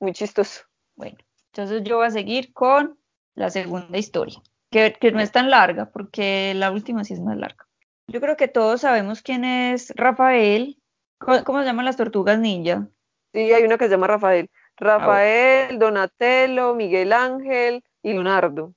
muy 0.00 0.12
chistoso. 0.12 0.62
Bueno, 0.96 1.18
entonces 1.46 1.82
yo 1.84 1.96
voy 1.96 2.06
a 2.06 2.10
seguir 2.10 2.52
con 2.52 2.98
la 3.34 3.50
segunda 3.50 3.96
historia 3.98 4.42
que, 4.72 5.12
no 5.12 5.20
es 5.20 5.30
tan 5.30 5.50
larga, 5.50 5.90
porque 5.90 6.54
la 6.54 6.70
última 6.70 7.04
sí 7.04 7.14
es 7.14 7.20
más 7.20 7.36
larga. 7.36 7.66
Yo 8.08 8.20
creo 8.20 8.36
que 8.36 8.48
todos 8.48 8.80
sabemos 8.80 9.22
quién 9.22 9.44
es 9.44 9.92
Rafael. 9.96 10.78
¿Cómo, 11.18 11.60
se 11.60 11.66
llaman 11.66 11.84
las 11.84 11.96
tortugas 11.96 12.38
ninja? 12.38 12.88
Sí, 13.32 13.52
hay 13.52 13.64
uno 13.64 13.78
que 13.78 13.84
se 13.84 13.92
llama 13.92 14.08
Rafael. 14.08 14.50
Rafael, 14.76 15.78
Donatello, 15.78 16.74
Miguel 16.74 17.12
Ángel 17.12 17.84
y 18.02 18.12
Leonardo. 18.12 18.74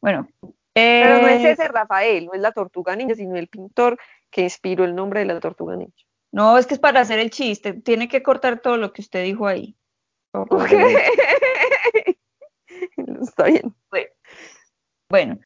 bueno, 0.00 0.28
Pero 0.74 1.22
no 1.22 1.28
es 1.28 1.44
eh, 1.44 1.50
ese 1.52 1.68
Rafael, 1.68 2.26
no 2.26 2.34
es 2.34 2.40
la 2.40 2.52
tortuga 2.52 2.94
ninja, 2.94 3.14
sino 3.14 3.36
el 3.36 3.48
pintor 3.48 3.98
que 4.30 4.42
inspiró 4.42 4.84
el 4.84 4.94
nombre 4.94 5.20
de 5.20 5.26
la 5.26 5.40
tortuga 5.40 5.74
ninja. 5.74 6.04
No, 6.32 6.58
es 6.58 6.66
que 6.66 6.74
es 6.74 6.80
para 6.80 7.00
hacer 7.00 7.18
el 7.18 7.30
chiste. 7.30 7.72
Tiene 7.72 8.08
que 8.08 8.22
cortar 8.22 8.60
todo 8.60 8.76
lo 8.76 8.92
que 8.92 9.02
usted 9.02 9.24
dijo 9.24 9.46
ahí. 9.46 9.76
Está 13.20 13.44
bien. 13.44 13.74
Bueno, 15.08 15.38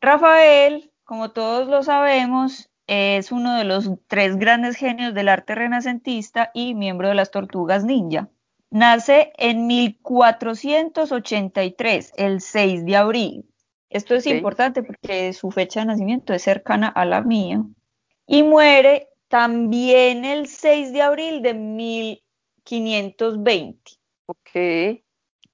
Rafael, 0.00 0.90
como 1.04 1.32
todos 1.32 1.68
lo 1.68 1.82
sabemos, 1.82 2.70
es 2.86 3.30
uno 3.30 3.56
de 3.56 3.64
los 3.64 3.90
tres 4.06 4.38
grandes 4.38 4.76
genios 4.76 5.12
del 5.14 5.28
arte 5.28 5.54
renacentista 5.54 6.50
y 6.54 6.74
miembro 6.74 7.08
de 7.08 7.14
las 7.14 7.30
Tortugas 7.30 7.84
Ninja. 7.84 8.30
Nace 8.70 9.34
en 9.36 9.66
1483, 9.66 12.14
el 12.16 12.40
6 12.40 12.86
de 12.86 12.96
abril. 12.96 13.44
Esto 13.90 14.14
es 14.14 14.26
importante 14.26 14.82
porque 14.82 15.34
su 15.34 15.50
fecha 15.50 15.80
de 15.80 15.86
nacimiento 15.86 16.32
es 16.32 16.42
cercana 16.42 16.88
a 16.88 17.04
la 17.04 17.20
mía. 17.20 17.62
Y 18.26 18.42
muere 18.42 19.11
también 19.32 20.24
el 20.26 20.46
6 20.46 20.92
de 20.92 21.00
abril 21.00 21.40
de 21.40 21.54
1520. 21.54 23.92
Ok. 24.26 24.50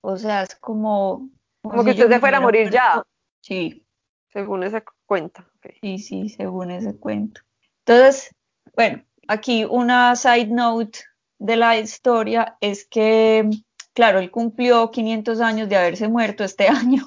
O 0.00 0.16
sea, 0.16 0.42
es 0.42 0.56
como 0.56 1.30
como 1.62 1.84
que 1.84 1.92
usted 1.92 2.08
se 2.08 2.18
fuera 2.18 2.38
a 2.38 2.40
morir 2.40 2.72
ya. 2.72 3.04
Sí. 3.40 3.86
Según 4.32 4.64
ese 4.64 4.82
cuento. 5.06 5.44
Sí, 5.80 6.00
sí, 6.00 6.28
según 6.28 6.72
ese 6.72 6.98
cuento. 6.98 7.42
Entonces, 7.86 8.34
bueno, 8.74 9.04
aquí 9.28 9.64
una 9.64 10.16
side 10.16 10.48
note 10.48 10.98
de 11.38 11.54
la 11.54 11.78
historia 11.78 12.56
es 12.60 12.84
que, 12.84 13.48
claro, 13.92 14.18
él 14.18 14.32
cumplió 14.32 14.90
500 14.90 15.40
años 15.40 15.68
de 15.68 15.76
haberse 15.76 16.08
muerto 16.08 16.42
este 16.42 16.66
año. 16.68 17.06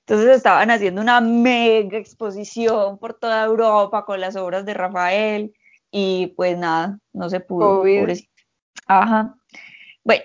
Entonces 0.00 0.36
estaban 0.36 0.72
haciendo 0.72 1.00
una 1.00 1.20
mega 1.20 1.96
exposición 1.96 2.98
por 2.98 3.14
toda 3.14 3.44
Europa 3.44 4.04
con 4.04 4.20
las 4.20 4.34
obras 4.34 4.66
de 4.66 4.74
Rafael 4.74 5.54
y 5.90 6.28
pues 6.28 6.56
nada, 6.56 6.98
no 7.12 7.30
se 7.30 7.40
pudo. 7.40 7.82
Ajá. 8.86 9.34
Bueno, 10.04 10.24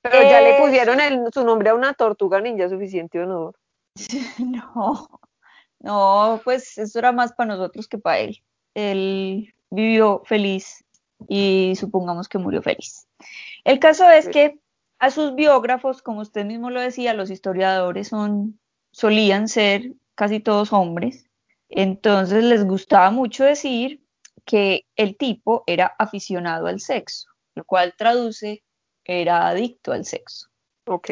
pero 0.00 0.22
ya 0.22 0.40
le 0.40 0.58
pusieron 0.58 0.98
su 1.32 1.44
nombre 1.44 1.70
a 1.70 1.74
una 1.74 1.94
tortuga 1.94 2.40
ninja, 2.40 2.68
suficiente 2.68 3.20
honor. 3.20 3.54
No, 4.38 5.08
no, 5.80 6.40
pues 6.44 6.78
eso 6.78 6.98
era 6.98 7.12
más 7.12 7.32
para 7.32 7.54
nosotros 7.54 7.88
que 7.88 7.98
para 7.98 8.20
él. 8.20 8.42
Él 8.74 9.54
vivió 9.70 10.22
feliz 10.24 10.84
y 11.28 11.74
supongamos 11.76 12.28
que 12.28 12.38
murió 12.38 12.62
feliz. 12.62 13.06
El 13.64 13.78
caso 13.78 14.08
es 14.10 14.28
que 14.28 14.58
a 14.98 15.10
sus 15.10 15.34
biógrafos, 15.34 16.02
como 16.02 16.20
usted 16.20 16.44
mismo 16.44 16.70
lo 16.70 16.80
decía, 16.80 17.14
los 17.14 17.30
historiadores 17.30 18.08
son, 18.08 18.58
solían 18.92 19.48
ser 19.48 19.92
casi 20.14 20.40
todos 20.40 20.72
hombres, 20.72 21.26
entonces 21.68 22.44
les 22.44 22.64
gustaba 22.64 23.10
mucho 23.10 23.44
decir 23.44 24.00
que 24.44 24.86
el 24.96 25.16
tipo 25.16 25.64
era 25.66 25.94
aficionado 25.98 26.66
al 26.66 26.80
sexo, 26.80 27.28
lo 27.54 27.64
cual 27.64 27.94
traduce 27.96 28.62
era 29.04 29.48
adicto 29.48 29.92
al 29.92 30.04
sexo. 30.04 30.48
Ok. 30.86 31.10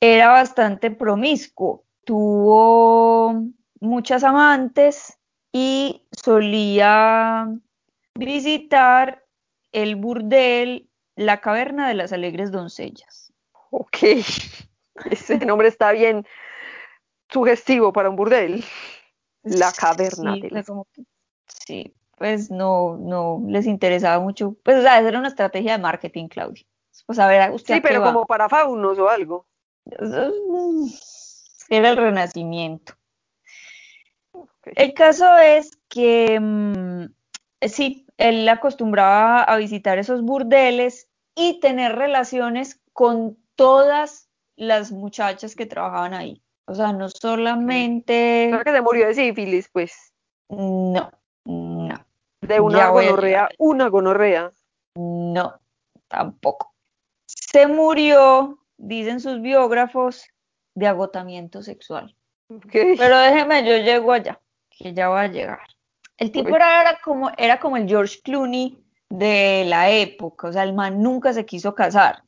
Era 0.00 0.28
bastante 0.28 0.90
promiscuo, 0.90 1.84
tuvo 2.04 3.42
muchas 3.80 4.24
amantes 4.24 5.18
y 5.52 6.06
solía 6.12 7.48
visitar 8.14 9.24
el 9.72 9.96
burdel, 9.96 10.88
la 11.16 11.40
caverna 11.40 11.88
de 11.88 11.94
las 11.94 12.12
alegres 12.12 12.52
doncellas. 12.52 13.32
Ok, 13.70 13.98
ese 15.10 15.38
nombre 15.38 15.68
está 15.68 15.92
bien 15.92 16.26
sugestivo 17.28 17.92
para 17.92 18.08
un 18.08 18.16
burdel. 18.16 18.64
La 19.42 19.72
caverna. 19.72 20.34
Sí, 20.34 20.64
sí, 21.46 21.94
pues 22.18 22.50
no, 22.50 22.96
no 22.96 23.42
les 23.46 23.66
interesaba 23.66 24.20
mucho. 24.20 24.56
Pues 24.62 24.78
o 24.78 24.82
sea, 24.82 24.98
era 24.98 25.18
una 25.18 25.28
estrategia 25.28 25.72
de 25.72 25.78
marketing, 25.78 26.28
Claudia. 26.28 26.64
Pues 27.06 27.18
a 27.18 27.26
ver, 27.26 27.50
usted. 27.52 27.76
Sí, 27.76 27.80
pero 27.80 28.02
como 28.02 28.26
para 28.26 28.48
faunos 28.48 28.98
o 28.98 29.08
algo. 29.08 29.46
Era 31.70 31.90
el 31.90 31.96
renacimiento. 31.96 32.94
El 34.64 34.92
caso 34.92 35.38
es 35.38 35.70
que 35.88 36.38
mm, 36.38 37.04
sí, 37.62 38.06
él 38.18 38.48
acostumbraba 38.48 39.42
a 39.42 39.56
visitar 39.56 39.98
esos 39.98 40.22
burdeles 40.22 41.08
y 41.34 41.60
tener 41.60 41.96
relaciones 41.96 42.80
con 42.92 43.38
todas 43.54 44.28
las 44.56 44.92
muchachas 44.92 45.54
que 45.54 45.66
trabajaban 45.66 46.14
ahí. 46.14 46.42
O 46.66 46.74
sea, 46.74 46.92
no 46.92 47.08
solamente. 47.08 48.48
Creo 48.50 48.64
que 48.64 48.72
se 48.72 48.82
murió 48.82 49.06
de 49.06 49.14
sífilis, 49.14 49.70
pues. 49.72 50.12
No. 50.50 51.10
De 52.48 52.60
una 52.60 52.88
gonorrea, 52.88 53.48
una 53.58 53.88
gonorrea. 53.88 54.52
No, 54.94 55.60
tampoco. 56.08 56.74
Se 57.26 57.66
murió, 57.66 58.58
dicen 58.78 59.20
sus 59.20 59.42
biógrafos, 59.42 60.26
de 60.74 60.86
agotamiento 60.86 61.62
sexual. 61.62 62.16
Pero 62.72 63.18
déjeme, 63.18 63.66
yo 63.66 63.76
llego 63.76 64.12
allá, 64.12 64.40
que 64.70 64.94
ya 64.94 65.08
va 65.08 65.22
a 65.22 65.26
llegar. 65.26 65.66
El 66.16 66.32
tipo 66.32 66.56
era, 66.56 66.98
como, 67.04 67.30
era 67.36 67.60
como 67.60 67.76
el 67.76 67.86
George 67.86 68.20
Clooney 68.24 68.82
de 69.10 69.64
la 69.66 69.90
época, 69.90 70.48
o 70.48 70.52
sea, 70.52 70.62
el 70.62 70.72
man 70.72 71.02
nunca 71.02 71.34
se 71.34 71.44
quiso 71.44 71.74
casar. 71.74 72.22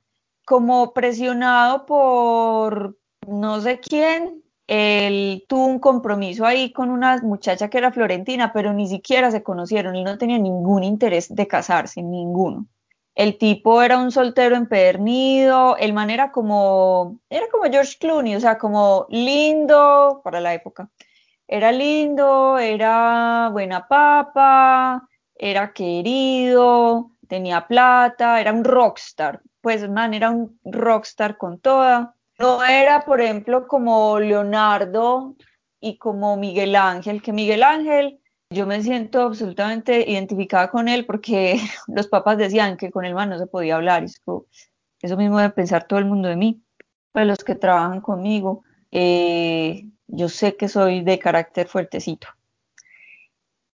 Como 0.44 0.92
presionado 0.92 1.86
por 1.86 2.98
no 3.26 3.60
sé 3.62 3.80
quién, 3.80 4.42
él 4.72 5.44
tuvo 5.48 5.66
un 5.66 5.80
compromiso 5.80 6.46
ahí 6.46 6.72
con 6.72 6.90
una 6.90 7.18
muchacha 7.22 7.68
que 7.68 7.78
era 7.78 7.90
florentina, 7.90 8.52
pero 8.52 8.72
ni 8.72 8.86
siquiera 8.86 9.32
se 9.32 9.42
conocieron 9.42 9.96
y 9.96 10.04
no 10.04 10.16
tenía 10.16 10.38
ningún 10.38 10.84
interés 10.84 11.34
de 11.34 11.48
casarse, 11.48 12.00
ninguno. 12.04 12.68
El 13.16 13.36
tipo 13.36 13.82
era 13.82 13.98
un 13.98 14.12
soltero 14.12 14.54
empedernido, 14.54 15.76
el 15.76 15.92
man 15.92 16.08
era 16.08 16.30
como, 16.30 17.18
era 17.28 17.46
como 17.50 17.64
George 17.64 17.96
Clooney, 17.98 18.36
o 18.36 18.40
sea, 18.40 18.58
como 18.58 19.06
lindo 19.10 20.20
para 20.22 20.40
la 20.40 20.54
época. 20.54 20.88
Era 21.48 21.72
lindo, 21.72 22.56
era 22.56 23.48
buena 23.50 23.88
papa, 23.88 25.08
era 25.34 25.72
querido, 25.72 27.10
tenía 27.26 27.66
plata, 27.66 28.40
era 28.40 28.52
un 28.52 28.62
rockstar. 28.62 29.42
Pues 29.60 29.90
man, 29.90 30.14
era 30.14 30.30
un 30.30 30.60
rockstar 30.64 31.36
con 31.36 31.58
toda. 31.58 32.14
No 32.40 32.64
era, 32.64 33.04
por 33.04 33.20
ejemplo, 33.20 33.68
como 33.68 34.18
Leonardo, 34.18 35.36
y 35.80 35.96
como 35.96 36.36
Miguel 36.36 36.76
Ángel, 36.76 37.22
que 37.22 37.32
Miguel 37.32 37.62
Ángel, 37.62 38.20
yo 38.50 38.66
me 38.66 38.82
siento 38.82 39.22
absolutamente 39.22 40.10
identificada 40.10 40.70
con 40.70 40.88
él 40.88 41.06
porque 41.06 41.58
los 41.88 42.06
papás 42.08 42.36
decían 42.38 42.76
que 42.76 42.90
con 42.90 43.04
el 43.04 43.14
man 43.14 43.30
no 43.30 43.38
se 43.38 43.46
podía 43.46 43.76
hablar. 43.76 44.04
Eso, 44.04 44.46
eso 45.00 45.16
mismo 45.16 45.38
debe 45.38 45.50
pensar 45.50 45.86
todo 45.86 45.98
el 45.98 46.04
mundo 46.04 46.28
de 46.28 46.36
mí. 46.36 46.62
Pues 47.12 47.26
los 47.26 47.42
que 47.42 47.54
trabajan 47.54 48.00
conmigo, 48.00 48.62
eh, 48.92 49.88
yo 50.06 50.28
sé 50.28 50.56
que 50.56 50.68
soy 50.68 51.02
de 51.02 51.18
carácter 51.18 51.66
fuertecito. 51.66 52.28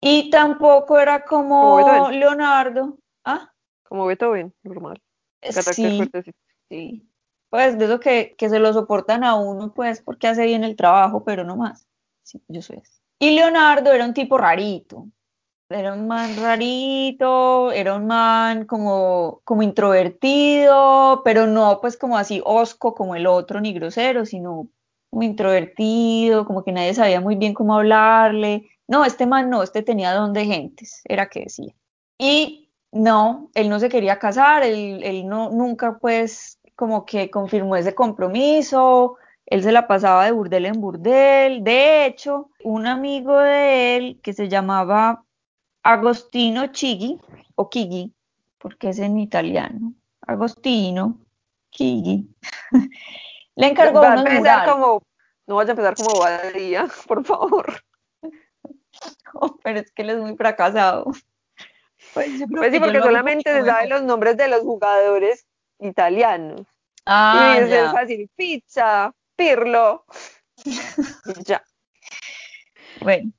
Y 0.00 0.30
tampoco 0.30 0.98
era 0.98 1.24
como, 1.24 2.10
Leonardo. 2.10 2.98
¿Ah? 3.24 3.52
Como 3.82 4.06
Beethoven, 4.06 4.54
normal. 4.62 5.02
Carácter 5.40 5.74
sí, 5.74 5.96
fuertecito. 5.96 6.38
Sí. 6.68 7.08
Pues 7.57 7.78
de 7.78 7.86
eso 7.86 8.00
que, 8.00 8.34
que, 8.36 8.50
se 8.50 8.59
lo 8.59 8.70
soportan 8.74 9.24
a 9.24 9.34
uno, 9.34 9.72
pues, 9.72 10.02
porque 10.02 10.26
hace 10.28 10.44
bien 10.44 10.62
el 10.62 10.76
trabajo, 10.76 11.24
pero 11.24 11.42
no 11.42 11.57
más. 11.57 11.86
Sí, 12.22 12.42
yo 12.48 12.61
soy. 12.61 12.82
Y 13.18 13.30
Leonardo 13.30 13.94
era 13.94 14.04
un 14.04 14.12
tipo 14.12 14.36
rarito. 14.36 15.07
Era 15.70 15.94
un 15.94 16.07
man 16.07 16.36
rarito, 16.36 17.72
era 17.72 17.94
un 17.94 18.07
man 18.07 18.66
como, 18.66 19.40
como 19.44 19.62
introvertido, 19.62 21.22
pero 21.24 21.46
no 21.46 21.80
pues 21.80 21.96
como 21.96 22.18
así 22.18 22.42
osco 22.44 22.94
como 22.94 23.16
el 23.16 23.26
otro, 23.26 23.59
ni 23.62 23.72
grosero, 23.72 24.26
sino 24.26 24.68
muy 25.11 25.24
introvertido, 25.24 26.44
como 26.44 26.62
que 26.62 26.72
nadie 26.72 26.92
sabía 26.92 27.22
muy 27.22 27.36
bien 27.36 27.54
cómo 27.54 27.74
hablarle. 27.74 28.68
No, 28.86 29.07
este 29.07 29.24
man 29.24 29.48
no, 29.48 29.62
este 29.62 29.82
tenía 29.82 30.12
don 30.12 30.34
de 30.34 30.44
gentes, 30.44 31.00
era 31.07 31.30
que 31.30 31.44
decía. 31.44 31.74
Y 32.18 32.68
no, 32.92 33.50
él 33.54 33.70
no 33.70 33.80
se 33.80 33.88
quería 33.88 34.18
casar, 34.18 34.62
él, 34.62 35.02
él 35.02 35.26
no, 35.26 35.50
nunca 35.50 35.98
pues 35.98 36.55
como 36.77 37.07
que 37.07 37.31
confirmó 37.31 37.74
ese 37.74 37.95
compromiso, 37.95 39.16
él 39.47 39.62
se 39.62 39.72
la 39.72 39.89
pasaba 39.89 40.27
de 40.27 40.33
burdel 40.33 40.66
en 40.66 40.81
burdel. 40.81 41.64
De 41.64 42.07
hecho, 42.07 42.51
un 42.62 42.87
amigo 42.87 43.39
de 43.39 43.97
él 43.97 44.20
que 44.22 44.35
se 44.35 44.49
llamaba 44.49 45.24
Agostino 45.83 46.66
Chigi, 46.68 47.18
o 47.55 47.70
Kigi, 47.70 48.12
porque 48.59 48.91
es 48.91 48.99
en 48.99 49.18
italiano, 49.18 49.95
Agostino 50.20 51.18
Chigi, 51.70 52.29
le 53.57 53.66
encargó 53.66 54.03
va 54.03 54.12
unos 54.12 54.33
murales. 54.33 54.72
Como, 54.72 55.03
no 55.47 55.57
vaya 55.57 55.70
a 55.70 55.72
empezar 55.72 55.95
como 55.95 56.20
Badía, 56.20 56.89
por 57.09 57.24
favor. 57.24 57.83
Oh, 59.39 59.59
pero 59.62 59.81
es 59.81 59.91
que 59.91 60.01
él 60.01 60.09
es 60.09 60.16
muy 60.16 60.35
fracasado. 60.35 61.05
Pues, 62.14 62.43
pues 62.51 62.72
sí, 62.72 62.81
porque 62.81 63.03
solamente 63.03 63.53
se 63.53 63.66
sabe 63.66 63.87
los 63.87 64.03
nombres 64.03 64.39
de 64.39 64.49
los 64.49 64.61
jugadores 64.62 65.45
italianos. 65.79 66.62
Ah, 67.05 67.57
y 67.57 67.72
es 67.72 67.93
fácil, 67.93 68.31
pizza, 68.35 69.14
pirlo. 69.37 70.05
ya. 71.45 71.62
Bueno, 73.01 73.31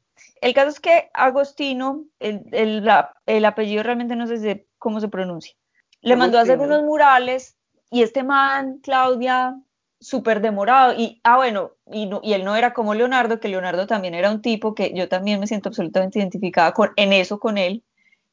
el 0.41 0.53
caso 0.53 0.69
es 0.69 0.79
que 0.79 1.09
Agostino, 1.13 2.05
el, 2.19 2.43
el, 2.51 3.45
apellido 3.45 3.83
realmente 3.83 4.15
no 4.15 4.27
sé 4.27 4.67
cómo 4.77 5.01
se 5.01 5.09
pronuncia, 5.09 5.55
le 6.01 6.15
mandó 6.15 6.37
a 6.37 6.41
hacer 6.41 6.59
unos 6.59 6.83
murales 6.83 7.57
y 7.89 8.03
este 8.03 8.23
man, 8.23 8.79
Claudia, 8.83 9.59
súper 9.99 10.41
demorado. 10.41 10.93
Y, 10.93 11.19
ah, 11.23 11.37
bueno, 11.37 11.71
y, 11.91 12.09
y, 12.21 12.33
él 12.33 12.43
no 12.43 12.55
era 12.55 12.73
como 12.73 12.93
Leonardo, 12.93 13.39
que 13.39 13.47
Leonardo 13.47 13.87
también 13.87 14.13
era 14.13 14.31
un 14.31 14.41
tipo 14.41 14.75
que 14.75 14.93
yo 14.93 15.07
también 15.09 15.39
me 15.39 15.47
siento 15.47 15.69
absolutamente 15.69 16.19
identificada 16.19 16.73
con, 16.73 16.91
en 16.95 17.13
eso 17.13 17.39
con 17.39 17.57
él. 17.57 17.83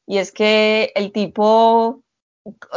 Y 0.05 0.19
es 0.19 0.31
que 0.31 0.91
el 0.95 1.11
tipo 1.11 2.03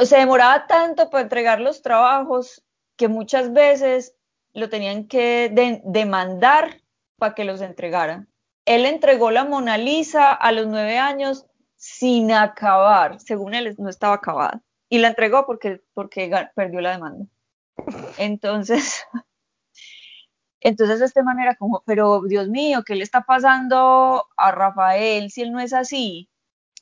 se 0.02 0.16
demoraba 0.16 0.66
tanto 0.66 1.10
para 1.10 1.22
entregar 1.22 1.60
los 1.60 1.82
trabajos 1.82 2.64
que 2.96 3.08
muchas 3.08 3.52
veces 3.52 4.14
lo 4.52 4.68
tenían 4.68 5.06
que 5.06 5.80
demandar 5.84 6.80
para 7.16 7.34
que 7.34 7.44
los 7.44 7.60
entregara. 7.60 8.26
Él 8.64 8.86
entregó 8.86 9.30
la 9.30 9.44
Mona 9.44 9.78
Lisa 9.78 10.32
a 10.32 10.52
los 10.52 10.66
nueve 10.66 10.98
años 10.98 11.46
sin 11.76 12.32
acabar, 12.32 13.20
según 13.20 13.54
él 13.54 13.74
no 13.78 13.88
estaba 13.88 14.14
acabada. 14.14 14.62
Y 14.88 14.98
la 14.98 15.08
entregó 15.08 15.46
porque, 15.46 15.82
porque 15.94 16.30
perdió 16.54 16.80
la 16.80 16.92
demanda. 16.92 17.26
Entonces, 18.16 19.04
entonces 20.60 20.98
de 20.98 21.06
esta 21.06 21.22
manera 21.22 21.56
como, 21.56 21.82
pero 21.86 22.22
Dios 22.22 22.48
mío, 22.48 22.82
¿qué 22.84 22.94
le 22.94 23.04
está 23.04 23.22
pasando 23.22 24.26
a 24.36 24.50
Rafael 24.50 25.30
si 25.30 25.42
él 25.42 25.52
no 25.52 25.60
es 25.60 25.72
así? 25.72 26.28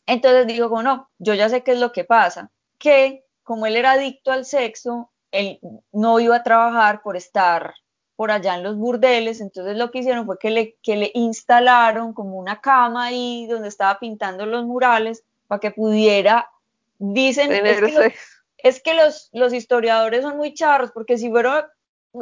Entonces 0.07 0.47
digo, 0.47 0.68
como 0.68 0.82
no, 0.82 1.11
yo 1.18 1.34
ya 1.34 1.49
sé 1.49 1.62
qué 1.62 1.72
es 1.72 1.80
lo 1.80 1.93
que 1.93 2.05
pasa, 2.05 2.51
que 2.79 3.24
como 3.43 3.66
él 3.66 3.77
era 3.77 3.93
adicto 3.93 4.33
al 4.33 4.45
sexo, 4.45 5.11
él 5.31 5.61
no 5.93 6.20
iba 6.20 6.37
a 6.37 6.43
trabajar 6.43 7.03
por 7.03 7.16
estar 7.16 7.74
por 8.16 8.31
allá 8.31 8.55
en 8.55 8.62
los 8.62 8.77
burdeles, 8.77 9.41
entonces 9.41 9.77
lo 9.77 9.91
que 9.91 9.99
hicieron 9.99 10.24
fue 10.24 10.39
que 10.39 10.51
le, 10.51 10.77
que 10.83 10.97
le 10.97 11.11
instalaron 11.14 12.14
como 12.14 12.39
una 12.39 12.61
cama 12.61 13.07
ahí 13.07 13.47
donde 13.47 13.68
estaba 13.68 13.99
pintando 13.99 14.47
los 14.47 14.64
murales 14.64 15.22
para 15.47 15.61
que 15.61 15.70
pudiera, 15.70 16.51
dicen, 16.99 17.53
es 17.53 18.83
que, 18.83 18.95
los, 18.95 19.29
los, 19.33 19.53
historiadores 19.53 20.22
son 20.22 20.39
muy 20.39 20.55
charros, 20.55 20.91
porque 20.93 21.18
si 21.18 21.29
fueron 21.29 21.64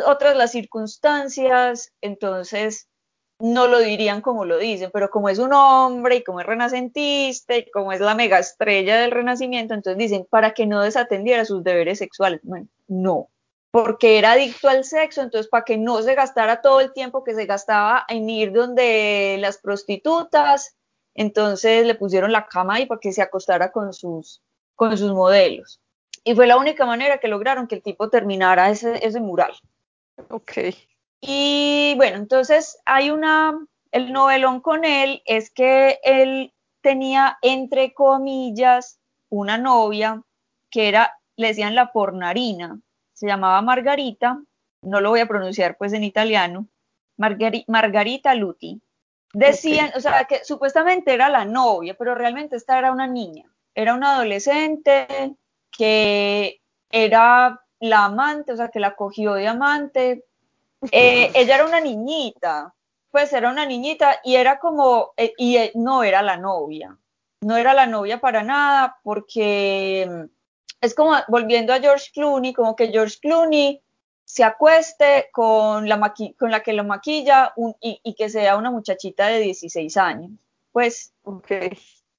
otras 0.04 0.36
las 0.36 0.50
circunstancias, 0.50 1.92
entonces 2.00 2.88
no 3.44 3.66
lo 3.66 3.78
dirían 3.78 4.22
como 4.22 4.46
lo 4.46 4.56
dicen, 4.56 4.90
pero 4.90 5.10
como 5.10 5.28
es 5.28 5.38
un 5.38 5.52
hombre 5.52 6.16
y 6.16 6.24
como 6.24 6.40
es 6.40 6.46
renacentista 6.46 7.54
y 7.54 7.70
como 7.70 7.92
es 7.92 8.00
la 8.00 8.14
mega 8.14 8.38
estrella 8.38 8.98
del 8.98 9.10
renacimiento, 9.10 9.74
entonces 9.74 9.98
dicen 9.98 10.26
para 10.30 10.54
que 10.54 10.66
no 10.66 10.80
desatendiera 10.80 11.44
sus 11.44 11.62
deberes 11.62 11.98
sexuales. 11.98 12.40
Bueno, 12.42 12.68
no, 12.88 13.28
porque 13.70 14.16
era 14.16 14.32
adicto 14.32 14.70
al 14.70 14.82
sexo, 14.84 15.20
entonces 15.20 15.50
para 15.50 15.66
que 15.66 15.76
no 15.76 16.00
se 16.00 16.14
gastara 16.14 16.62
todo 16.62 16.80
el 16.80 16.94
tiempo 16.94 17.22
que 17.22 17.34
se 17.34 17.44
gastaba 17.44 18.06
en 18.08 18.30
ir 18.30 18.50
donde 18.50 19.36
las 19.40 19.58
prostitutas, 19.58 20.74
entonces 21.14 21.84
le 21.84 21.96
pusieron 21.96 22.32
la 22.32 22.46
cama 22.46 22.76
ahí 22.76 22.86
para 22.86 23.00
que 23.00 23.12
se 23.12 23.20
acostara 23.20 23.72
con 23.72 23.92
sus, 23.92 24.40
con 24.74 24.96
sus 24.96 25.12
modelos. 25.12 25.82
Y 26.24 26.34
fue 26.34 26.46
la 26.46 26.56
única 26.56 26.86
manera 26.86 27.18
que 27.18 27.28
lograron 27.28 27.66
que 27.66 27.74
el 27.74 27.82
tipo 27.82 28.08
terminara 28.08 28.70
ese, 28.70 29.06
ese 29.06 29.20
mural. 29.20 29.52
Ok. 30.30 30.52
Y 31.26 31.94
bueno, 31.96 32.18
entonces 32.18 32.78
hay 32.84 33.10
una, 33.10 33.58
el 33.92 34.12
novelón 34.12 34.60
con 34.60 34.84
él 34.84 35.22
es 35.24 35.50
que 35.50 35.98
él 36.02 36.52
tenía, 36.82 37.38
entre 37.40 37.94
comillas, 37.94 39.00
una 39.30 39.56
novia 39.56 40.22
que 40.70 40.88
era, 40.88 41.18
le 41.36 41.48
decían 41.48 41.74
la 41.74 41.92
pornarina, 41.92 42.78
se 43.14 43.26
llamaba 43.26 43.62
Margarita, 43.62 44.38
no 44.82 45.00
lo 45.00 45.10
voy 45.10 45.20
a 45.20 45.26
pronunciar 45.26 45.78
pues 45.78 45.94
en 45.94 46.04
italiano, 46.04 46.68
Margarita 47.16 48.34
Luti. 48.34 48.82
Decían, 49.32 49.92
o 49.96 50.00
sea, 50.00 50.26
que 50.26 50.44
supuestamente 50.44 51.14
era 51.14 51.30
la 51.30 51.46
novia, 51.46 51.96
pero 51.98 52.14
realmente 52.14 52.56
esta 52.56 52.78
era 52.78 52.92
una 52.92 53.06
niña, 53.06 53.50
era 53.74 53.94
una 53.94 54.16
adolescente 54.16 55.08
que 55.70 56.60
era 56.90 57.62
la 57.80 58.04
amante, 58.04 58.52
o 58.52 58.56
sea, 58.56 58.68
que 58.68 58.78
la 58.78 58.94
cogió 58.94 59.34
de 59.34 59.48
amante. 59.48 60.24
Eh, 60.90 61.30
ella 61.34 61.56
era 61.56 61.66
una 61.66 61.80
niñita, 61.80 62.74
pues 63.10 63.32
era 63.32 63.50
una 63.50 63.66
niñita 63.66 64.20
y 64.24 64.36
era 64.36 64.58
como, 64.58 65.12
eh, 65.16 65.32
y 65.36 65.56
eh, 65.56 65.72
no 65.74 66.02
era 66.02 66.22
la 66.22 66.36
novia, 66.36 66.98
no 67.40 67.56
era 67.56 67.74
la 67.74 67.86
novia 67.86 68.20
para 68.20 68.42
nada 68.42 68.98
porque 69.02 70.28
es 70.80 70.94
como 70.94 71.14
volviendo 71.28 71.72
a 71.72 71.80
George 71.80 72.10
Clooney, 72.12 72.52
como 72.52 72.76
que 72.76 72.88
George 72.88 73.18
Clooney 73.20 73.82
se 74.24 74.42
acueste 74.42 75.28
con 75.32 75.88
la, 75.88 76.14
con 76.38 76.50
la 76.50 76.62
que 76.62 76.72
lo 76.72 76.84
maquilla 76.84 77.52
y, 77.80 78.14
que 78.14 78.28
sea 78.28 78.56
una 78.56 78.70
muchachita 78.70 79.26
de 79.26 79.40
16 79.40 79.96
años. 79.96 80.30
Pues 80.72 81.12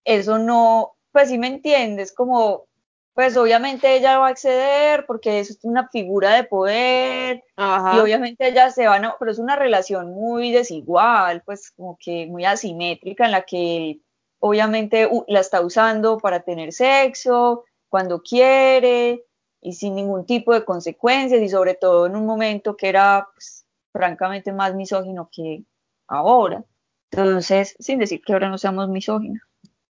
eso 0.03 0.38
no, 0.38 0.95
pues 1.11 1.30
sí 1.30 1.38
me 1.38 1.47
entiendes, 1.47 2.13
como, 2.13 2.68
pues 3.16 3.38
obviamente 3.38 3.95
ella 3.95 4.20
va 4.20 4.28
a 4.28 4.32
acceder 4.32 5.05
porque 5.05 5.39
es 5.39 5.57
una 5.63 5.88
figura 5.88 6.36
de 6.36 6.43
poder 6.43 7.45
y 7.57 7.97
obviamente 7.97 8.45
ella 8.45 8.70
se 8.72 8.88
va 8.88 8.97
a, 8.97 9.16
pero 9.18 9.32
es 9.32 9.39
una 9.39 9.55
relación 9.55 10.13
muy 10.13 10.51
desigual, 10.51 11.41
pues 11.45 11.72
como 11.72 11.97
que 11.97 12.28
muy 12.28 12.43
asimétrica 12.43 13.24
en 13.24 13.32
la 13.32 13.43
que 13.43 14.01
obviamente 14.39 15.09
la 15.30 15.39
está 15.39 15.61
usando 15.61 16.18
para 16.18 16.41
tener 16.41 16.74
sexo 16.74 17.63
cuando 17.88 18.22
quiere 18.22 19.24
y 19.61 19.72
sin 19.72 19.95
ningún 19.95 20.26
tipo 20.26 20.53
de 20.53 20.66
consecuencias 20.66 21.41
y 21.41 21.47
sobre 21.47 21.76
todo 21.76 22.07
en 22.07 22.18
un 22.18 22.26
momento 22.26 22.76
que 22.76 22.89
era 22.89 23.30
pues, 23.34 23.66
francamente 23.93 24.51
más 24.51 24.76
misógino 24.76 25.30
que 25.32 25.63
ahora. 26.05 26.66
Entonces, 27.11 27.78
sin 27.80 27.97
decir 27.97 28.22
que 28.22 28.34
ahora 28.34 28.49
no 28.49 28.57
seamos 28.57 28.89
misóginos 28.89 29.41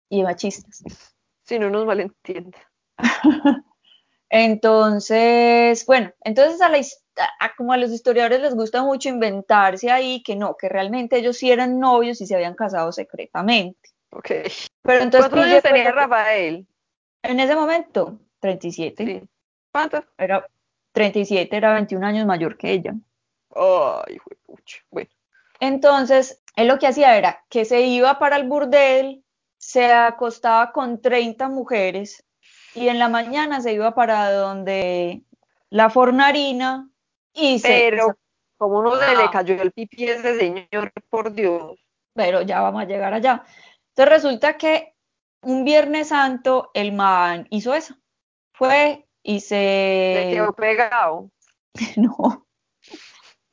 y 0.09 0.21
machistas. 0.21 0.83
Si 1.41 1.57
no 1.57 1.71
nos 1.71 1.87
malentiende. 1.87 2.55
entonces, 4.29 5.85
bueno, 5.85 6.11
entonces 6.21 6.61
a, 6.61 6.69
la, 6.69 6.81
como 7.57 7.73
a 7.73 7.77
los 7.77 7.91
historiadores 7.91 8.41
les 8.41 8.55
gusta 8.55 8.83
mucho 8.83 9.09
inventarse 9.09 9.91
ahí 9.91 10.21
que 10.23 10.35
no, 10.35 10.55
que 10.57 10.69
realmente 10.69 11.17
ellos 11.17 11.37
sí 11.37 11.51
eran 11.51 11.79
novios 11.79 12.21
y 12.21 12.27
se 12.27 12.35
habían 12.35 12.55
casado 12.55 12.91
secretamente. 12.91 13.89
Ok. 14.11 14.31
Pero 14.81 15.03
entonces, 15.03 15.29
¿Cuántos 15.29 15.51
años 15.51 15.63
tenía 15.63 15.91
Rafael? 15.91 16.67
En 17.23 17.39
ese 17.39 17.55
momento, 17.55 18.19
37. 18.39 19.05
Sí. 19.05 19.23
¿Cuánto? 19.71 20.03
Era 20.17 20.47
37, 20.93 21.55
era 21.55 21.73
21 21.73 22.05
años 22.05 22.25
mayor 22.25 22.57
que 22.57 22.71
ella. 22.71 22.93
Ay, 23.55 24.17
pucha. 24.45 24.77
Bueno. 24.89 25.09
Entonces, 25.59 26.41
él 26.55 26.67
lo 26.67 26.79
que 26.79 26.87
hacía 26.87 27.17
era 27.17 27.43
que 27.49 27.65
se 27.65 27.81
iba 27.81 28.19
para 28.19 28.37
el 28.37 28.47
burdel, 28.47 29.23
se 29.57 29.91
acostaba 29.91 30.71
con 30.71 31.01
30 31.01 31.49
mujeres 31.49 32.24
y 32.75 32.89
en 32.89 32.99
la 32.99 33.07
mañana 33.07 33.61
se 33.61 33.73
iba 33.73 33.95
para 33.95 34.31
donde 34.31 35.23
la 35.69 35.89
fornarina 35.89 36.89
y 37.33 37.59
se... 37.59 37.67
Pero, 37.67 38.17
como 38.57 38.81
no 38.81 38.95
se 38.97 39.15
le 39.15 39.29
cayó 39.31 39.61
el 39.61 39.71
pipí 39.71 40.07
a 40.07 40.15
ese 40.15 40.37
señor, 40.37 40.91
por 41.09 41.33
Dios. 41.33 41.77
Pero 42.13 42.41
ya 42.41 42.61
vamos 42.61 42.83
a 42.83 42.85
llegar 42.85 43.13
allá. 43.13 43.43
Entonces 43.89 44.13
resulta 44.13 44.57
que 44.57 44.93
un 45.41 45.63
Viernes 45.63 46.09
Santo 46.09 46.71
el 46.73 46.91
man 46.91 47.47
hizo 47.49 47.73
eso. 47.73 47.95
Fue 48.53 49.05
y 49.23 49.39
se... 49.39 50.21
Se 50.23 50.29
quedó 50.33 50.53
pegado. 50.53 51.29
no. 51.97 52.45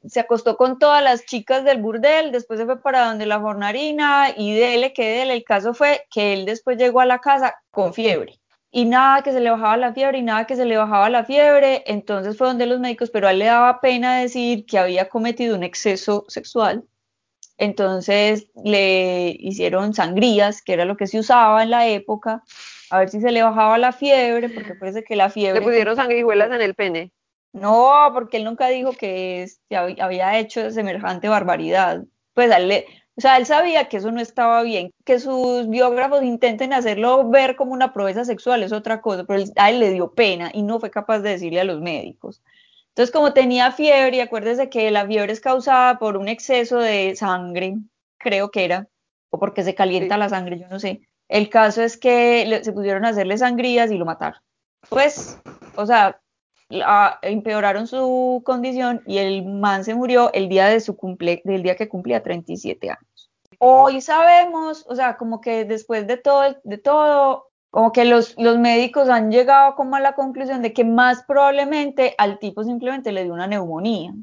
Se 0.04 0.18
acostó 0.18 0.56
con 0.56 0.80
todas 0.80 1.02
las 1.02 1.24
chicas 1.24 1.64
del 1.64 1.80
burdel, 1.80 2.32
después 2.32 2.58
se 2.58 2.66
fue 2.66 2.80
para 2.80 3.06
donde 3.06 3.24
la 3.26 3.40
fornarina 3.40 4.30
y 4.36 4.52
dele 4.58 4.92
que 4.92 5.08
dele. 5.08 5.34
El 5.34 5.44
caso 5.44 5.74
fue 5.74 6.06
que 6.10 6.32
él 6.32 6.44
después 6.44 6.76
llegó 6.76 7.00
a 7.00 7.06
la 7.06 7.20
casa 7.20 7.54
con 7.70 7.94
fiebre 7.94 8.41
y 8.74 8.86
nada 8.86 9.22
que 9.22 9.32
se 9.32 9.40
le 9.40 9.50
bajaba 9.50 9.76
la 9.76 9.92
fiebre 9.92 10.18
y 10.18 10.22
nada 10.22 10.46
que 10.46 10.56
se 10.56 10.64
le 10.64 10.78
bajaba 10.78 11.10
la 11.10 11.24
fiebre. 11.24 11.84
Entonces 11.86 12.38
fue 12.38 12.48
donde 12.48 12.66
los 12.66 12.80
médicos, 12.80 13.10
pero 13.10 13.28
a 13.28 13.32
él 13.32 13.38
le 13.38 13.44
daba 13.44 13.80
pena 13.80 14.18
decir 14.18 14.64
que 14.64 14.78
había 14.78 15.10
cometido 15.10 15.54
un 15.54 15.62
exceso 15.62 16.24
sexual. 16.28 16.82
Entonces 17.58 18.48
le 18.64 19.36
hicieron 19.38 19.92
sangrías, 19.92 20.62
que 20.62 20.72
era 20.72 20.86
lo 20.86 20.96
que 20.96 21.06
se 21.06 21.18
usaba 21.18 21.62
en 21.62 21.70
la 21.70 21.86
época, 21.86 22.42
a 22.90 22.98
ver 22.98 23.10
si 23.10 23.20
se 23.20 23.30
le 23.30 23.42
bajaba 23.42 23.76
la 23.76 23.92
fiebre, 23.92 24.48
porque 24.48 24.74
parece 24.74 25.04
que 25.04 25.16
la 25.16 25.28
fiebre... 25.28 25.60
¿Le 25.60 25.66
pusieron 25.66 25.94
sanguijuelas 25.94 26.50
en 26.50 26.62
el 26.62 26.74
pene? 26.74 27.12
No, 27.52 28.10
porque 28.14 28.38
él 28.38 28.44
nunca 28.44 28.68
dijo 28.68 28.94
que 28.94 29.46
había 29.70 30.38
hecho 30.38 30.70
semejante 30.70 31.28
barbaridad. 31.28 32.02
Pues 32.32 32.50
a 32.50 32.56
él 32.56 32.68
le, 32.68 32.86
o 33.14 33.20
sea, 33.20 33.36
él 33.36 33.44
sabía 33.44 33.88
que 33.88 33.98
eso 33.98 34.10
no 34.10 34.20
estaba 34.20 34.62
bien, 34.62 34.92
que 35.04 35.20
sus 35.20 35.68
biógrafos 35.68 36.22
intenten 36.22 36.72
hacerlo 36.72 37.28
ver 37.28 37.56
como 37.56 37.72
una 37.72 37.92
proeza 37.92 38.24
sexual 38.24 38.62
es 38.62 38.72
otra 38.72 39.02
cosa, 39.02 39.24
pero 39.24 39.44
a 39.56 39.70
él 39.70 39.80
le 39.80 39.90
dio 39.90 40.12
pena 40.14 40.50
y 40.54 40.62
no 40.62 40.80
fue 40.80 40.90
capaz 40.90 41.18
de 41.18 41.30
decirle 41.30 41.60
a 41.60 41.64
los 41.64 41.80
médicos. 41.80 42.42
Entonces, 42.88 43.12
como 43.12 43.34
tenía 43.34 43.70
fiebre, 43.72 44.16
y 44.16 44.20
acuérdese 44.20 44.70
que 44.70 44.90
la 44.90 45.06
fiebre 45.06 45.32
es 45.32 45.40
causada 45.40 45.98
por 45.98 46.16
un 46.16 46.28
exceso 46.28 46.78
de 46.78 47.14
sangre, 47.16 47.76
creo 48.18 48.50
que 48.50 48.64
era, 48.64 48.88
o 49.30 49.38
porque 49.38 49.62
se 49.62 49.74
calienta 49.74 50.16
la 50.16 50.30
sangre, 50.30 50.58
yo 50.58 50.68
no 50.68 50.78
sé. 50.78 51.02
El 51.28 51.50
caso 51.50 51.82
es 51.82 51.96
que 51.98 52.60
se 52.62 52.72
pudieron 52.72 53.04
a 53.04 53.10
hacerle 53.10 53.36
sangrías 53.36 53.90
y 53.90 53.98
lo 53.98 54.06
mataron. 54.06 54.40
Pues, 54.88 55.38
o 55.76 55.86
sea, 55.86 56.21
empeoraron 57.22 57.86
su 57.86 58.42
condición 58.44 59.02
y 59.06 59.18
el 59.18 59.44
man 59.44 59.84
se 59.84 59.94
murió 59.94 60.32
el 60.32 60.48
día 60.48 60.66
de 60.66 60.80
su 60.80 60.96
cumple, 60.96 61.42
del 61.44 61.62
día 61.62 61.76
que 61.76 61.88
cumplía 61.88 62.22
37 62.22 62.90
años. 62.90 63.30
Hoy 63.58 64.00
sabemos, 64.00 64.84
o 64.88 64.96
sea, 64.96 65.16
como 65.16 65.40
que 65.40 65.64
después 65.64 66.06
de 66.06 66.16
todo, 66.16 66.56
de 66.64 66.78
todo, 66.78 67.50
como 67.70 67.92
que 67.92 68.04
los, 68.04 68.34
los 68.38 68.58
médicos 68.58 69.08
han 69.08 69.30
llegado 69.30 69.76
como 69.76 69.96
a 69.96 70.00
la 70.00 70.14
conclusión 70.14 70.62
de 70.62 70.72
que 70.72 70.84
más 70.84 71.22
probablemente 71.24 72.14
al 72.18 72.38
tipo 72.38 72.64
simplemente 72.64 73.12
le 73.12 73.24
dio 73.24 73.32
una 73.32 73.46
neumonía, 73.46 74.14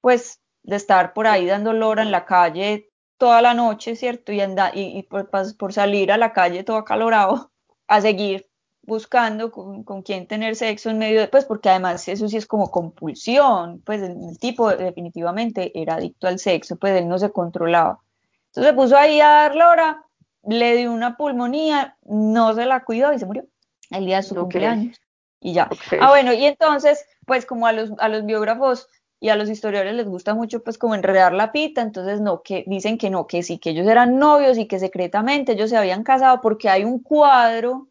pues 0.00 0.40
de 0.62 0.76
estar 0.76 1.12
por 1.12 1.26
ahí 1.26 1.46
dando 1.46 1.72
lora 1.72 2.02
en 2.02 2.10
la 2.10 2.24
calle 2.24 2.90
toda 3.18 3.42
la 3.42 3.52
noche, 3.54 3.96
¿cierto? 3.96 4.32
Y, 4.32 4.40
anda, 4.40 4.70
y, 4.74 5.02
por, 5.02 5.28
por, 5.30 5.72
salir 5.72 6.12
a 6.12 6.16
la 6.16 6.32
calle 6.32 6.64
todo 6.64 6.76
acalorado 6.78 7.50
a 7.88 8.00
seguir 8.00 8.47
buscando 8.88 9.52
con, 9.52 9.84
con, 9.84 10.02
quién 10.02 10.26
tener 10.26 10.56
sexo 10.56 10.90
en 10.90 10.98
medio 10.98 11.20
de, 11.20 11.28
pues 11.28 11.44
porque 11.44 11.68
además 11.68 12.08
eso 12.08 12.26
sí 12.26 12.36
es 12.36 12.46
como 12.46 12.70
compulsión, 12.70 13.80
pues 13.84 14.02
el, 14.02 14.38
tipo 14.40 14.70
definitivamente 14.70 15.78
era 15.80 15.94
adicto 15.94 16.26
al 16.26 16.40
sexo, 16.40 16.76
pues 16.76 16.94
él 16.94 17.06
no 17.06 17.18
se 17.18 17.30
controlaba. 17.30 18.00
Entonces 18.48 18.70
se 18.70 18.76
puso 18.76 18.96
ahí 18.96 19.20
a 19.20 19.28
dar 19.28 19.54
lora, 19.54 20.04
le 20.42 20.76
dio 20.76 20.90
una 20.90 21.16
pulmonía, 21.16 21.96
no 22.04 22.54
se 22.54 22.64
la 22.64 22.82
cuidó 22.82 23.12
y 23.12 23.18
se 23.18 23.26
murió 23.26 23.44
el 23.90 24.06
día 24.06 24.16
de 24.16 24.22
su 24.22 24.34
cumpleaños. 24.34 24.98
Y 25.40 25.52
ya. 25.52 25.68
Ah, 26.00 26.08
bueno, 26.08 26.32
y 26.32 26.46
entonces, 26.46 27.04
pues 27.26 27.46
como 27.46 27.66
a 27.66 27.72
los, 27.72 27.92
a 27.98 28.08
los 28.08 28.24
biógrafos 28.24 28.88
y 29.20 29.28
a 29.28 29.36
los 29.36 29.50
historiadores 29.50 29.94
les 29.94 30.08
gusta 30.08 30.34
mucho 30.34 30.64
pues 30.64 30.78
como 30.78 30.94
enredar 30.94 31.32
la 31.34 31.52
pita, 31.52 31.82
entonces 31.82 32.20
no, 32.20 32.42
que 32.42 32.64
dicen 32.66 32.98
que 32.98 33.10
no, 33.10 33.26
que 33.26 33.42
sí, 33.42 33.58
que 33.58 33.70
ellos 33.70 33.86
eran 33.86 34.18
novios 34.18 34.58
y 34.58 34.66
que 34.66 34.78
secretamente 34.78 35.52
ellos 35.52 35.70
se 35.70 35.76
habían 35.76 36.02
casado 36.02 36.40
porque 36.40 36.68
hay 36.68 36.84
un 36.84 37.00
cuadro 37.00 37.88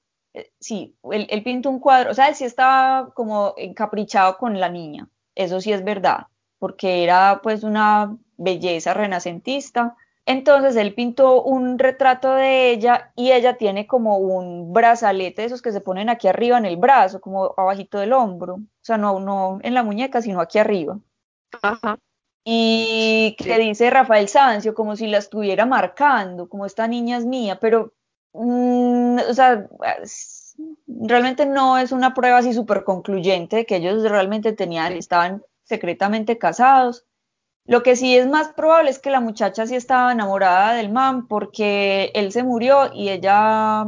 sí, 0.59 0.95
él, 1.11 1.43
pintó 1.43 1.69
un 1.69 1.79
cuadro, 1.79 2.11
o 2.11 2.13
sea, 2.13 2.27
él 2.27 2.35
sí 2.35 2.45
estaba 2.45 3.13
como 3.13 3.53
encaprichado 3.57 4.37
con 4.37 4.59
la 4.59 4.69
niña, 4.69 5.09
eso 5.35 5.61
sí 5.61 5.71
es 5.71 5.83
verdad, 5.83 6.27
porque 6.59 7.03
era 7.03 7.39
pues 7.43 7.63
una 7.63 8.17
belleza 8.37 8.93
renacentista. 8.93 9.95
Entonces 10.25 10.75
él 10.75 10.93
pintó 10.93 11.41
un 11.41 11.79
retrato 11.79 12.33
de 12.33 12.71
ella 12.71 13.13
y 13.15 13.31
ella 13.31 13.57
tiene 13.57 13.87
como 13.87 14.17
un 14.17 14.73
brazalete 14.73 15.41
de 15.41 15.45
esos 15.47 15.61
que 15.61 15.71
se 15.71 15.79
ponen 15.79 16.09
aquí 16.09 16.27
arriba 16.27 16.57
en 16.57 16.65
el 16.65 16.75
brazo, 16.75 17.21
como 17.21 17.53
abajito 17.55 17.97
del 17.97 18.11
hombro, 18.11 18.55
o 18.55 18.81
sea, 18.81 18.97
no, 18.97 19.21
no 19.21 19.59
en 19.63 19.73
la 19.73 19.83
muñeca, 19.83 20.21
sino 20.21 20.41
aquí 20.41 20.59
arriba. 20.59 20.99
Ajá. 21.61 21.97
Y 22.43 23.35
que 23.37 23.57
dice 23.57 23.89
Rafael 23.89 24.29
Sancio, 24.29 24.73
como 24.73 24.95
si 24.95 25.07
la 25.07 25.17
estuviera 25.17 25.65
marcando, 25.65 26.47
como 26.49 26.65
esta 26.65 26.87
niña 26.87 27.17
es 27.17 27.25
mía, 27.25 27.59
pero 27.59 27.93
Mm, 28.37 29.17
o 29.29 29.33
sea, 29.33 29.67
realmente 30.87 31.45
no 31.45 31.77
es 31.77 31.91
una 31.91 32.13
prueba 32.13 32.37
así 32.37 32.53
súper 32.53 32.83
concluyente 32.83 33.65
que 33.65 33.77
ellos 33.77 34.03
realmente 34.03 34.53
tenían, 34.53 34.93
estaban 34.93 35.43
secretamente 35.63 36.37
casados. 36.37 37.05
Lo 37.65 37.83
que 37.83 37.95
sí 37.95 38.15
es 38.17 38.27
más 38.27 38.49
probable 38.49 38.91
es 38.91 38.99
que 38.99 39.09
la 39.09 39.19
muchacha 39.19 39.65
sí 39.67 39.75
estaba 39.75 40.11
enamorada 40.11 40.73
del 40.73 40.91
man 40.91 41.27
porque 41.27 42.11
él 42.13 42.31
se 42.31 42.43
murió 42.43 42.91
y 42.93 43.09
ella, 43.09 43.87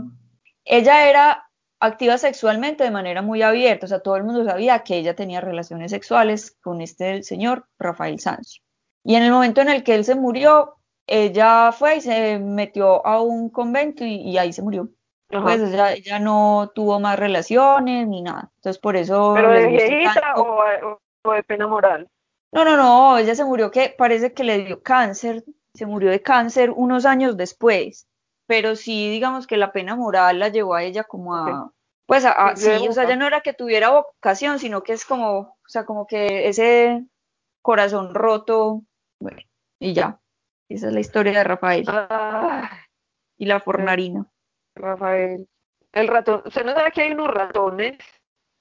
ella 0.66 1.10
era 1.10 1.50
activa 1.80 2.18
sexualmente 2.18 2.84
de 2.84 2.92
manera 2.92 3.22
muy 3.22 3.42
abierta, 3.42 3.86
o 3.86 3.90
sea, 3.90 4.02
todo 4.02 4.18
el 4.18 4.26
mundo 4.26 4.44
sabía 4.44 4.80
que 4.84 4.98
ella 4.98 5.16
tenía 5.16 5.40
relaciones 5.40 5.92
sexuales 5.92 6.58
con 6.62 6.82
este 6.82 7.24
señor 7.24 7.68
Rafael 7.78 8.20
Sanz. 8.20 8.62
Y 9.04 9.16
en 9.16 9.24
el 9.24 9.32
momento 9.32 9.62
en 9.62 9.70
el 9.70 9.84
que 9.84 9.96
él 9.96 10.04
se 10.04 10.16
murió, 10.16 10.79
ella 11.10 11.72
fue 11.72 11.98
y 11.98 12.02
se 12.02 12.40
metió 12.40 13.06
a 13.06 13.22
un 13.22 13.50
convento 13.50 14.06
y, 14.06 14.38
ahí 14.38 14.54
se 14.54 14.62
murió. 14.62 14.90
Pues 15.28 15.62
ella, 15.62 16.20
no 16.20 16.72
tuvo 16.74 17.00
más 17.00 17.18
relaciones 17.20 18.08
ni 18.08 18.22
nada. 18.22 18.52
Entonces 18.58 18.80
por 18.80 18.96
eso... 18.96 19.34
¿Pero 19.36 19.52
de 19.52 19.68
viejita 19.68 20.34
o, 20.38 21.00
de 21.34 21.44
pena 21.44 21.68
moral? 21.68 22.10
No, 22.52 22.64
no, 22.64 22.78
no, 22.78 23.18
ella 23.18 23.36
se 23.36 23.46
murió 23.46 23.70
que 23.70 23.94
parece 23.96 24.34
que 24.34 24.44
le 24.44 24.66
dio 24.66 24.82
cáncer, 24.82 25.44
se 25.74 25.86
murió 25.86 26.10
de 26.10 26.22
cáncer 26.22 26.72
unos 26.72 27.06
años 27.06 27.38
después, 27.38 28.08
pero 28.48 28.76
sí 28.76 29.12
digamos 29.12 29.46
que 29.46 29.58
la 29.58 29.72
pena 29.72 29.96
moral 29.96 30.40
la 30.40 30.50
llevó 30.50 30.74
a 30.74 30.84
ella 30.84 31.04
como 31.04 31.36
a, 31.36 31.72
pues 32.08 32.26
a, 32.26 32.56
sí, 32.56 32.88
o 32.88 32.92
sea, 32.92 33.08
ya 33.08 33.16
no 33.16 33.28
era 33.28 33.42
que 33.42 33.54
tuviera 33.54 33.92
vocación, 33.92 34.58
sino 34.58 34.82
que 34.82 34.94
es 34.94 35.06
como, 35.06 35.40
o 35.40 35.68
sea, 35.68 35.86
como 35.86 36.08
que 36.08 36.50
ese 36.50 37.06
corazón 37.62 38.16
roto, 38.16 38.82
bueno, 39.20 39.38
y 39.80 39.94
ya. 39.94 40.20
Esa 40.70 40.88
es 40.88 40.94
la 40.94 41.00
historia 41.00 41.34
de 41.34 41.44
Rafael. 41.44 41.84
Ah, 41.88 42.70
y 43.38 43.46
la 43.46 43.60
fornarina. 43.60 44.28
Rafael. 44.76 45.48
El 45.92 46.08
ratón, 46.08 46.44
¿usted 46.46 46.64
no 46.64 46.74
sabe 46.74 46.92
que 46.92 47.02
hay 47.02 47.12
unos 47.12 47.30
ratones, 47.30 47.98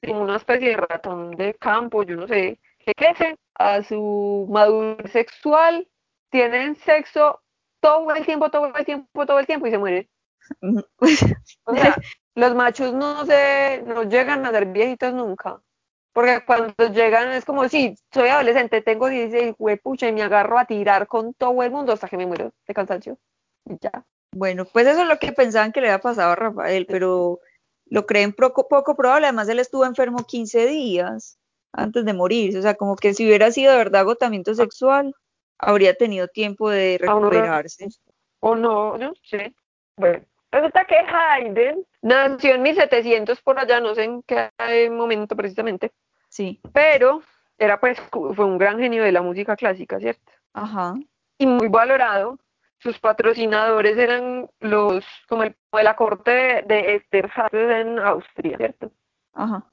una 0.03 0.37
especie 0.37 0.71
de 0.71 0.77
ratón 0.79 1.33
de 1.33 1.55
campo, 1.55 2.03
yo 2.03 2.17
no 2.17 2.27
sé, 2.27 2.59
que 2.79 2.95
crecen 2.95 3.37
a 3.55 3.83
su 3.83 4.49
madurez 4.51 5.13
sexual, 5.13 5.87
tienen 6.31 6.77
sexo 6.77 7.43
todo 7.81 8.11
el 8.15 8.25
tiempo, 8.25 8.51
todo 8.51 8.73
el 8.75 8.85
tiempo, 8.87 9.27
todo 9.27 9.39
el 9.39 9.47
tiempo 9.47 9.67
y 9.67 9.71
se 9.71 9.79
mueren? 9.79 10.09
o 11.65 11.75
sea, 11.77 11.97
los 12.35 12.55
machos 12.55 12.95
no 12.95 13.27
se, 13.27 13.83
no 13.87 14.05
llegan 14.05 14.47
a 14.47 14.51
ser 14.51 14.65
viejitos 14.67 15.13
nunca. 15.13 15.61
Porque 16.19 16.45
cuando 16.45 16.75
llegan 16.93 17.31
es 17.31 17.45
como 17.45 17.69
si 17.69 17.95
soy 18.13 18.29
adolescente, 18.29 18.83
tengo 18.83 19.09
16, 19.09 19.55
pucha, 19.81 20.09
y 20.09 20.13
me 20.13 20.23
agarro 20.23 20.59
a 20.59 20.65
tirar 20.65 21.07
con 21.07 21.33
todo 21.33 21.63
el 21.63 21.71
mundo 21.71 21.93
hasta 21.93 22.09
que 22.09 22.17
me 22.17 22.27
muero 22.27 22.51
de 22.67 22.75
cansancio. 22.75 23.17
ya. 23.65 24.05
Bueno, 24.35 24.65
pues 24.65 24.89
eso 24.89 25.03
es 25.03 25.07
lo 25.07 25.21
que 25.21 25.31
pensaban 25.31 25.71
que 25.71 25.81
le 25.81 25.87
había 25.87 26.01
pasado 26.01 26.33
a 26.33 26.35
Rafael, 26.35 26.87
pero 26.87 27.39
lo 27.87 28.05
creen 28.05 28.33
poco, 28.33 28.67
poco 28.67 28.97
probable. 28.97 29.29
Además, 29.29 29.49
él 29.49 29.61
estuvo 29.61 29.87
enfermo 29.87 30.27
15 30.27 30.67
días 30.67 31.39
antes 31.73 32.05
de 32.05 32.13
morir. 32.13 32.59
O 32.59 32.63
sea, 32.63 32.75
como 32.75 32.97
que 32.97 33.15
si 33.15 33.25
hubiera 33.25 33.53
sido 33.53 33.71
de 33.71 33.79
verdad 33.79 34.01
agotamiento 34.01 34.57
sexual, 34.57 35.15
habría 35.57 35.95
tenido 35.95 36.27
tiempo 36.27 36.69
de 36.69 36.99
recuperarse. 37.01 37.87
O 38.41 38.57
no, 38.57 38.99
no 38.99 39.13
sé. 39.23 39.55
Bueno, 39.97 40.25
resulta 40.51 40.85
que 40.85 40.97
Haydn 40.97 41.87
nació 42.03 42.57
en 42.57 42.63
1700 42.63 43.41
por 43.41 43.61
allá, 43.61 43.79
no 43.79 43.95
sé 43.95 44.03
en 44.03 44.25
qué 44.25 44.51
momento 44.91 45.37
precisamente. 45.37 45.93
Sí. 46.39 46.61
Pero 46.73 47.21
era 47.59 47.81
pues, 47.81 48.01
fue 48.13 48.45
un 48.45 48.59
gran 48.59 48.79
genio 48.79 49.03
de 49.03 49.11
la 49.11 49.23
música 49.23 49.57
clásica, 49.57 49.99
¿cierto? 49.99 50.31
Ajá. 50.53 50.95
Y 51.37 51.49
muy 51.49 51.67
valorado. 51.67 52.39
Sus 52.79 52.97
patrocinadores 53.01 53.99
eran 53.99 54.49
los, 54.61 55.05
como 55.29 55.43
el, 55.43 55.57
de 55.73 55.83
la 55.83 55.97
corte 55.97 56.31
de, 56.31 56.63
de 56.63 56.95
Esterházy 56.95 57.57
en 57.57 57.99
Austria, 57.99 58.57
¿cierto? 58.57 58.93
Ajá. 59.35 59.65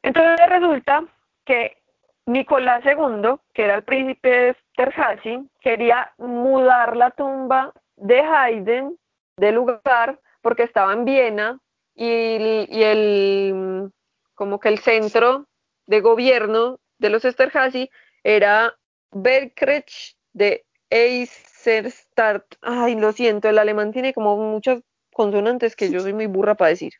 Entonces 0.00 0.48
resulta 0.48 1.04
que 1.44 1.82
Nicolás 2.26 2.84
II, 2.84 3.40
que 3.52 3.64
era 3.64 3.74
el 3.74 3.82
príncipe 3.82 4.28
de 4.28 4.48
Esterházy, 4.50 5.50
quería 5.60 6.12
mudar 6.18 6.96
la 6.96 7.10
tumba 7.10 7.72
de 7.96 8.20
Haydn 8.20 8.96
de 9.38 9.50
lugar 9.50 10.20
porque 10.40 10.62
estaba 10.62 10.92
en 10.92 11.04
Viena 11.04 11.58
y, 11.96 12.68
y 12.68 12.82
el 12.84 13.92
como 14.36 14.60
que 14.60 14.68
el 14.68 14.78
centro 14.78 15.48
de 15.86 16.00
gobierno 16.00 16.80
de 16.98 17.10
los 17.10 17.24
Esterházy 17.24 17.90
era 18.22 18.76
Berkrecht 19.10 20.16
de 20.32 20.64
Eisenstadt. 20.90 22.44
Ay, 22.60 22.94
lo 22.96 23.12
siento, 23.12 23.48
el 23.48 23.58
alemán 23.58 23.92
tiene 23.92 24.12
como 24.12 24.36
muchas 24.36 24.82
consonantes 25.12 25.76
que 25.76 25.90
yo 25.90 26.00
soy 26.00 26.12
muy 26.12 26.26
burra 26.26 26.54
para 26.54 26.70
decir. 26.70 26.94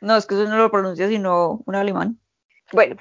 No, 0.00 0.16
es 0.16 0.26
que 0.26 0.34
eso 0.34 0.44
no 0.44 0.56
lo 0.56 0.70
pronuncia 0.70 1.08
sino 1.08 1.62
un 1.66 1.74
alemán. 1.74 2.18
Bueno, 2.72 2.96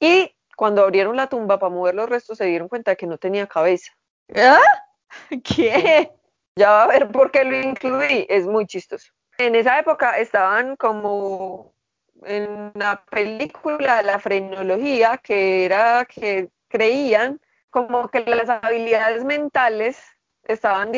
y 0.00 0.34
cuando 0.56 0.82
abrieron 0.82 1.16
la 1.16 1.28
tumba 1.28 1.58
para 1.58 1.72
mover 1.72 1.94
los 1.94 2.08
restos 2.08 2.38
se 2.38 2.46
dieron 2.46 2.68
cuenta 2.68 2.96
que 2.96 3.06
no 3.06 3.18
tenía 3.18 3.46
cabeza. 3.46 3.92
¿Ah? 4.34 4.60
¿Qué? 5.44 6.10
Ya 6.56 6.70
va 6.70 6.84
a 6.84 6.88
ver 6.88 7.10
por 7.10 7.30
qué 7.30 7.44
lo 7.44 7.56
incluí, 7.56 8.26
es 8.28 8.46
muy 8.46 8.66
chistoso. 8.66 9.12
En 9.38 9.54
esa 9.54 9.78
época 9.78 10.18
estaban 10.18 10.76
como 10.76 11.74
en 12.26 12.72
la 12.74 13.04
película 13.10 13.98
de 13.98 14.02
la 14.04 14.18
frenología, 14.18 15.18
que 15.18 15.64
era 15.64 16.04
que 16.04 16.50
creían 16.68 17.40
como 17.70 18.08
que 18.08 18.20
las 18.20 18.48
habilidades 18.48 19.24
mentales 19.24 20.02
estaban 20.44 20.92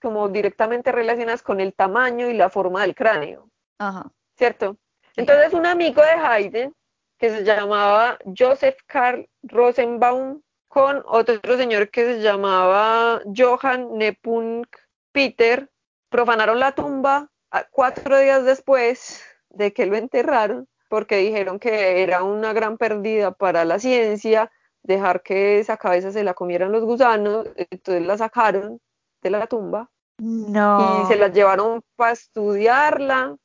como 0.00 0.28
directamente 0.28 0.92
relacionadas 0.92 1.42
con 1.42 1.60
el 1.60 1.74
tamaño 1.74 2.28
y 2.28 2.34
la 2.34 2.50
forma 2.50 2.82
del 2.82 2.94
cráneo. 2.94 3.48
Ajá. 3.78 4.10
¿Cierto? 4.36 4.76
Entonces 5.16 5.52
un 5.52 5.66
amigo 5.66 6.02
de 6.02 6.10
Haydn, 6.10 6.74
que 7.18 7.30
se 7.30 7.44
llamaba 7.44 8.18
Joseph 8.36 8.78
Karl 8.86 9.28
Rosenbaum, 9.42 10.40
con 10.68 11.02
otro 11.04 11.56
señor 11.56 11.90
que 11.90 12.04
se 12.04 12.20
llamaba 12.20 13.20
Johann 13.36 13.98
Nepomuk 13.98 14.68
Peter, 15.12 15.68
profanaron 16.08 16.60
la 16.60 16.72
tumba 16.72 17.28
cuatro 17.70 18.18
días 18.18 18.44
después 18.44 19.24
de 19.50 19.72
que 19.72 19.86
lo 19.86 19.96
enterraron, 19.96 20.66
porque 20.88 21.16
dijeron 21.18 21.58
que 21.58 22.02
era 22.02 22.22
una 22.22 22.52
gran 22.52 22.78
pérdida 22.78 23.30
para 23.32 23.64
la 23.64 23.78
ciencia 23.78 24.50
dejar 24.82 25.22
que 25.22 25.58
esa 25.58 25.76
cabeza 25.76 26.10
se 26.10 26.24
la 26.24 26.34
comieran 26.34 26.72
los 26.72 26.82
gusanos, 26.84 27.46
entonces 27.56 28.06
la 28.06 28.16
sacaron 28.16 28.80
de 29.22 29.30
la 29.30 29.46
tumba 29.46 29.90
No. 30.18 31.02
y 31.02 31.06
se 31.06 31.16
la 31.16 31.28
llevaron 31.28 31.82
para 31.96 32.12
estudiarla, 32.12 33.36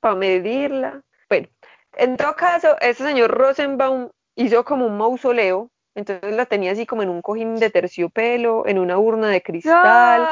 para 0.00 0.14
medirla. 0.16 1.02
Bueno, 1.28 1.48
en 1.94 2.16
todo 2.16 2.34
caso, 2.34 2.76
ese 2.80 3.04
señor 3.04 3.30
Rosenbaum 3.30 4.10
hizo 4.34 4.64
como 4.64 4.86
un 4.86 4.98
mausoleo, 4.98 5.70
entonces 5.94 6.34
la 6.34 6.44
tenía 6.46 6.72
así 6.72 6.84
como 6.86 7.02
en 7.02 7.08
un 7.08 7.22
cojín 7.22 7.56
de 7.56 7.70
terciopelo, 7.70 8.66
en 8.66 8.78
una 8.78 8.98
urna 8.98 9.28
de 9.28 9.42
cristal, 9.42 10.28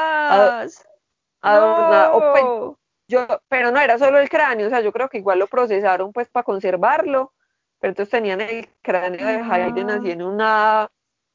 adornada, 1.41 2.11
pues, 2.31 2.43
No. 2.43 2.77
Yo, 3.07 3.27
pero 3.47 3.71
no 3.71 3.79
era 3.79 3.97
solo 3.97 4.19
el 4.19 4.29
cráneo, 4.29 4.67
o 4.67 4.69
sea, 4.69 4.81
yo 4.81 4.91
creo 4.91 5.09
que 5.09 5.17
igual 5.17 5.39
lo 5.39 5.47
procesaron 5.47 6.11
pues 6.11 6.29
para 6.29 6.43
conservarlo, 6.43 7.33
pero 7.79 7.91
entonces 7.91 8.11
tenían 8.11 8.41
el 8.41 8.67
cráneo 8.81 9.25
de 9.25 9.35
Haydn 9.35 9.89
así 9.89 10.11
en 10.11 10.21
una 10.21 10.89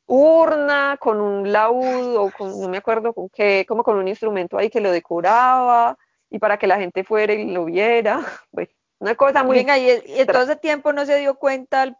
urna 0.07 0.97
con 0.99 1.21
un 1.21 1.53
laúd 1.53 2.16
o 2.16 2.31
con, 2.37 2.61
no 2.61 2.68
me 2.68 2.79
acuerdo 2.79 3.12
con 3.14 3.29
qué, 3.29 3.64
como 3.68 3.85
con 3.85 3.97
un 3.97 4.09
instrumento 4.09 4.59
ahí 4.59 4.68
que 4.68 4.81
lo 4.81 4.91
decoraba 4.91 5.97
y 6.29 6.39
para 6.39 6.59
que 6.59 6.66
la 6.66 6.79
gente 6.79 7.05
fuera 7.05 7.33
y 7.33 7.53
lo 7.53 7.66
viera, 7.66 8.21
bueno, 8.51 8.71
una 8.99 9.14
cosa 9.14 9.43
muy... 9.43 9.57
Venga, 9.57 9.79
y, 9.79 9.87
y 10.07 10.21
en 10.21 10.27
todo 10.27 10.43
ese 10.43 10.57
tiempo 10.57 10.93
no 10.93 11.07
se 11.07 11.18
dio 11.18 11.37
cuenta 11.37 11.85
el 11.85 11.97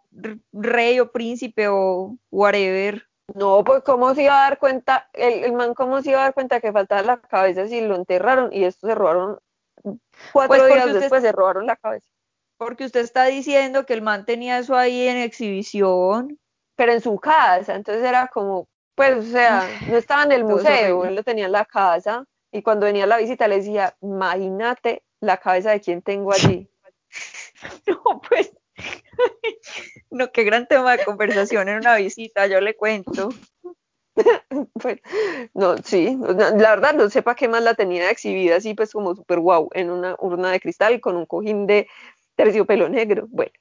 rey 0.53 1.01
o 1.01 1.11
príncipe 1.11 1.69
o 1.69 2.17
whatever. 2.31 3.07
No, 3.35 3.65
pues 3.65 3.83
cómo 3.85 4.15
se 4.15 4.25
iba 4.25 4.39
a 4.39 4.51
dar 4.51 4.59
cuenta, 4.59 5.09
el, 5.13 5.45
el 5.45 5.53
man 5.53 5.73
cómo 5.75 6.03
se 6.03 6.11
iba 6.11 6.21
a 6.21 6.25
dar 6.25 6.35
cuenta 6.35 6.61
que 6.61 6.73
faltaba 6.73 7.03
la 7.03 7.21
cabeza 7.21 7.69
si 7.69 7.81
lo 7.81 7.95
enterraron 7.95 8.53
y 8.53 8.65
esto 8.65 8.87
se 8.89 8.95
robaron, 8.95 9.39
cuatro 10.33 10.57
Pues 10.59 10.73
días 10.73 10.87
usted- 10.87 11.01
después 11.01 11.23
se 11.23 11.33
robaron 11.33 11.67
la 11.67 11.77
cabeza. 11.77 12.09
Porque 12.57 12.85
usted 12.85 13.01
está 13.01 13.25
diciendo 13.25 13.87
que 13.87 13.95
el 13.95 14.03
man 14.03 14.27
tenía 14.27 14.59
eso 14.59 14.77
ahí 14.77 15.09
en 15.09 15.17
exhibición. 15.17 16.39
pero 16.77 16.93
en 16.93 17.01
su 17.03 17.19
casa, 17.19 17.75
entonces 17.75 18.03
era 18.03 18.29
como, 18.29 18.67
pues, 18.95 19.19
o 19.19 19.23
sea, 19.31 19.69
no 19.91 19.97
estaba 19.99 20.23
en 20.25 20.33
el 20.33 20.45
museo, 20.45 21.05
él 21.05 21.15
lo 21.15 21.23
tenía 21.23 21.45
en 21.45 21.53
la 21.53 21.67
casa, 21.67 22.25
y 22.51 22.63
cuando 22.63 22.87
venía 22.87 23.07
la 23.07 23.19
visita 23.19 23.47
le 23.49 23.57
decía, 23.57 23.95
imagínate 24.01 25.03
la 25.21 25.37
cabeza 25.37 25.73
de 25.73 25.81
quien 25.83 26.01
tengo 26.03 26.33
allí. 26.33 26.67
No, 27.87 28.21
pues. 28.27 28.53
No, 30.11 30.33
qué 30.33 30.45
gran 30.45 30.67
tema 30.67 30.97
de 30.97 31.05
conversación 31.05 31.69
en 31.69 31.77
una 31.77 31.97
visita, 31.97 32.47
yo 32.47 32.61
le 32.61 32.75
cuento. 32.75 33.29
No, 35.55 35.77
sí, 35.79 36.19
la 36.21 36.71
verdad 36.71 36.95
no 36.95 37.09
sé 37.11 37.23
para 37.23 37.35
qué 37.35 37.49
más 37.49 37.63
la 37.63 37.75
tenía 37.75 38.11
exhibida 38.11 38.57
así, 38.57 38.75
pues 38.75 38.93
como 38.93 39.15
súper 39.15 39.41
guau, 39.41 39.69
en 39.73 39.91
una 39.91 40.17
urna 40.19 40.51
de 40.51 40.61
cristal 40.61 41.01
con 41.01 41.17
un 41.17 41.27
cojín 41.27 41.67
de 41.67 41.89
terciopelo 42.37 42.89
negro. 42.89 43.27
Bueno, 43.31 43.53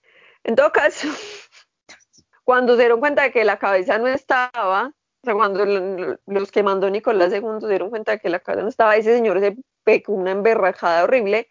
en 0.44 0.56
todo 0.56 0.72
caso, 0.72 1.08
cuando 2.44 2.76
se 2.76 2.82
dieron 2.82 3.00
cuenta 3.00 3.24
de 3.24 3.32
que 3.32 3.44
la 3.44 3.58
cabeza 3.58 3.98
no 3.98 4.08
estaba, 4.08 4.94
o 5.22 5.26
sea, 5.26 5.34
cuando 5.34 5.66
los 6.26 6.52
que 6.52 6.64
mandó 6.64 6.90
Nicolás 6.90 7.34
II 7.34 7.60
se 7.60 7.68
dieron 7.68 7.90
cuenta 7.90 8.14
de 8.14 8.20
que 8.20 8.30
la 8.30 8.40
cabeza 8.40 8.64
no 8.64 8.70
estaba, 8.70 8.96
ese 8.96 9.16
señor 9.16 9.40
se 9.40 9.58
pegó 9.84 10.14
una 10.14 10.32
emberrajada 10.32 11.04
horrible 11.04 11.50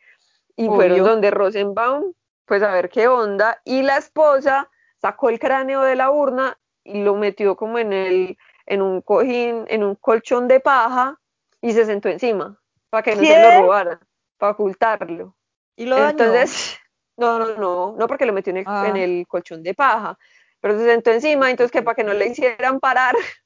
y 0.56 0.66
fueron 0.66 1.00
Obvio. 1.00 1.10
donde 1.12 1.30
Rosenbaum, 1.30 2.12
pues 2.46 2.62
a 2.62 2.72
ver 2.72 2.88
qué 2.88 3.08
onda, 3.08 3.60
y 3.64 3.82
la 3.82 3.98
esposa 3.98 4.70
sacó 5.00 5.28
el 5.28 5.38
cráneo 5.38 5.82
de 5.82 5.96
la 5.96 6.10
urna 6.10 6.58
y 6.82 7.02
lo 7.02 7.14
metió 7.14 7.56
como 7.56 7.78
en 7.78 7.92
el 7.92 8.38
en 8.68 8.82
un 8.82 9.00
cojín, 9.00 9.64
en 9.68 9.82
un 9.82 9.94
colchón 9.96 10.46
de 10.46 10.60
paja 10.60 11.18
y 11.60 11.72
se 11.72 11.84
sentó 11.86 12.08
encima 12.08 12.60
para 12.90 13.02
que 13.02 13.16
no 13.16 13.22
se 13.24 13.38
lo 13.40 13.50
robaran, 13.62 13.98
para 14.36 14.52
ocultarlo. 14.52 15.34
Y 15.76 15.86
lo 15.86 15.96
dañó. 15.96 16.10
Entonces, 16.10 16.78
no, 17.16 17.38
no, 17.38 17.56
no, 17.56 17.94
no 17.98 18.06
porque 18.06 18.26
lo 18.26 18.32
metió 18.32 18.50
en 18.50 18.58
el, 18.58 18.64
Ah. 18.66 18.86
en 18.88 18.96
el 18.96 19.26
colchón 19.26 19.62
de 19.62 19.74
paja, 19.74 20.18
pero 20.60 20.78
se 20.78 20.84
sentó 20.84 21.10
encima, 21.10 21.50
entonces 21.50 21.72
que 21.72 21.82
para 21.82 21.94
que 21.94 22.04
no 22.04 22.12
le 22.12 22.26
hicieran 22.28 22.78
parar, 22.78 23.14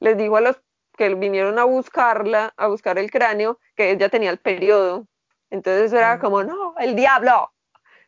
les 0.00 0.16
dijo 0.16 0.36
a 0.36 0.40
los 0.42 0.60
que 0.96 1.14
vinieron 1.14 1.58
a 1.58 1.64
buscarla, 1.64 2.52
a 2.56 2.66
buscar 2.66 2.98
el 2.98 3.10
cráneo, 3.10 3.58
que 3.74 3.90
ella 3.90 4.08
tenía 4.08 4.30
el 4.30 4.38
periodo. 4.38 5.06
Entonces 5.50 5.92
era 5.92 6.16
Mm. 6.16 6.20
como, 6.20 6.44
no, 6.44 6.74
el 6.78 6.94
diablo. 6.94 7.52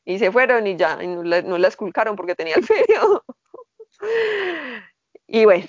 Y 0.05 0.19
se 0.19 0.31
fueron 0.33 0.67
y 0.67 0.77
ya, 0.77 0.99
y 1.03 1.07
no 1.07 1.23
la, 1.23 1.41
no 1.43 1.57
la 1.57 1.69
esculcaron 1.69 2.17
porque 2.17 2.35
tenía 2.35 2.57
el 2.57 2.67
periodo. 2.67 3.25
y 5.27 5.45
bueno, 5.45 5.67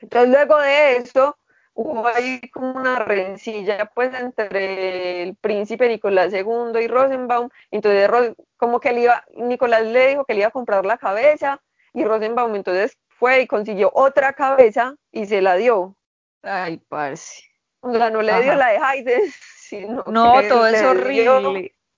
entonces 0.00 0.30
luego 0.30 0.58
de 0.58 0.96
eso 0.96 1.36
hubo 1.74 2.06
ahí 2.06 2.40
como 2.52 2.72
una 2.72 2.98
rencilla 3.00 3.86
pues 3.94 4.14
entre 4.14 5.22
el 5.22 5.36
príncipe 5.36 5.88
Nicolás 5.88 6.32
II 6.32 6.80
y 6.80 6.88
Rosenbaum, 6.88 7.50
entonces 7.70 8.08
como 8.56 8.80
que 8.80 8.88
él 8.90 8.98
iba, 8.98 9.24
Nicolás 9.36 9.82
le 9.82 10.08
dijo 10.08 10.24
que 10.24 10.32
le 10.34 10.40
iba 10.40 10.48
a 10.48 10.52
comprar 10.52 10.86
la 10.86 10.96
cabeza 10.96 11.60
y 11.92 12.04
Rosenbaum 12.04 12.54
entonces 12.54 12.98
fue 13.08 13.42
y 13.42 13.46
consiguió 13.46 13.90
otra 13.94 14.32
cabeza 14.32 14.96
y 15.12 15.26
se 15.26 15.40
la 15.42 15.56
dio. 15.56 15.96
Ay, 16.42 16.78
parce. 16.88 17.42
O 17.80 17.92
sea, 17.92 18.10
no 18.10 18.22
le 18.22 18.42
dio 18.42 18.54
la 18.54 18.68
de 18.68 18.78
Haydn, 18.78 19.22
sino 19.58 20.04
No, 20.06 20.40
que 20.40 20.48
todo 20.48 20.66
es 20.66 20.82
horrible. 20.82 21.24
yo, 21.24 21.40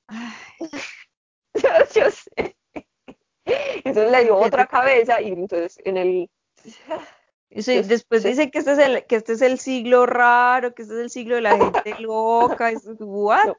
yo 1.95 2.11
sé. 2.11 2.57
Entonces 3.45 4.11
le 4.13 4.25
dio 4.25 4.37
otra 4.37 4.67
cabeza 4.67 5.21
y 5.21 5.29
entonces 5.33 5.79
en 5.85 5.97
el 5.97 6.31
Sí, 7.57 7.81
después 7.83 8.23
dicen 8.23 8.51
que 8.51 8.59
este 8.59 8.73
es 8.73 8.79
el, 8.79 9.07
que 9.07 9.17
este 9.17 9.33
es 9.33 9.43
el 9.43 9.59
siglo 9.59 10.05
raro, 10.07 10.75
que 10.75 10.83
este 10.83 10.95
es 10.95 11.01
el 11.01 11.11
siglo 11.11 11.37
de 11.37 11.41
la 11.43 11.57
gente 11.57 11.95
loca. 11.99 12.71
es- 12.71 12.83
¿What? 13.01 13.55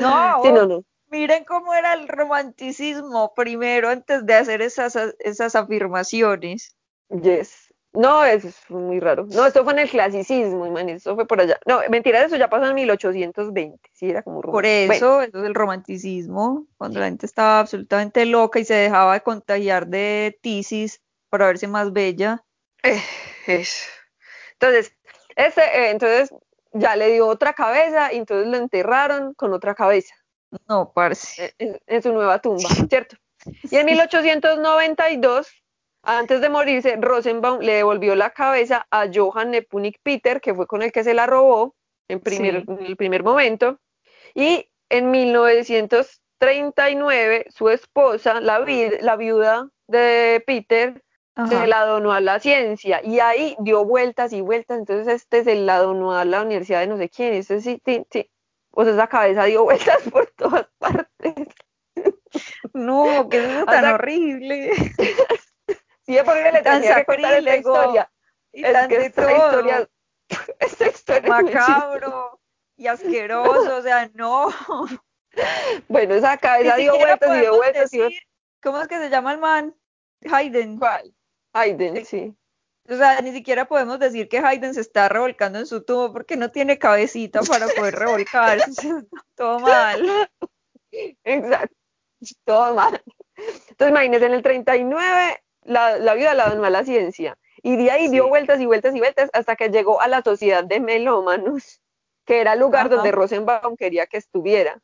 No, 0.00 0.42
Sí, 0.42 0.52
no, 0.52 0.66
no. 0.66 0.82
miren 1.10 1.44
cómo 1.44 1.74
era 1.74 1.94
el 1.94 2.08
romanticismo 2.08 3.32
primero 3.34 3.88
antes 3.88 4.24
de 4.26 4.34
hacer 4.34 4.62
esas, 4.62 4.96
esas 5.20 5.54
afirmaciones. 5.54 6.74
Yes. 7.10 7.72
No, 7.92 8.24
eso 8.24 8.48
es 8.48 8.58
muy 8.68 9.00
raro. 9.00 9.26
No, 9.30 9.46
esto 9.46 9.64
fue 9.64 9.72
en 9.72 9.78
el 9.78 9.88
clasicismo, 9.88 10.70
man, 10.70 10.90
esto 10.90 11.14
fue 11.14 11.26
por 11.26 11.40
allá. 11.40 11.58
No, 11.66 11.80
mentira, 11.88 12.22
eso 12.22 12.36
ya 12.36 12.48
pasó 12.50 12.66
en 12.66 12.74
1820. 12.74 13.78
Sí, 13.94 14.10
era 14.10 14.22
como 14.22 14.42
Por 14.42 14.64
romántico. 14.64 14.92
eso, 14.92 15.22
eso 15.22 15.38
es 15.38 15.44
el 15.46 15.54
romanticismo, 15.54 16.66
cuando 16.76 17.00
la 17.00 17.06
gente 17.06 17.24
estaba 17.24 17.60
absolutamente 17.60 18.26
loca 18.26 18.58
y 18.58 18.66
se 18.66 18.74
dejaba 18.74 19.14
de 19.14 19.22
contagiar 19.22 19.86
de 19.86 20.38
tisis 20.42 21.00
para 21.30 21.46
verse 21.46 21.68
más 21.68 21.90
bella. 21.94 22.44
Eh. 22.88 23.02
Entonces, 24.52 24.92
ese, 25.36 25.60
eh, 25.62 25.90
entonces 25.90 26.32
ya 26.72 26.96
le 26.96 27.10
dio 27.12 27.26
otra 27.26 27.52
cabeza 27.52 28.12
y 28.12 28.16
entonces 28.18 28.46
lo 28.48 28.56
enterraron 28.56 29.34
con 29.34 29.52
otra 29.52 29.74
cabeza 29.74 30.14
No, 30.68 30.92
parce. 30.92 31.44
eh, 31.44 31.54
en, 31.58 31.78
en 31.86 32.02
su 32.02 32.12
nueva 32.12 32.40
tumba, 32.40 32.68
¿cierto? 32.88 33.16
Y 33.70 33.76
en 33.76 33.86
1892, 33.86 35.48
antes 36.02 36.40
de 36.40 36.48
morirse, 36.48 36.96
Rosenbaum 37.00 37.60
le 37.60 37.74
devolvió 37.74 38.14
la 38.16 38.30
cabeza 38.30 38.86
a 38.90 39.06
Johann 39.12 39.50
Nepomuk 39.52 39.96
Peter, 40.02 40.40
que 40.40 40.54
fue 40.54 40.66
con 40.66 40.82
el 40.82 40.90
que 40.92 41.04
se 41.04 41.14
la 41.14 41.26
robó 41.26 41.74
en, 42.08 42.20
primer, 42.20 42.64
Sí. 42.64 42.66
en 42.68 42.84
el 42.86 42.96
primer 42.96 43.22
momento. 43.22 43.78
Y 44.34 44.68
en 44.88 45.10
1939, 45.10 47.46
su 47.50 47.68
esposa, 47.68 48.40
la, 48.40 48.58
la 49.00 49.16
viuda 49.16 49.68
de 49.88 50.42
Peter 50.46 51.02
Ajá. 51.36 51.48
se 51.48 51.66
la 51.66 51.84
donó 51.84 52.12
a 52.12 52.20
la 52.20 52.40
ciencia 52.40 53.00
y 53.04 53.20
ahí 53.20 53.56
dio 53.60 53.84
vueltas 53.84 54.32
y 54.32 54.40
vueltas, 54.40 54.78
entonces 54.78 55.06
este 55.08 55.44
se 55.44 55.54
la 55.54 55.78
donó 55.78 56.14
a 56.16 56.24
la 56.24 56.42
universidad 56.42 56.80
de 56.80 56.86
no 56.88 56.96
sé 56.96 57.10
quién, 57.10 57.34
este 57.34 57.60
sí, 57.60 57.80
sí, 57.84 58.06
sí, 58.10 58.30
o 58.70 58.84
sea, 58.84 58.94
esa 58.94 59.06
cabeza 59.06 59.44
dio 59.44 59.64
vueltas 59.64 60.02
por 60.10 60.26
todas 60.32 60.66
partes. 60.78 61.34
No, 62.74 63.28
que 63.28 63.38
eso 63.38 63.60
es 63.60 63.66
tan 63.66 63.84
horrible. 63.94 64.72
Sí, 66.06 66.16
porque 66.24 66.52
le 66.52 66.62
Tan 66.62 66.80
tenía 66.82 66.96
que 66.98 67.04
contar 67.04 67.34
esta 67.34 67.56
historia. 67.56 68.12
Y 68.52 68.64
Es 68.64 68.72
tan 68.72 68.88
que 68.88 68.98
de 69.00 69.06
esta 69.06 69.22
todo. 69.26 69.36
historia, 69.36 69.88
esta 70.60 70.86
historia 70.86 71.20
es 71.22 71.28
Macabro 71.28 72.40
y 72.76 72.86
asqueroso, 72.86 73.76
o 73.78 73.82
sea, 73.82 74.08
no. 74.14 74.48
Bueno, 75.88 76.14
esa 76.14 76.36
cabeza 76.36 76.76
dio 76.76 76.96
vueltas 76.96 77.36
y 77.36 77.40
dio 77.40 77.56
vueltas 77.56 77.92
y 77.92 78.18
¿cómo 78.62 78.80
es 78.80 78.86
que 78.86 78.98
se 78.98 79.10
llama 79.10 79.32
el 79.32 79.38
man? 79.40 79.74
Hayden. 80.30 80.78
¿Cuál? 80.78 81.12
Hayden, 81.60 82.04
sí. 82.04 82.34
O 82.88 82.96
sea, 82.96 83.20
ni 83.20 83.32
siquiera 83.32 83.66
podemos 83.66 83.98
decir 83.98 84.28
que 84.28 84.38
Hayden 84.38 84.74
se 84.74 84.80
está 84.80 85.08
revolcando 85.08 85.58
en 85.58 85.66
su 85.66 85.82
tubo 85.82 86.12
porque 86.12 86.36
no 86.36 86.50
tiene 86.50 86.78
cabecita 86.78 87.40
para 87.42 87.66
poder 87.68 87.94
revolcarse. 87.96 88.88
Todo 89.34 89.58
mal. 89.60 90.30
Exacto. 91.24 91.74
Todo 92.44 92.74
mal. 92.74 93.02
Entonces, 93.36 93.90
imagínense, 93.90 94.26
en 94.26 94.34
el 94.34 94.42
39, 94.42 95.42
la, 95.64 95.98
la 95.98 96.14
vida 96.14 96.34
la 96.34 96.48
donó 96.48 96.64
a 96.64 96.70
la 96.70 96.84
ciencia. 96.84 97.36
Y 97.62 97.76
de 97.76 97.90
ahí 97.90 98.08
dio 98.08 98.28
vueltas 98.28 98.60
y 98.60 98.66
vueltas 98.66 98.94
y 98.94 98.98
vueltas 99.00 99.30
hasta 99.32 99.56
que 99.56 99.70
llegó 99.70 100.00
a 100.00 100.08
la 100.08 100.22
Sociedad 100.22 100.62
de 100.64 100.78
Melómanos, 100.78 101.80
que 102.24 102.40
era 102.40 102.52
el 102.52 102.60
lugar 102.60 102.86
Ajá. 102.86 102.94
donde 102.96 103.10
Rosenbaum 103.10 103.76
quería 103.76 104.06
que 104.06 104.18
estuviera. 104.18 104.80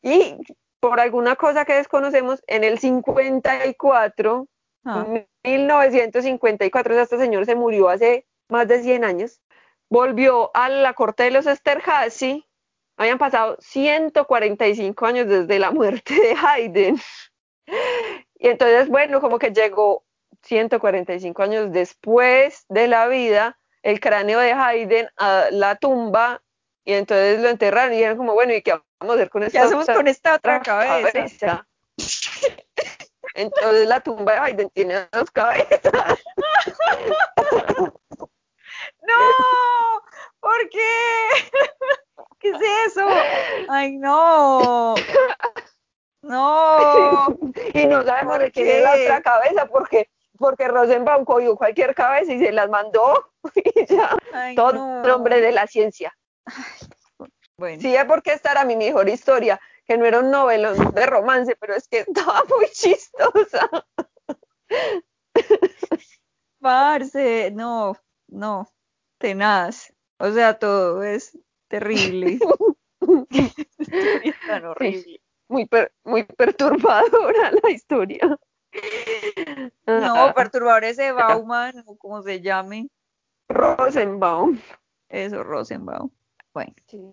Y 0.00 0.36
por 0.78 1.00
alguna 1.00 1.36
cosa 1.36 1.64
que 1.64 1.74
desconocemos, 1.74 2.42
en 2.46 2.64
el 2.64 2.78
54, 2.78 4.46
Ah, 4.84 5.06
1954, 5.44 6.92
o 6.92 6.94
sea, 6.94 7.02
este 7.04 7.18
señor 7.18 7.46
se 7.46 7.54
murió 7.54 7.88
hace 7.88 8.26
más 8.48 8.68
de 8.68 8.82
100 8.82 9.04
años, 9.04 9.40
volvió 9.88 10.50
a 10.54 10.68
la 10.68 10.94
corte 10.94 11.24
de 11.24 11.30
los 11.30 11.46
Esterhazy, 11.46 12.46
habían 12.96 13.18
pasado 13.18 13.56
145 13.60 15.06
años 15.06 15.26
desde 15.28 15.58
la 15.58 15.70
muerte 15.70 16.14
de 16.14 16.34
Haydn. 16.34 17.00
Y 18.38 18.48
entonces, 18.48 18.88
bueno, 18.88 19.20
como 19.20 19.38
que 19.38 19.50
llegó 19.50 20.04
145 20.42 21.42
años 21.42 21.72
después 21.72 22.64
de 22.68 22.88
la 22.88 23.06
vida, 23.08 23.58
el 23.82 24.00
cráneo 24.00 24.38
de 24.40 24.52
Haydn 24.52 25.08
a 25.16 25.46
la 25.50 25.76
tumba, 25.76 26.42
y 26.84 26.94
entonces 26.94 27.40
lo 27.40 27.48
enterraron 27.48 27.92
y 27.92 27.96
dijeron 27.96 28.18
como, 28.18 28.34
bueno, 28.34 28.52
¿y 28.54 28.62
qué 28.62 28.72
vamos 28.98 29.14
a 29.14 29.18
hacer 29.18 29.30
con 29.30 29.42
¿Qué 29.42 29.46
esta 29.48 29.62
hacemos 29.64 29.86
con 29.86 30.08
esta 30.08 30.34
otra 30.34 30.60
cabeza? 30.60 31.12
cabeza? 31.12 31.66
Entonces 33.34 33.88
la 33.88 34.00
tumba 34.00 34.32
de 34.32 34.38
Haydn 34.38 34.70
tiene 34.70 35.08
dos 35.12 35.30
cabezas. 35.30 35.80
¡No! 39.02 39.14
¿Por 40.40 40.68
qué? 40.70 40.88
¿Qué 42.38 42.50
es 42.50 42.60
eso? 42.88 43.06
¡Ay, 43.68 43.96
no! 43.96 44.94
¡No! 46.22 47.36
y 47.74 47.86
no 47.86 48.02
sabemos 48.04 48.34
¿Por 48.34 48.42
de 48.42 48.50
quién 48.52 48.68
es 48.68 48.82
la 48.82 48.94
otra 48.94 49.22
cabeza 49.22 49.66
porque 49.66 50.08
porque 50.38 50.66
Rosenbaum 50.66 51.24
cogió 51.24 51.54
cualquier 51.54 51.94
cabeza 51.94 52.32
y 52.32 52.38
se 52.40 52.50
las 52.50 52.68
mandó 52.68 53.32
y 53.54 53.86
ya 53.86 54.16
Ay, 54.32 54.56
todo 54.56 54.72
no. 54.72 55.02
nombre 55.02 55.40
de 55.40 55.52
la 55.52 55.68
ciencia 55.68 56.16
Bueno, 57.56 57.80
sí 57.80 57.94
es 57.94 58.04
porque 58.06 58.32
esta 58.32 58.50
era 58.50 58.64
mi 58.64 58.74
mejor 58.74 59.08
historia 59.08 59.60
que 59.92 59.98
no 59.98 60.06
era 60.06 60.20
un 60.20 60.30
novelón 60.30 60.92
de 60.94 61.06
romance 61.06 61.56
pero 61.56 61.74
es 61.74 61.86
que 61.88 62.00
estaba 62.00 62.42
muy 62.48 62.66
chistosa 62.72 63.68
parce, 66.60 67.50
no, 67.50 67.96
no, 68.28 68.68
tenaz. 69.18 69.92
O 70.18 70.30
sea, 70.30 70.58
todo 70.58 71.02
es 71.02 71.36
terrible. 71.68 72.38
Historia 73.78 74.34
tan 74.46 74.64
horrible. 74.64 75.20
muy 75.48 75.66
per- 75.66 75.92
muy 76.04 76.24
perturbadora 76.24 77.50
la 77.62 77.70
historia 77.70 78.38
No, 79.86 80.28
Ah, 80.28 80.32
perturbador 80.34 80.84
ese 80.84 81.12
Bauman, 81.12 81.82
o 81.86 81.96
como 81.96 82.22
se 82.22 82.40
llame, 82.40 82.88
Rosenbaum 83.48 84.58
eso, 85.08 85.42
Rosenbaum. 85.42 86.10
Bueno, 86.54 86.72
sí, 86.86 87.12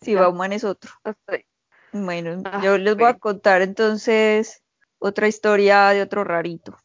sí. 0.00 0.14
Bauman 0.14 0.52
es 0.52 0.64
otro. 0.64 0.90
hasta 1.04 1.34
ahí. 1.34 1.44
Bueno, 1.92 2.42
Ah, 2.44 2.60
yo 2.62 2.78
les 2.78 2.96
voy 2.96 3.06
a 3.06 3.14
contar 3.14 3.62
entonces 3.62 4.62
otra 4.98 5.28
historia 5.28 5.88
de 5.88 6.02
otro 6.02 6.24
rarito. 6.24 6.76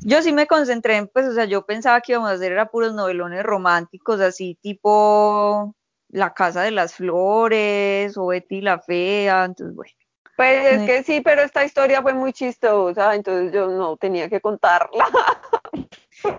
Yo 0.00 0.22
sí 0.22 0.32
me 0.32 0.46
concentré 0.46 0.96
en, 0.96 1.08
pues, 1.08 1.26
o 1.26 1.32
sea, 1.32 1.44
yo 1.44 1.64
pensaba 1.64 2.00
que 2.00 2.12
íbamos 2.12 2.30
a 2.30 2.34
hacer 2.34 2.52
era 2.52 2.70
puros 2.70 2.94
novelones 2.94 3.42
románticos, 3.42 4.20
así 4.20 4.58
tipo 4.60 5.74
La 6.08 6.34
Casa 6.34 6.62
de 6.62 6.70
las 6.70 6.94
Flores 6.94 8.16
o 8.16 8.26
Betty 8.26 8.60
la 8.60 8.78
Fea, 8.78 9.44
entonces 9.44 9.74
bueno. 9.74 9.92
Pues 10.36 10.66
es 10.66 10.82
que 10.82 11.02
sí, 11.02 11.20
pero 11.20 11.42
esta 11.42 11.64
historia 11.64 12.00
fue 12.00 12.14
muy 12.14 12.32
chistosa, 12.32 13.14
entonces 13.16 13.52
yo 13.52 13.66
no 13.66 13.96
tenía 13.96 14.28
que 14.28 14.40
contarla. 14.40 15.06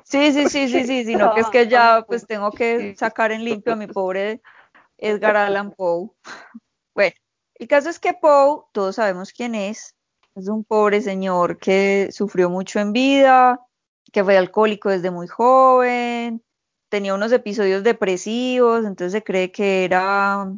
Sí, 0.03 0.32
sí, 0.32 0.47
sí, 0.47 0.70
sí, 0.70 0.86
sí, 0.86 1.03
sino 1.03 1.34
que 1.34 1.41
es 1.41 1.49
que 1.49 1.67
ya 1.70 2.05
pues 2.07 2.26
tengo 2.26 2.51
que 2.51 2.95
sacar 2.97 3.32
en 3.34 3.43
limpio 3.43 3.74
a 3.74 3.76
mi 3.76 3.88
pobre 3.88 4.41
Edgar 4.99 5.37
Allan 5.37 5.71
Poe. 5.71 6.09
Bueno, 6.95 7.15
el 7.55 7.67
caso 7.67 7.89
es 7.89 7.99
que 7.99 8.13
Poe, 8.13 8.63
todos 8.73 8.95
sabemos 8.95 9.31
quién 9.31 9.55
es, 9.55 9.95
es 10.35 10.49
un 10.49 10.65
pobre 10.65 11.01
señor 11.01 11.57
que 11.57 12.09
sufrió 12.11 12.49
mucho 12.49 12.79
en 12.79 12.91
vida, 12.91 13.59
que 14.11 14.23
fue 14.23 14.37
alcohólico 14.37 14.89
desde 14.89 15.11
muy 15.11 15.27
joven, 15.27 16.43
tenía 16.89 17.13
unos 17.13 17.31
episodios 17.31 17.83
depresivos, 17.83 18.85
entonces 18.85 19.13
se 19.13 19.23
cree 19.23 19.51
que 19.51 19.85
era 19.85 20.51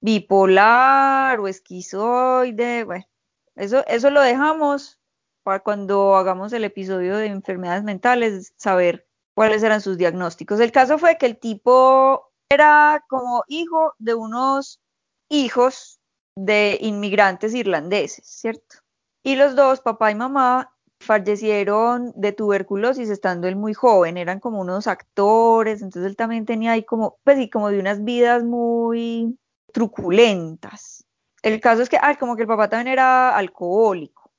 bipolar 0.00 1.40
o 1.40 1.48
esquizoide, 1.48 2.84
bueno, 2.84 3.04
eso, 3.56 3.84
eso 3.86 4.10
lo 4.10 4.20
dejamos 4.22 5.00
para 5.42 5.60
cuando 5.60 6.16
hagamos 6.16 6.52
el 6.52 6.64
episodio 6.64 7.16
de 7.16 7.26
enfermedades 7.26 7.84
mentales, 7.84 8.54
saber 8.56 9.06
cuáles 9.34 9.62
eran 9.62 9.80
sus 9.80 9.98
diagnósticos. 9.98 10.60
El 10.60 10.72
caso 10.72 10.98
fue 10.98 11.18
que 11.18 11.26
el 11.26 11.38
tipo 11.38 12.32
era 12.48 13.04
como 13.08 13.44
hijo 13.48 13.94
de 13.98 14.14
unos 14.14 14.80
hijos 15.28 16.00
de 16.36 16.78
inmigrantes 16.80 17.54
irlandeses, 17.54 18.26
¿cierto? 18.26 18.76
Y 19.22 19.36
los 19.36 19.56
dos, 19.56 19.80
papá 19.80 20.10
y 20.10 20.14
mamá, 20.14 20.74
fallecieron 21.00 22.12
de 22.16 22.32
tuberculosis 22.32 23.10
estando 23.10 23.46
él 23.46 23.56
muy 23.56 23.74
joven, 23.74 24.16
eran 24.16 24.40
como 24.40 24.60
unos 24.60 24.86
actores, 24.86 25.82
entonces 25.82 26.10
él 26.10 26.16
también 26.16 26.46
tenía 26.46 26.72
ahí 26.72 26.84
como, 26.84 27.18
pues 27.24 27.38
sí, 27.38 27.50
como 27.50 27.70
de 27.70 27.78
unas 27.78 28.04
vidas 28.04 28.42
muy 28.42 29.38
truculentas. 29.72 31.04
El 31.42 31.60
caso 31.60 31.82
es 31.82 31.88
que, 31.88 31.98
ah, 32.00 32.16
como 32.18 32.36
que 32.36 32.42
el 32.42 32.48
papá 32.48 32.68
también 32.68 32.88
era 32.88 33.36
alcohólico. 33.36 34.30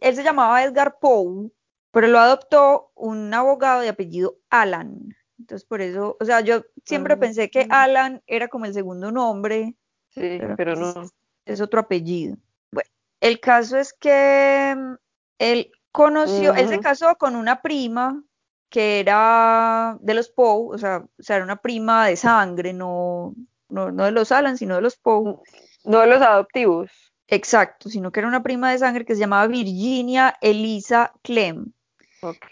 Él 0.00 0.16
se 0.16 0.24
llamaba 0.24 0.62
Edgar 0.64 0.98
Poe, 0.98 1.50
pero 1.92 2.08
lo 2.08 2.18
adoptó 2.18 2.90
un 2.94 3.32
abogado 3.32 3.80
de 3.80 3.88
apellido 3.88 4.36
Alan. 4.50 5.03
Entonces, 5.44 5.66
por 5.68 5.82
eso, 5.82 6.16
o 6.18 6.24
sea, 6.24 6.40
yo 6.40 6.62
siempre 6.86 7.16
Mm. 7.16 7.20
pensé 7.20 7.50
que 7.50 7.66
Alan 7.68 8.22
era 8.26 8.48
como 8.48 8.64
el 8.64 8.72
segundo 8.72 9.12
nombre, 9.12 9.74
Sí, 10.08 10.38
pero, 10.40 10.56
pero 10.56 10.74
pues, 10.74 10.94
no. 10.96 11.10
es 11.44 11.60
otro 11.60 11.80
apellido. 11.80 12.36
Bueno, 12.72 12.88
el 13.20 13.40
caso 13.40 13.76
es 13.76 13.92
que 13.92 14.74
mm, 14.74 14.94
él 15.38 15.70
conoció, 15.92 16.54
él 16.54 16.68
se 16.68 16.80
casó 16.80 17.14
con 17.16 17.36
una 17.36 17.60
prima 17.60 18.22
que 18.70 19.00
era 19.00 19.98
de 20.00 20.14
los 20.14 20.30
Poe, 20.30 20.74
o 20.74 20.78
sea, 20.78 21.04
o 21.18 21.22
sea, 21.22 21.36
era 21.36 21.44
una 21.44 21.60
prima 21.60 22.06
de 22.06 22.16
sangre, 22.16 22.72
no, 22.72 23.34
no, 23.68 23.90
no 23.92 24.04
de 24.06 24.12
los 24.12 24.32
Alan, 24.32 24.56
sino 24.56 24.76
de 24.76 24.80
los 24.80 24.96
Poe. 24.96 25.36
No 25.84 26.00
de 26.00 26.06
los 26.06 26.22
adoptivos. 26.22 26.90
Exacto, 27.28 27.90
sino 27.90 28.10
que 28.12 28.20
era 28.20 28.28
una 28.28 28.42
prima 28.42 28.70
de 28.72 28.78
sangre 28.78 29.04
que 29.04 29.14
se 29.14 29.20
llamaba 29.20 29.46
Virginia 29.46 30.38
Elisa 30.40 31.12
Clem. 31.22 31.72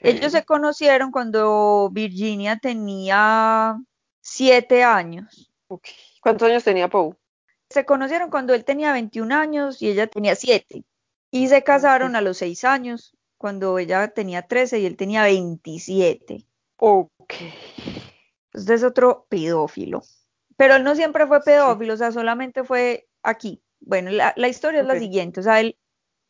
Ellos 0.00 0.32
se 0.32 0.44
conocieron 0.44 1.10
cuando 1.10 1.90
Virginia 1.92 2.58
tenía 2.58 3.78
siete 4.20 4.82
años. 4.82 5.52
¿Cuántos 6.20 6.48
años 6.48 6.64
tenía 6.64 6.88
Poe? 6.88 7.16
Se 7.70 7.84
conocieron 7.84 8.30
cuando 8.30 8.54
él 8.54 8.64
tenía 8.64 8.92
21 8.92 9.34
años 9.34 9.80
y 9.80 9.88
ella 9.88 10.06
tenía 10.06 10.34
7. 10.34 10.84
Y 11.30 11.48
se 11.48 11.62
casaron 11.64 12.16
a 12.16 12.20
los 12.20 12.36
6 12.38 12.64
años, 12.64 13.16
cuando 13.38 13.78
ella 13.78 14.08
tenía 14.08 14.42
13 14.42 14.80
y 14.80 14.86
él 14.86 14.96
tenía 14.96 15.22
27. 15.24 16.46
Ok. 16.76 17.34
Este 18.52 18.74
es 18.74 18.84
otro 18.84 19.26
pedófilo. 19.28 20.02
Pero 20.56 20.76
él 20.76 20.84
no 20.84 20.94
siempre 20.94 21.26
fue 21.26 21.40
pedófilo, 21.40 21.94
o 21.94 21.96
sea, 21.96 22.12
solamente 22.12 22.62
fue 22.62 23.08
aquí. 23.22 23.62
Bueno, 23.80 24.10
la, 24.10 24.34
la 24.36 24.48
historia 24.48 24.80
es 24.80 24.86
la 24.86 24.98
siguiente. 24.98 25.40
O 25.40 25.42
sea, 25.42 25.60
él, 25.60 25.76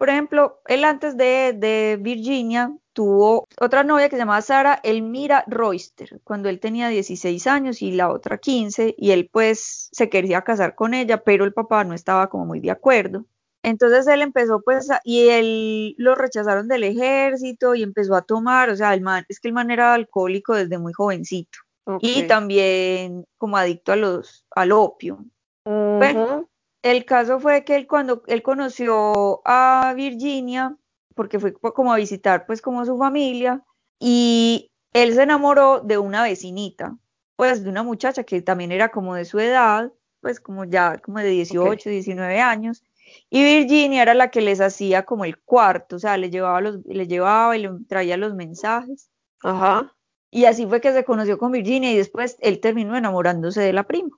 por 0.02 0.10
ejemplo, 0.10 0.60
él 0.66 0.82
antes 0.82 1.16
de, 1.16 1.54
de 1.56 1.96
Virginia 2.00 2.76
tuvo 2.92 3.46
otra 3.60 3.84
novia 3.84 4.08
que 4.08 4.16
se 4.16 4.22
llamaba 4.22 4.42
Sara 4.42 4.80
Elmira 4.82 5.44
Royster, 5.46 6.20
cuando 6.24 6.48
él 6.48 6.58
tenía 6.58 6.88
16 6.88 7.46
años 7.46 7.82
y 7.82 7.92
la 7.92 8.10
otra 8.10 8.38
15, 8.38 8.96
y 8.98 9.12
él 9.12 9.30
pues 9.32 9.90
se 9.92 10.10
quería 10.10 10.42
casar 10.42 10.74
con 10.74 10.92
ella, 10.92 11.22
pero 11.22 11.44
el 11.44 11.52
papá 11.52 11.84
no 11.84 11.94
estaba 11.94 12.28
como 12.30 12.46
muy 12.46 12.58
de 12.58 12.72
acuerdo. 12.72 13.26
Entonces 13.62 14.08
él 14.08 14.22
empezó 14.22 14.60
pues, 14.60 14.88
y 15.04 15.28
él 15.28 15.94
lo 15.98 16.16
rechazaron 16.16 16.66
del 16.66 16.82
ejército 16.82 17.76
y 17.76 17.84
empezó 17.84 18.16
a 18.16 18.22
tomar, 18.22 18.70
o 18.70 18.76
sea, 18.76 18.94
el 18.94 19.02
man, 19.02 19.24
es 19.28 19.38
que 19.38 19.46
el 19.46 19.54
man 19.54 19.70
era 19.70 19.94
alcohólico 19.94 20.56
desde 20.56 20.78
muy 20.78 20.92
jovencito 20.92 21.60
y 22.00 22.24
también 22.24 23.24
como 23.38 23.56
adicto 23.56 23.92
a 23.92 23.96
los, 23.96 24.44
al 24.50 24.72
opio. 24.72 25.24
Bueno, 25.64 26.48
el 26.82 27.04
caso 27.04 27.40
fue 27.40 27.64
que 27.64 27.76
él 27.76 27.86
cuando 27.86 28.22
él 28.26 28.42
conoció 28.42 29.40
a 29.44 29.92
Virginia, 29.96 30.76
porque 31.14 31.38
fue 31.38 31.54
como 31.54 31.92
a 31.92 31.96
visitar 31.96 32.46
pues 32.46 32.60
como 32.60 32.84
su 32.84 32.98
familia, 32.98 33.62
y 33.98 34.70
él 34.92 35.14
se 35.14 35.22
enamoró 35.22 35.80
de 35.80 35.98
una 35.98 36.22
vecinita, 36.22 36.96
pues 37.36 37.62
de 37.62 37.70
una 37.70 37.82
muchacha 37.82 38.24
que 38.24 38.42
también 38.42 38.72
era 38.72 38.90
como 38.90 39.14
de 39.14 39.24
su 39.24 39.38
edad, 39.38 39.92
pues 40.20 40.40
como 40.40 40.64
ya 40.64 40.98
como 40.98 41.18
de 41.18 41.28
18, 41.28 41.88
19 41.88 42.40
años, 42.40 42.82
y 43.30 43.42
Virginia 43.42 44.02
era 44.02 44.14
la 44.14 44.30
que 44.30 44.40
les 44.40 44.60
hacía 44.60 45.04
como 45.04 45.24
el 45.24 45.38
cuarto, 45.38 45.96
o 45.96 45.98
sea, 45.98 46.16
le 46.16 46.30
llevaba, 46.30 46.60
los, 46.60 46.84
le 46.84 47.06
llevaba 47.06 47.56
y 47.56 47.62
le 47.62 47.70
traía 47.88 48.16
los 48.16 48.34
mensajes. 48.34 49.10
Ajá. 49.42 49.94
Y 50.30 50.46
así 50.46 50.66
fue 50.66 50.80
que 50.80 50.92
se 50.92 51.04
conoció 51.04 51.38
con 51.38 51.52
Virginia 51.52 51.92
y 51.92 51.96
después 51.96 52.36
él 52.40 52.60
terminó 52.60 52.96
enamorándose 52.96 53.60
de 53.60 53.72
la 53.72 53.84
prima. 53.84 54.16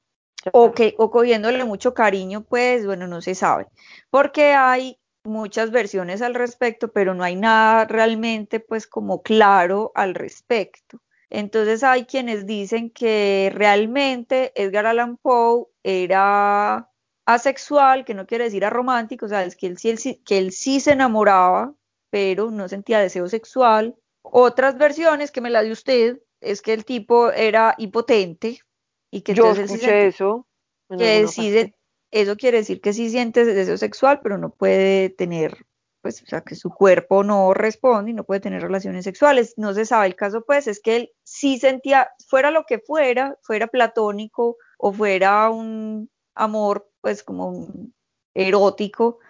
O, 0.53 0.73
que, 0.73 0.95
o 0.99 1.11
cogiéndole 1.11 1.65
mucho 1.65 1.95
cariño, 1.95 2.45
pues 2.45 2.85
bueno, 2.87 3.07
no 3.07 3.21
se 3.23 3.35
sabe. 3.35 3.67
Porque 4.11 4.53
hay 4.53 4.99
muchas 5.25 5.71
versiones 5.71 6.23
al 6.23 6.35
respecto, 6.35 6.93
pero 6.93 7.15
no 7.15 7.25
hay 7.25 7.37
nada 7.37 7.87
realmente 7.87 8.61
pues 8.61 8.87
como 8.87 9.23
claro 9.23 9.93
al 9.95 10.15
respecto. 10.15 11.01
Entonces 11.31 11.83
hay 11.83 12.05
quienes 12.05 12.47
dicen 12.47 12.91
que 12.91 13.51
realmente 13.55 14.53
Edgar 14.55 14.87
Allan 14.87 15.17
Poe 15.17 15.67
era 15.83 16.89
asexual, 17.27 18.05
que 18.05 18.15
no 18.15 18.27
quiere 18.27 18.45
decir 18.45 18.65
aromántico, 18.65 19.27
o 19.27 19.29
sea, 19.29 19.45
es 19.45 19.57
que 19.57 19.67
él, 19.67 19.79
sí, 19.79 20.23
que 20.25 20.39
él 20.39 20.53
sí 20.53 20.81
se 20.81 20.93
enamoraba, 20.93 21.75
pero 22.11 22.51
no 22.51 22.69
sentía 22.69 23.01
deseo 23.01 23.29
sexual. 23.29 23.97
Otras 24.23 24.79
versiones 24.79 25.31
que 25.31 25.41
me 25.41 25.51
la 25.51 25.63
de 25.63 25.73
usted 25.73 26.21
es 26.41 26.63
que 26.63 26.75
el 26.75 26.85
tipo 26.85 27.31
era 27.33 27.75
impotente 27.79 28.61
y 29.15 29.23
que 29.23 29.33
yo 29.33 29.53
escuché 29.53 30.09
eso. 30.09 30.47
Que 30.89 31.29
sí, 31.29 31.73
eso 32.11 32.37
quiere 32.37 32.59
decir 32.59 32.81
que 32.81 32.93
sí 32.93 33.11
siente 33.11 33.45
deseo 33.45 33.77
sexual, 33.77 34.21
pero 34.23 34.39
no 34.39 34.51
puede 34.51 35.09
tener, 35.11 35.67
pues, 36.03 36.21
o 36.23 36.27
sea, 36.27 36.41
que 36.41 36.57
su 36.57 36.71
cuerpo 36.71 37.23
no 37.23 37.55
responde 37.55 38.11
y 38.11 38.15
no 38.15 38.25
puede 38.25 38.41
tener 38.41 38.61
relaciones 38.61 39.05
sexuales. 39.05 39.55
No 39.57 39.73
se 39.73 39.87
sabe. 39.87 40.09
El 40.09 40.17
caso, 40.17 40.43
pues, 40.45 40.67
es 40.67 40.81
que 40.81 40.97
él 40.97 41.13
sí 41.23 41.59
sentía, 41.59 42.11
fuera 42.29 42.51
lo 42.51 42.65
que 42.65 42.81
fuera, 42.81 43.39
fuera 43.43 43.69
platónico 43.69 44.57
o 44.79 44.93
fuera 44.93 45.49
un 45.49 46.11
amor 46.35 46.91
pues 47.01 47.23
como 47.23 47.69
erótico, 48.35 49.21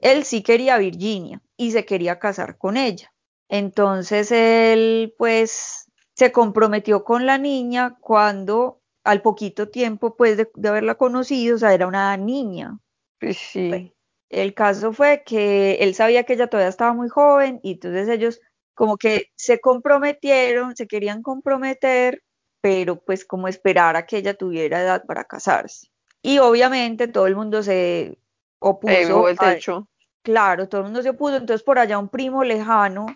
él 0.00 0.24
sí 0.24 0.42
quería 0.42 0.74
a 0.74 0.78
Virginia 0.78 1.40
y 1.56 1.72
se 1.72 1.86
quería 1.86 2.18
casar 2.18 2.58
con 2.58 2.76
ella. 2.76 3.12
Entonces 3.48 4.30
él 4.32 5.14
pues 5.16 5.90
se 6.14 6.32
comprometió 6.32 7.04
con 7.04 7.24
la 7.24 7.38
niña 7.38 7.96
cuando 8.00 8.79
al 9.04 9.22
poquito 9.22 9.68
tiempo 9.68 10.16
pues 10.16 10.36
de, 10.36 10.48
haberla 10.68 10.94
conocido, 10.94 11.56
o 11.56 11.58
sea, 11.58 11.74
era 11.74 11.86
una 11.86 12.16
niña. 12.16 12.78
Pues 13.18 13.36
sí. 13.36 13.94
el 14.28 14.54
caso 14.54 14.92
fue 14.92 15.22
que 15.24 15.74
él 15.74 15.94
sabía 15.94 16.24
que 16.24 16.34
ella 16.34 16.46
todavía 16.46 16.68
estaba 16.68 16.92
muy 16.92 17.08
joven 17.08 17.60
y 17.62 17.72
entonces 17.72 18.08
ellos 18.08 18.40
como 18.74 18.96
que 18.96 19.30
se 19.36 19.60
comprometieron, 19.60 20.74
se 20.74 20.86
querían 20.86 21.22
comprometer, 21.22 22.22
pero 22.62 22.96
pues 22.96 23.24
como 23.24 23.48
esperar 23.48 23.96
a 23.96 24.06
que 24.06 24.18
ella 24.18 24.34
tuviera 24.34 24.80
edad 24.80 25.04
para 25.06 25.24
casarse. 25.24 25.88
Y 26.22 26.38
obviamente 26.38 27.08
todo 27.08 27.26
el 27.26 27.36
mundo 27.36 27.62
se 27.62 28.18
opuso. 28.58 29.28
el 29.28 29.38
techo. 29.38 29.88
claro, 30.22 30.68
todo 30.68 30.80
el 30.80 30.86
mundo 30.86 31.02
se 31.02 31.10
opuso. 31.10 31.36
Entonces 31.36 31.62
por 31.62 31.78
allá 31.78 31.98
un 31.98 32.08
primo 32.08 32.44
lejano 32.44 33.06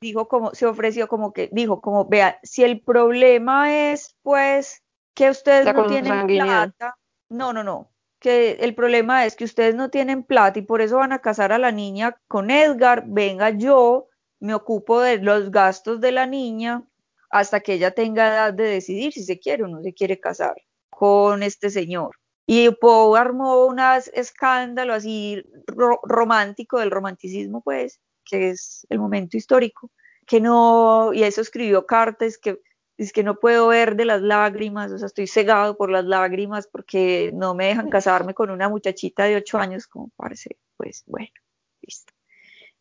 dijo 0.00 0.26
como, 0.26 0.54
se 0.54 0.66
ofreció 0.66 1.06
como 1.06 1.32
que, 1.32 1.48
dijo 1.52 1.80
como, 1.80 2.06
vea, 2.06 2.40
si 2.42 2.64
el 2.64 2.80
problema 2.80 3.92
es 3.92 4.16
pues 4.22 4.81
que 5.14 5.30
ustedes 5.30 5.72
no 5.74 5.86
tienen 5.86 6.26
plata, 6.26 6.96
no, 7.28 7.52
no, 7.52 7.62
no, 7.62 7.90
que 8.18 8.52
el 8.60 8.74
problema 8.74 9.26
es 9.26 9.36
que 9.36 9.44
ustedes 9.44 9.74
no 9.74 9.90
tienen 9.90 10.22
plata 10.22 10.58
y 10.58 10.62
por 10.62 10.80
eso 10.80 10.96
van 10.96 11.12
a 11.12 11.20
casar 11.20 11.52
a 11.52 11.58
la 11.58 11.72
niña 11.72 12.16
con 12.28 12.50
Edgar, 12.50 13.04
venga 13.06 13.50
yo, 13.50 14.08
me 14.40 14.54
ocupo 14.54 15.00
de 15.00 15.18
los 15.18 15.50
gastos 15.50 16.00
de 16.00 16.12
la 16.12 16.26
niña 16.26 16.82
hasta 17.30 17.60
que 17.60 17.74
ella 17.74 17.92
tenga 17.92 18.28
edad 18.28 18.54
de 18.54 18.64
decidir 18.64 19.12
si 19.12 19.24
se 19.24 19.38
quiere 19.38 19.64
o 19.64 19.68
no 19.68 19.82
se 19.82 19.94
quiere 19.94 20.20
casar 20.20 20.54
con 20.90 21.42
este 21.42 21.70
señor. 21.70 22.16
Y 22.46 22.70
Poe 22.70 23.18
armó 23.18 23.66
un 23.66 23.78
escándalo 24.12 24.94
así 24.94 25.42
romántico 25.66 26.78
del 26.78 26.90
romanticismo, 26.90 27.62
pues, 27.62 28.00
que 28.24 28.50
es 28.50 28.86
el 28.90 28.98
momento 28.98 29.36
histórico, 29.36 29.90
que 30.26 30.40
no, 30.40 31.12
y 31.12 31.22
eso 31.22 31.40
escribió 31.40 31.86
cartas 31.86 32.36
que 32.38 32.58
es 32.98 33.12
que 33.12 33.22
no 33.22 33.38
puedo 33.38 33.68
ver 33.68 33.96
de 33.96 34.04
las 34.04 34.22
lágrimas, 34.22 34.92
o 34.92 34.98
sea, 34.98 35.06
estoy 35.06 35.26
cegado 35.26 35.76
por 35.76 35.90
las 35.90 36.04
lágrimas 36.04 36.66
porque 36.66 37.30
no 37.34 37.54
me 37.54 37.66
dejan 37.66 37.90
casarme 37.90 38.34
con 38.34 38.50
una 38.50 38.68
muchachita 38.68 39.24
de 39.24 39.36
ocho 39.36 39.58
años, 39.58 39.86
como 39.86 40.10
parece, 40.16 40.58
pues 40.76 41.04
bueno, 41.06 41.32
listo. 41.80 42.12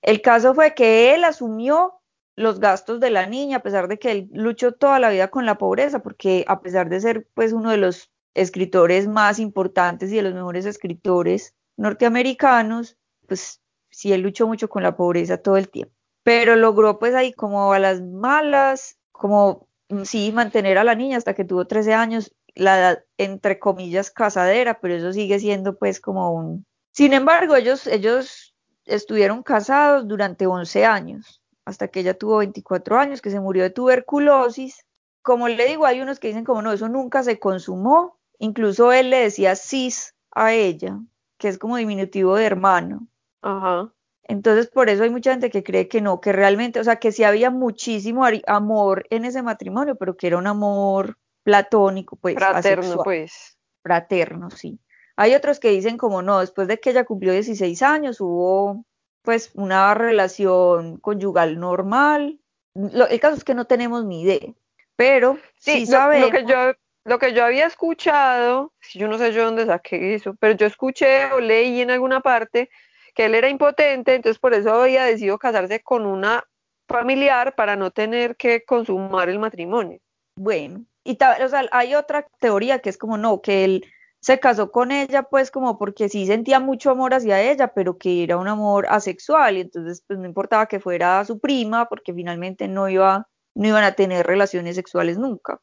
El 0.01 0.21
caso 0.21 0.53
fue 0.53 0.73
que 0.73 1.13
él 1.13 1.23
asumió 1.23 2.01
los 2.35 2.59
gastos 2.59 2.99
de 2.99 3.11
la 3.11 3.25
niña, 3.25 3.57
a 3.57 3.63
pesar 3.63 3.87
de 3.87 3.99
que 3.99 4.11
él 4.11 4.29
luchó 4.33 4.73
toda 4.73 4.99
la 4.99 5.09
vida 5.09 5.29
con 5.29 5.45
la 5.45 5.57
pobreza, 5.57 5.99
porque 5.99 6.43
a 6.47 6.61
pesar 6.61 6.89
de 6.89 6.99
ser 6.99 7.27
pues 7.33 7.53
uno 7.53 7.71
de 7.71 7.77
los 7.77 8.11
escritores 8.33 9.07
más 9.07 9.39
importantes 9.39 10.11
y 10.11 10.15
de 10.15 10.21
los 10.23 10.33
mejores 10.33 10.65
escritores 10.65 11.55
norteamericanos, 11.77 12.97
pues 13.27 13.61
sí, 13.89 14.13
él 14.13 14.21
luchó 14.21 14.47
mucho 14.47 14.69
con 14.69 14.83
la 14.83 14.95
pobreza 14.95 15.37
todo 15.37 15.57
el 15.57 15.69
tiempo, 15.69 15.93
pero 16.23 16.55
logró 16.55 16.99
pues 16.99 17.13
ahí 17.13 17.33
como 17.33 17.73
a 17.73 17.79
las 17.79 18.01
malas, 18.01 18.97
como 19.11 19.67
sí, 20.03 20.31
mantener 20.31 20.77
a 20.77 20.83
la 20.83 20.95
niña 20.95 21.17
hasta 21.17 21.33
que 21.33 21.45
tuvo 21.45 21.65
13 21.65 21.93
años, 21.93 22.33
la 22.55 22.79
edad 22.79 23.03
entre 23.17 23.59
comillas 23.59 24.11
casadera, 24.11 24.79
pero 24.81 24.95
eso 24.95 25.13
sigue 25.13 25.39
siendo 25.39 25.77
pues 25.77 25.99
como 25.99 26.31
un... 26.33 26.65
Sin 26.91 27.13
embargo, 27.13 27.55
ellos, 27.55 27.87
ellos 27.87 28.55
estuvieron 28.85 29.43
casados 29.43 30.07
durante 30.07 30.47
11 30.47 30.85
años, 30.85 31.41
hasta 31.65 31.87
que 31.87 32.01
ella 32.01 32.17
tuvo 32.17 32.37
24 32.37 32.97
años, 32.97 33.21
que 33.21 33.29
se 33.29 33.39
murió 33.39 33.63
de 33.63 33.69
tuberculosis. 33.69 34.85
Como 35.21 35.47
le 35.47 35.65
digo, 35.67 35.85
hay 35.85 36.01
unos 36.01 36.19
que 36.19 36.27
dicen 36.27 36.43
como 36.43 36.61
no, 36.61 36.73
eso 36.73 36.89
nunca 36.89 37.23
se 37.23 37.39
consumó, 37.39 38.19
Incluso 38.41 38.91
él 38.91 39.11
le 39.11 39.19
decía 39.19 39.55
cis 39.55 40.15
a 40.31 40.53
ella, 40.53 40.99
que 41.37 41.47
es 41.47 41.59
como 41.59 41.77
diminutivo 41.77 42.35
de 42.35 42.45
hermano. 42.45 43.07
Ajá. 43.43 43.93
Entonces, 44.23 44.69
por 44.69 44.89
eso 44.89 45.03
hay 45.03 45.09
mucha 45.09 45.31
gente 45.31 45.49
que 45.49 45.63
cree 45.63 45.87
que 45.87 46.01
no, 46.01 46.21
que 46.21 46.31
realmente, 46.31 46.79
o 46.79 46.83
sea, 46.83 46.97
que 46.97 47.11
sí 47.11 47.23
había 47.23 47.49
muchísimo 47.49 48.25
amor 48.47 49.05
en 49.09 49.25
ese 49.25 49.41
matrimonio, 49.41 49.95
pero 49.95 50.15
que 50.15 50.27
era 50.27 50.37
un 50.37 50.47
amor 50.47 51.17
platónico, 51.43 52.15
pues. 52.15 52.35
Fraterno, 52.35 53.03
pues. 53.03 53.57
Fraterno, 53.83 54.49
sí. 54.51 54.79
Hay 55.15 55.33
otros 55.33 55.59
que 55.59 55.69
dicen 55.69 55.97
como 55.97 56.21
no, 56.21 56.39
después 56.39 56.67
de 56.67 56.79
que 56.79 56.91
ella 56.91 57.03
cumplió 57.03 57.33
16 57.33 57.81
años 57.81 58.21
hubo 58.21 58.85
pues 59.23 59.51
una 59.53 59.93
relación 59.93 60.97
conyugal 60.97 61.59
normal. 61.59 62.39
el 62.73 63.19
caso 63.19 63.35
es 63.35 63.43
que 63.43 63.53
no 63.53 63.65
tenemos 63.65 64.05
ni 64.05 64.23
idea, 64.23 64.53
pero 64.95 65.37
sí, 65.59 65.85
sabemos. 65.85 66.31
Lo 66.31 66.37
que 66.37 66.45
yo 66.45 66.73
lo 67.03 67.17
que 67.17 67.33
yo 67.33 67.43
había 67.43 67.65
escuchado, 67.65 68.73
yo 68.93 69.07
no 69.07 69.17
sé 69.17 69.33
yo 69.33 69.45
dónde 69.45 69.65
saqué 69.65 70.13
eso, 70.13 70.35
pero 70.39 70.55
yo 70.55 70.67
escuché 70.67 71.31
o 71.33 71.39
leí 71.39 71.81
en 71.81 71.89
alguna 71.89 72.21
parte 72.21 72.69
que 73.13 73.25
él 73.25 73.35
era 73.35 73.49
impotente, 73.49 74.15
entonces 74.15 74.39
por 74.39 74.53
eso 74.53 74.73
había 74.73 75.05
decidido 75.05 75.37
casarse 75.37 75.81
con 75.81 76.05
una 76.05 76.43
familiar 76.87 77.55
para 77.55 77.75
no 77.75 77.91
tener 77.91 78.35
que 78.35 78.63
consumar 78.63 79.29
el 79.29 79.39
matrimonio. 79.39 79.99
Bueno, 80.35 80.85
y 81.03 81.13
o 81.13 81.49
sea, 81.49 81.67
hay 81.71 81.95
otra 81.95 82.27
teoría 82.39 82.79
que 82.79 82.89
es 82.89 82.97
como 82.97 83.17
no, 83.17 83.41
que 83.41 83.63
él 83.63 83.85
se 84.19 84.39
casó 84.39 84.71
con 84.71 84.91
ella 84.91 85.23
pues 85.23 85.49
como 85.49 85.77
porque 85.79 86.07
sí 86.07 86.27
sentía 86.27 86.59
mucho 86.59 86.91
amor 86.91 87.13
hacia 87.13 87.41
ella, 87.41 87.73
pero 87.73 87.97
que 87.97 88.23
era 88.23 88.37
un 88.37 88.47
amor 88.47 88.85
asexual 88.89 89.57
y 89.57 89.61
entonces 89.61 90.03
pues 90.07 90.19
no 90.19 90.25
importaba 90.25 90.67
que 90.67 90.79
fuera 90.79 91.25
su 91.25 91.39
prima 91.39 91.89
porque 91.89 92.13
finalmente 92.13 92.67
no 92.67 92.87
iba 92.87 93.27
no 93.53 93.67
iban 93.67 93.83
a 93.83 93.93
tener 93.93 94.25
relaciones 94.25 94.75
sexuales 94.75 95.17
nunca. 95.17 95.59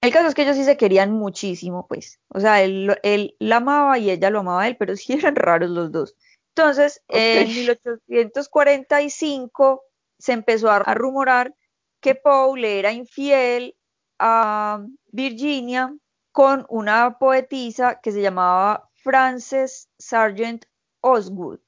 El 0.00 0.12
caso 0.12 0.28
es 0.28 0.34
que 0.34 0.42
ellos 0.42 0.56
sí 0.56 0.64
se 0.64 0.76
querían 0.76 1.12
muchísimo, 1.12 1.86
pues. 1.86 2.20
O 2.28 2.40
sea, 2.40 2.62
él, 2.62 2.98
él 3.02 3.36
la 3.38 3.56
amaba 3.56 3.98
y 3.98 4.10
ella 4.10 4.30
lo 4.30 4.40
amaba 4.40 4.62
a 4.62 4.68
él, 4.68 4.76
pero 4.76 4.96
sí 4.96 5.14
eran 5.14 5.36
raros 5.36 5.70
los 5.70 5.92
dos. 5.92 6.14
Entonces, 6.56 7.02
en 7.08 7.48
1845 7.48 9.84
se 10.18 10.32
empezó 10.32 10.70
a, 10.70 10.94
rumorar 10.94 11.54
que 12.00 12.14
Paul 12.14 12.64
era 12.64 12.92
infiel 12.92 13.76
a 14.18 14.82
Virginia 15.08 15.94
con 16.32 16.64
una 16.70 17.18
poetisa 17.18 18.00
que 18.00 18.10
se 18.10 18.22
llamaba 18.22 18.88
Frances 18.94 19.90
Sargent 19.98 20.64
Osgood. 21.02 21.60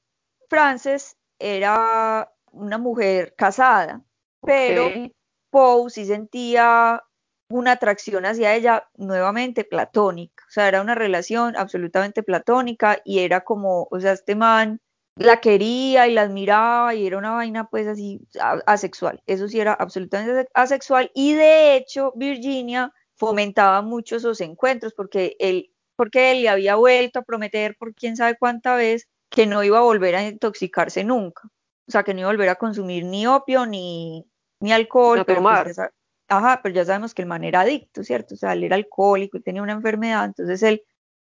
Frances 0.49 1.15
era 1.37 2.33
una 2.51 2.79
mujer 2.79 3.35
casada, 3.35 4.03
pero 4.41 4.89
Poe 5.51 5.91
sí 5.91 6.05
sentía 6.05 7.03
una 7.49 7.73
atracción 7.73 8.25
hacia 8.25 8.55
ella 8.55 8.87
nuevamente 8.95 9.63
platónica, 9.63 10.45
o 10.47 10.51
sea, 10.51 10.67
era 10.67 10.81
una 10.81 10.95
relación 10.95 11.57
absolutamente 11.57 12.23
platónica 12.23 13.01
y 13.03 13.19
era 13.19 13.41
como, 13.41 13.87
o 13.89 13.99
sea, 13.99 14.13
este 14.13 14.35
man 14.35 14.79
la 15.15 15.41
quería 15.41 16.07
y 16.07 16.13
la 16.13 16.21
admiraba 16.21 16.95
y 16.95 17.05
era 17.05 17.17
una 17.17 17.31
vaina 17.31 17.67
pues 17.67 17.87
así 17.87 18.21
asexual, 18.65 19.21
eso 19.25 19.47
sí 19.47 19.59
era 19.59 19.73
absolutamente 19.73 20.47
asexual 20.53 21.11
y 21.13 21.33
de 21.33 21.75
hecho 21.75 22.13
Virginia 22.15 22.93
fomentaba 23.15 23.81
mucho 23.81 24.15
esos 24.15 24.39
encuentros 24.41 24.93
porque 24.93 25.35
él, 25.39 25.71
porque 25.95 26.31
él 26.31 26.43
le 26.43 26.49
había 26.49 26.75
vuelto 26.75 27.19
a 27.19 27.23
prometer 27.23 27.75
por 27.77 27.93
quién 27.95 28.15
sabe 28.15 28.37
cuánta 28.37 28.75
vez 28.75 29.07
que 29.29 29.45
no 29.45 29.63
iba 29.63 29.79
a 29.79 29.81
volver 29.81 30.15
a 30.15 30.25
intoxicarse 30.25 31.03
nunca, 31.03 31.49
o 31.87 31.91
sea, 31.91 32.03
que 32.03 32.13
no 32.13 32.21
iba 32.21 32.29
a 32.29 32.33
volver 32.33 32.49
a 32.49 32.55
consumir 32.55 33.03
ni 33.05 33.27
opio 33.27 33.65
ni, 33.65 34.25
ni 34.61 34.71
alcohol, 34.71 35.23
pero 35.25 35.41
pues, 35.41 35.77
ajá, 36.29 36.61
pero 36.61 36.75
ya 36.75 36.85
sabemos 36.85 37.13
que 37.13 37.23
el 37.23 37.27
man 37.27 37.43
era 37.43 37.61
adicto, 37.61 38.03
¿cierto? 38.03 38.35
O 38.35 38.37
sea, 38.37 38.53
él 38.53 38.63
era 38.63 38.75
alcohólico 38.75 39.37
y 39.37 39.41
tenía 39.41 39.61
una 39.61 39.73
enfermedad, 39.73 40.25
entonces 40.25 40.63
él 40.63 40.83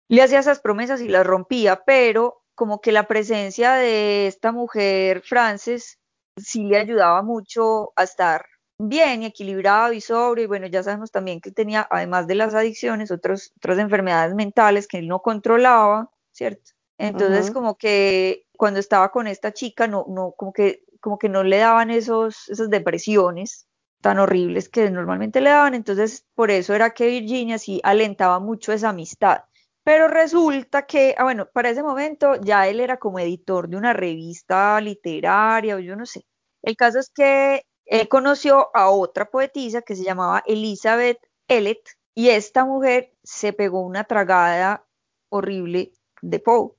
le 0.09 0.21
hacía 0.21 0.39
esas 0.39 0.59
promesas 0.59 1.01
y 1.01 1.07
las 1.07 1.25
rompía, 1.25 1.83
pero 1.85 2.43
como 2.55 2.81
que 2.81 2.91
la 2.91 3.07
presencia 3.07 3.73
de 3.73 4.27
esta 4.27 4.51
mujer, 4.51 5.21
Frances, 5.21 5.99
sí 6.35 6.63
le 6.63 6.77
ayudaba 6.77 7.21
mucho 7.21 7.93
a 7.95 8.03
estar 8.03 8.45
bien 8.79 9.23
y 9.23 9.27
equilibrado 9.27 9.93
y 9.93 10.01
sobrio, 10.01 10.45
y 10.45 10.47
bueno, 10.47 10.67
ya 10.67 10.83
sabemos 10.83 11.11
también 11.11 11.41
que 11.41 11.51
tenía, 11.51 11.87
además 11.89 12.27
de 12.27 12.35
las 12.35 12.53
adicciones, 12.53 13.11
otras 13.11 13.51
enfermedades 13.63 14.35
mentales 14.35 14.87
que 14.87 14.99
él 14.99 15.07
no 15.07 15.21
controlaba, 15.21 16.11
¿cierto? 16.31 16.71
Entonces, 16.99 17.51
como 17.51 17.77
que 17.77 18.47
cuando 18.57 18.79
estaba 18.79 19.11
con 19.11 19.27
esta 19.27 19.53
chica, 19.53 19.87
no, 19.87 20.05
no, 20.09 20.33
como 20.35 20.51
que, 20.51 20.83
como 20.99 21.19
que 21.19 21.29
no 21.29 21.43
le 21.43 21.57
daban 21.57 21.91
esos, 21.91 22.49
esas 22.49 22.69
depresiones 22.71 23.67
tan 24.07 24.19
horribles 24.19 24.69
que 24.69 24.89
normalmente 24.89 25.41
le 25.41 25.49
daban, 25.49 25.73
entonces 25.73 26.25
por 26.33 26.49
eso 26.49 26.73
era 26.73 26.93
que 26.93 27.07
Virginia 27.07 27.57
sí 27.59 27.81
alentaba 27.83 28.39
mucho 28.39 28.71
esa 28.71 28.89
amistad. 28.89 29.43
Pero 29.83 30.07
resulta 30.07 30.85
que, 30.85 31.13
ah, 31.17 31.23
bueno, 31.23 31.49
para 31.51 31.71
ese 31.71 31.83
momento 31.83 32.35
ya 32.35 32.69
él 32.69 32.79
era 32.79 32.99
como 32.99 33.19
editor 33.19 33.67
de 33.67 33.75
una 33.75 33.91
revista 33.91 34.79
literaria 34.79 35.75
o 35.75 35.79
yo 35.79 35.97
no 35.97 36.05
sé. 36.05 36.25
El 36.61 36.77
caso 36.77 36.99
es 36.99 37.09
que 37.09 37.63
él 37.85 38.07
conoció 38.07 38.69
a 38.73 38.89
otra 38.91 39.29
poetisa 39.29 39.81
que 39.81 39.97
se 39.97 40.05
llamaba 40.05 40.41
Elizabeth 40.47 41.19
Ellet 41.49 41.83
y 42.15 42.29
esta 42.29 42.63
mujer 42.63 43.11
se 43.23 43.51
pegó 43.51 43.81
una 43.81 44.05
tragada 44.05 44.85
horrible 45.27 45.91
de 46.21 46.39
Poe 46.39 46.71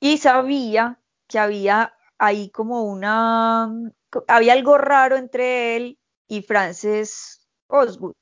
y 0.00 0.18
sabía 0.18 0.98
que 1.28 1.38
había 1.38 1.94
ahí 2.18 2.50
como 2.50 2.82
una, 2.82 3.72
había 4.26 4.54
algo 4.54 4.78
raro 4.78 5.16
entre 5.16 5.76
él 5.76 5.98
y 6.32 6.40
Frances 6.40 7.46
Osgood. 7.66 8.14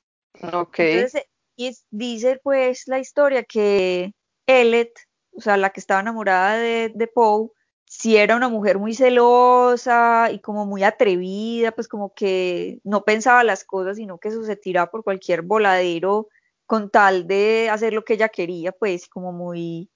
Ok. 0.53 0.79
Entonces, 0.79 1.23
y 1.55 1.73
dice 1.91 2.41
pues 2.43 2.83
la 2.87 2.99
historia 2.99 3.43
que 3.43 4.13
Ellet, 4.45 4.91
o 5.31 5.39
sea, 5.39 5.55
la 5.55 5.69
que 5.69 5.79
estaba 5.79 6.01
enamorada 6.01 6.57
de, 6.57 6.91
de 6.93 7.07
Poe, 7.07 7.51
si 7.85 8.17
era 8.17 8.35
una 8.35 8.49
mujer 8.49 8.79
muy 8.79 8.93
celosa 8.95 10.29
y 10.29 10.39
como 10.39 10.65
muy 10.65 10.83
atrevida, 10.83 11.71
pues 11.71 11.87
como 11.87 12.13
que 12.13 12.79
no 12.83 13.05
pensaba 13.05 13.45
las 13.45 13.63
cosas, 13.63 13.95
sino 13.95 14.17
que 14.17 14.27
eso 14.27 14.43
se 14.43 14.57
tiraba 14.57 14.91
por 14.91 15.05
cualquier 15.05 15.41
voladero 15.41 16.27
con 16.65 16.89
tal 16.89 17.27
de 17.27 17.69
hacer 17.69 17.93
lo 17.93 18.03
que 18.03 18.15
ella 18.15 18.27
quería, 18.27 18.73
pues 18.73 19.07
como 19.07 19.31
muy 19.31 19.89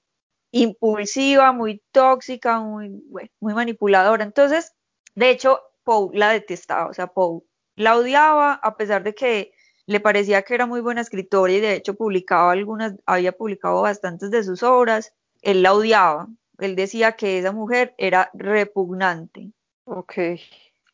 impulsiva, 0.52 1.52
muy 1.52 1.84
tóxica, 1.92 2.62
muy, 2.62 3.04
muy 3.42 3.54
manipuladora. 3.54 4.24
Entonces, 4.24 4.74
de 5.16 5.32
hecho, 5.32 5.60
Poe 5.84 6.18
la 6.18 6.30
detestaba, 6.30 6.88
o 6.88 6.94
sea, 6.94 7.08
Poe 7.08 7.42
la 7.76 7.98
odiaba 7.98 8.54
a 8.54 8.78
pesar 8.78 9.04
de 9.04 9.14
que 9.14 9.54
le 9.86 10.00
parecía 10.00 10.42
que 10.42 10.56
era 10.56 10.66
muy 10.66 10.82
buena 10.82 11.02
escritora 11.02 11.52
y 11.54 11.60
de 11.60 11.76
hecho 11.76 11.96
publicaba 11.96 12.52
algunas, 12.52 12.96
había 13.06 13.32
publicado 13.32 13.82
bastantes 13.82 14.32
de 14.32 14.44
sus 14.44 14.64
obras, 14.64 15.14
él 15.42 15.62
la 15.62 15.74
odiaba. 15.74 16.28
Él 16.58 16.76
decía 16.76 17.14
que 17.14 17.40
esa 17.40 17.52
mujer 17.52 17.94
era 17.98 18.32
repugnante. 18.34 19.52
Ok. 19.84 20.14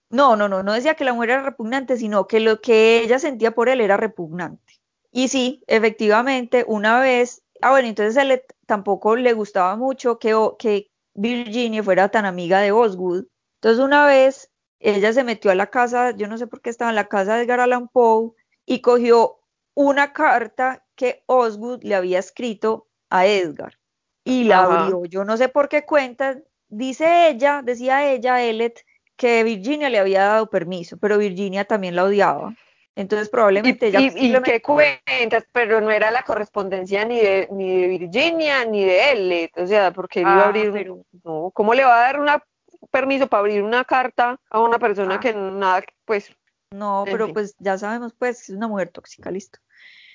No, 0.09 0.35
no, 0.35 0.49
no, 0.49 0.61
no 0.63 0.73
decía 0.73 0.95
que 0.95 1.05
la 1.05 1.13
mujer 1.13 1.29
era 1.31 1.43
repugnante, 1.43 1.95
sino 1.95 2.27
que 2.27 2.41
lo 2.41 2.59
que 2.59 2.99
ella 3.01 3.17
sentía 3.19 3.51
por 3.51 3.69
él 3.69 3.79
era 3.79 3.95
repugnante. 3.95 4.81
Y 5.11 5.29
sí, 5.29 5.63
efectivamente, 5.67 6.65
una 6.67 6.99
vez, 6.99 7.43
ah, 7.61 7.71
bueno, 7.71 7.87
entonces 7.87 8.17
a 8.17 8.23
él 8.23 8.43
tampoco 8.65 9.15
le 9.15 9.33
gustaba 9.33 9.75
mucho 9.77 10.19
que, 10.19 10.35
que 10.59 10.91
Virginia 11.13 11.83
fuera 11.83 12.09
tan 12.09 12.25
amiga 12.25 12.59
de 12.59 12.71
Osgood. 12.71 13.25
Entonces 13.55 13.83
una 13.83 14.05
vez 14.05 14.50
ella 14.81 15.13
se 15.13 15.23
metió 15.23 15.51
a 15.51 15.55
la 15.55 15.67
casa, 15.67 16.11
yo 16.11 16.27
no 16.27 16.37
sé 16.37 16.47
por 16.47 16.61
qué 16.61 16.69
estaba 16.69 16.91
en 16.91 16.95
la 16.95 17.07
casa 17.07 17.35
de 17.35 17.43
Edgar 17.43 17.59
Allan 17.59 17.87
Poe, 17.87 18.31
y 18.65 18.81
cogió 18.81 19.39
una 19.73 20.13
carta 20.13 20.85
que 20.95 21.23
Osgood 21.27 21.83
le 21.83 21.95
había 21.95 22.19
escrito 22.19 22.87
a 23.09 23.25
Edgar 23.25 23.77
y 24.23 24.43
la 24.43 24.63
abrió. 24.63 25.05
Yo 25.05 25.25
no 25.25 25.37
sé 25.37 25.49
por 25.49 25.69
qué 25.69 25.83
cuenta, 25.83 26.37
dice 26.67 27.29
ella, 27.29 27.61
decía 27.63 28.11
ella, 28.11 28.43
Ellet, 28.43 28.85
que 29.15 29.43
Virginia 29.43 29.89
le 29.89 29.99
había 29.99 30.23
dado 30.23 30.49
permiso, 30.49 30.97
pero 30.97 31.17
Virginia 31.17 31.65
también 31.65 31.95
la 31.95 32.05
odiaba. 32.05 32.55
Entonces 32.95 33.29
probablemente 33.29 33.87
ella... 33.87 33.99
¿Y, 34.01 34.33
qué 34.41 34.61
cuentas? 34.61 35.45
Pero 35.51 35.79
no 35.79 35.91
era 35.91 36.11
la 36.11 36.23
correspondencia 36.23 37.05
ni 37.05 37.19
de, 37.19 37.47
ni 37.51 37.81
de 37.81 37.87
Virginia 37.87 38.65
ni 38.65 38.83
de 38.83 39.11
Ellet, 39.11 39.51
o 39.57 39.65
sea, 39.65 39.91
porque 39.91 40.21
iba 40.21 40.33
a 40.33 40.45
ah, 40.45 40.47
abrir... 40.49 40.91
No, 41.23 41.51
¿cómo 41.53 41.73
le 41.73 41.85
va 41.85 41.95
a 41.95 42.05
dar 42.07 42.19
una 42.19 42.43
permiso 42.89 43.27
para 43.27 43.41
abrir 43.41 43.63
una 43.63 43.85
carta 43.85 44.39
a 44.49 44.59
una 44.59 44.79
persona 44.79 45.15
ah. 45.15 45.19
que 45.19 45.33
nada, 45.33 45.83
pues... 46.05 46.35
No, 46.73 47.03
pero 47.05 47.33
pues 47.33 47.53
ya 47.59 47.77
sabemos 47.77 48.13
pues 48.17 48.45
que 48.45 48.53
es 48.53 48.57
una 48.57 48.69
mujer 48.69 48.89
tóxica, 48.89 49.29
listo. 49.29 49.59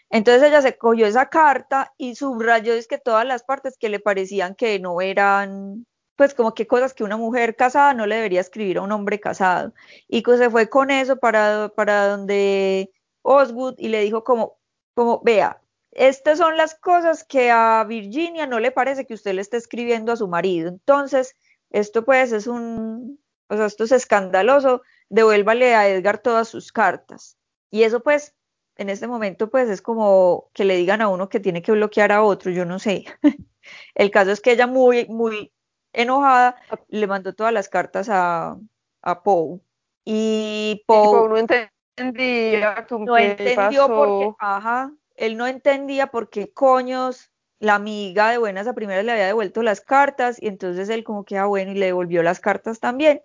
Entonces 0.09 0.43
ella 0.43 0.63
se 0.63 0.79
cogió 0.79 1.07
esa 1.07 1.29
carta 1.29 1.93
y 1.99 2.15
subrayó 2.15 2.73
es 2.73 2.87
que 2.87 2.97
todas 2.99 3.27
las 3.27 3.43
partes 3.43 3.77
que 3.77 3.89
le 3.89 4.01
parecían 4.01 4.55
que 4.55 4.79
no 4.79 5.01
eran, 5.03 5.87
pues 6.17 6.33
como 6.33 6.55
que 6.55 6.67
cosas 6.67 6.95
que 6.95 7.05
una 7.05 7.17
mujer 7.19 7.57
casada 7.57 7.93
no 7.93 8.07
le 8.07 8.17
debería 8.17 8.41
escribir 8.41 8.79
a 8.79 8.83
un 8.83 8.93
hombre 8.93 9.21
casado. 9.21 9.75
Y 10.09 10.23
pues 10.23 10.39
se 10.39 10.49
fue 10.49 10.71
con 10.71 10.91
eso 10.91 11.17
para, 11.17 11.71
para 11.77 12.09
donde 12.09 12.91
Osgood 13.23 13.75
y 13.79 13.89
le 13.89 14.01
dijo 14.01 14.25
como, 14.25 14.59
como, 14.95 15.21
vea, 15.23 15.61
estas 15.91 16.39
son 16.39 16.57
las 16.57 16.75
cosas 16.75 17.25
que 17.25 17.51
a 17.51 17.85
Virginia 17.85 18.47
no 18.47 18.61
le 18.61 18.71
parece 18.71 19.07
que 19.07 19.15
usted 19.15 19.35
le 19.35 19.41
esté 19.41 19.57
escribiendo 19.57 20.13
a 20.13 20.17
su 20.17 20.29
marido. 20.29 20.69
Entonces, 20.69 21.35
esto 21.71 22.05
pues 22.05 22.33
es 22.33 22.47
un, 22.47 23.21
o 23.49 23.57
sea, 23.57 23.67
esto 23.67 23.85
es 23.85 23.93
escandaloso, 23.93 24.83
devuélvale 25.09 25.75
a 25.75 25.89
Edgar 25.89 26.19
todas 26.19 26.49
sus 26.49 26.73
cartas. 26.73 27.39
Y 27.71 27.83
eso 27.83 28.01
pues, 28.01 28.35
en 28.77 28.91
este 28.91 29.07
momento 29.07 29.51
pues 29.51 29.69
es 29.69 29.83
como 29.83 30.51
que 30.53 30.65
le 30.65 30.77
digan 30.77 31.03
a 31.03 31.09
uno 31.09 31.29
que 31.29 31.41
tiene 31.41 31.63
que 31.63 31.73
bloquear 31.73 32.13
a 32.13 32.23
otro, 32.23 32.51
yo 32.51 32.65
no 32.65 32.79
sé. 32.79 33.05
El 33.95 34.11
caso 34.11 34.31
es 34.31 34.41
que 34.41 34.53
ella 34.53 34.67
muy, 34.67 35.07
muy 35.07 35.53
enojada 35.93 36.57
le 36.89 37.07
mandó 37.07 37.35
todas 37.35 37.53
las 37.53 37.69
cartas 37.69 38.09
a, 38.09 38.57
a 39.03 39.23
Poe. 39.23 39.61
Y 40.05 40.85
Poe, 40.87 41.29
no 41.29 41.37
entendía, 41.37 42.87
no 42.91 43.17
entendió 43.17 43.89
porque, 43.89 44.35
ajá, 44.39 44.93
él 45.17 45.37
no 45.37 45.47
entendía 45.47 46.09
por 46.09 46.29
qué 46.31 46.53
coños 46.53 47.33
la 47.59 47.75
amiga 47.75 48.31
de 48.31 48.39
buenas 48.39 48.67
a 48.67 48.75
primeras 48.75 49.05
le 49.05 49.13
había 49.13 49.27
devuelto 49.27 49.63
las 49.63 49.81
cartas 49.81 50.41
y 50.41 50.49
entonces 50.49 50.89
él 50.89 51.05
como 51.05 51.25
que, 51.25 51.39
ah, 51.39 51.47
bueno, 51.47 51.73
y 51.73 51.75
le 51.75 51.87
devolvió 51.87 52.23
las 52.23 52.41
cartas 52.41 52.81
también. 52.81 53.23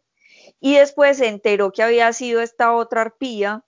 Y 0.60 0.76
después 0.76 1.18
se 1.18 1.28
enteró 1.28 1.72
que 1.72 1.84
había 1.84 2.12
sido 2.14 2.42
esta 2.42 2.74
otra 2.74 3.02
arpía 3.02 3.64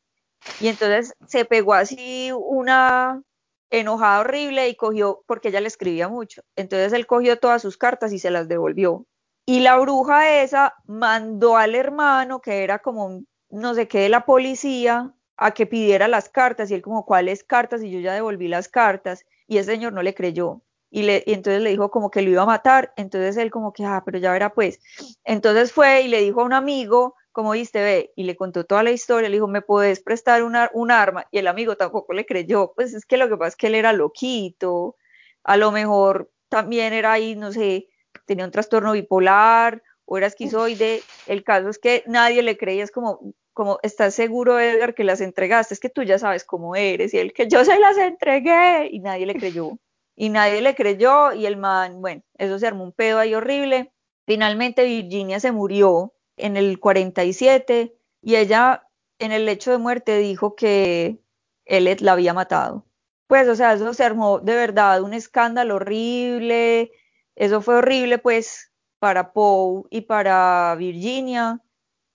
y 0.59 0.67
entonces 0.67 1.13
se 1.27 1.45
pegó 1.45 1.73
así 1.73 2.31
una 2.33 3.21
enojada 3.69 4.21
horrible 4.21 4.69
y 4.69 4.75
cogió, 4.75 5.23
porque 5.25 5.49
ella 5.49 5.61
le 5.61 5.67
escribía 5.67 6.07
mucho, 6.07 6.43
entonces 6.55 6.93
él 6.93 7.07
cogió 7.07 7.39
todas 7.39 7.61
sus 7.61 7.77
cartas 7.77 8.13
y 8.13 8.19
se 8.19 8.31
las 8.31 8.47
devolvió. 8.47 9.05
Y 9.45 9.59
la 9.59 9.77
bruja 9.77 10.41
esa 10.41 10.75
mandó 10.85 11.57
al 11.57 11.75
hermano, 11.75 12.39
que 12.39 12.63
era 12.63 12.79
como 12.79 13.23
no 13.49 13.73
sé 13.73 13.87
qué 13.87 14.01
de 14.01 14.09
la 14.09 14.25
policía, 14.25 15.13
a 15.37 15.51
que 15.51 15.65
pidiera 15.65 16.07
las 16.07 16.29
cartas 16.29 16.69
y 16.71 16.75
él 16.75 16.81
como, 16.81 17.05
¿cuáles 17.05 17.43
cartas? 17.43 17.81
Y 17.83 17.91
yo 17.91 17.99
ya 17.99 18.13
devolví 18.13 18.47
las 18.47 18.69
cartas 18.69 19.25
y 19.47 19.57
ese 19.57 19.71
señor 19.71 19.93
no 19.93 20.03
le 20.03 20.13
creyó. 20.13 20.61
Y, 20.89 21.03
le, 21.03 21.23
y 21.25 21.33
entonces 21.33 21.61
le 21.61 21.71
dijo 21.71 21.89
como 21.89 22.11
que 22.11 22.21
lo 22.21 22.29
iba 22.29 22.43
a 22.43 22.45
matar, 22.45 22.93
entonces 22.97 23.35
él 23.37 23.49
como 23.49 23.73
que, 23.73 23.83
ah, 23.83 24.03
pero 24.05 24.19
ya 24.19 24.31
verá 24.31 24.53
pues. 24.53 24.79
Entonces 25.23 25.71
fue 25.71 26.03
y 26.03 26.07
le 26.07 26.21
dijo 26.21 26.41
a 26.41 26.43
un 26.43 26.53
amigo, 26.53 27.15
como 27.31 27.51
viste, 27.51 27.81
ve, 27.81 28.13
y 28.15 28.23
le 28.25 28.35
contó 28.35 28.63
toda 28.63 28.83
la 28.83 28.91
historia, 28.91 29.27
le 29.27 29.37
dijo, 29.37 29.47
¿me 29.47 29.63
puedes 29.63 30.01
prestar 30.03 30.43
una, 30.43 30.69
un 30.73 30.91
arma? 30.91 31.25
Y 31.31 31.39
el 31.39 31.47
amigo 31.47 31.75
tampoco 31.75 32.13
le 32.13 32.27
creyó, 32.27 32.73
pues 32.75 32.93
es 32.93 33.05
que 33.05 33.17
lo 33.17 33.27
que 33.27 33.37
pasa 33.37 33.49
es 33.49 33.55
que 33.55 33.67
él 33.67 33.75
era 33.75 33.91
loquito, 33.91 34.95
a 35.43 35.57
lo 35.57 35.71
mejor 35.71 36.31
también 36.47 36.93
era 36.93 37.13
ahí, 37.13 37.35
no 37.35 37.51
sé, 37.51 37.87
tenía 38.25 38.45
un 38.45 38.51
trastorno 38.51 38.91
bipolar 38.91 39.81
o 40.05 40.17
era 40.17 40.27
esquizoide, 40.27 41.01
el 41.27 41.43
caso 41.43 41.69
es 41.69 41.79
que 41.79 42.03
nadie 42.07 42.43
le 42.43 42.57
creía, 42.57 42.83
es 42.83 42.91
como, 42.91 43.33
como, 43.53 43.79
¿estás 43.83 44.15
seguro, 44.15 44.59
Edgar, 44.59 44.95
que 44.95 45.03
las 45.03 45.21
entregaste? 45.21 45.73
Es 45.73 45.79
que 45.79 45.89
tú 45.89 46.03
ya 46.03 46.19
sabes 46.19 46.43
cómo 46.43 46.75
eres, 46.75 47.13
y 47.13 47.19
él 47.19 47.33
que 47.33 47.47
yo 47.47 47.63
se 47.65 47.79
las 47.79 47.97
entregué, 47.97 48.89
y 48.91 48.99
nadie 48.99 49.25
le 49.25 49.35
creyó, 49.35 49.77
y 50.15 50.29
nadie 50.29 50.61
le 50.61 50.75
creyó, 50.75 51.33
y 51.33 51.45
el 51.45 51.57
man, 51.57 52.01
bueno, 52.01 52.23
eso 52.37 52.59
se 52.59 52.67
armó 52.67 52.83
un 52.83 52.91
pedo 52.91 53.19
ahí 53.19 53.33
horrible. 53.33 53.91
Finalmente 54.25 54.83
Virginia 54.83 55.39
se 55.39 55.51
murió 55.51 56.13
en 56.37 56.57
el 56.57 56.79
47, 56.79 57.95
y 58.21 58.35
ella 58.35 58.87
en 59.19 59.31
el 59.31 59.45
lecho 59.45 59.71
de 59.71 59.77
muerte 59.77 60.17
dijo 60.17 60.55
que, 60.55 61.19
él 61.65 61.95
la 62.01 62.11
había 62.11 62.33
matado. 62.33 62.85
Pues, 63.27 63.47
o 63.47 63.55
sea, 63.55 63.73
eso 63.73 63.93
se 63.93 64.03
armó 64.03 64.39
de 64.39 64.53
verdad 64.55 65.01
un 65.01 65.13
escándalo 65.13 65.75
horrible, 65.75 66.91
eso 67.35 67.61
fue 67.61 67.75
horrible 67.75 68.17
pues 68.17 68.72
para 69.03 69.33
Poe 69.33 69.83
y 69.89 69.99
para 69.99 70.73
Virginia. 70.77 71.59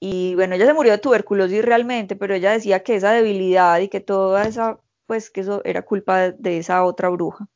Y 0.01 0.35
bueno, 0.37 0.55
ella 0.55 0.65
se 0.65 0.73
murió 0.73 0.93
de 0.93 0.97
tuberculosis 0.97 1.63
realmente, 1.63 2.17
pero 2.17 2.35
ella 2.35 2.53
decía 2.53 2.83
que 2.83 2.95
esa 2.95 3.13
debilidad 3.13 3.79
y 3.81 3.89
que 3.89 4.01
toda 4.01 4.45
esa, 4.47 4.79
pues 5.05 5.29
que 5.29 5.43
eso 5.43 5.61
era 5.67 5.83
culpa 5.83 6.31
de 6.31 6.57
esa 6.57 6.83
otra 6.85 7.11
bruja. 7.11 7.47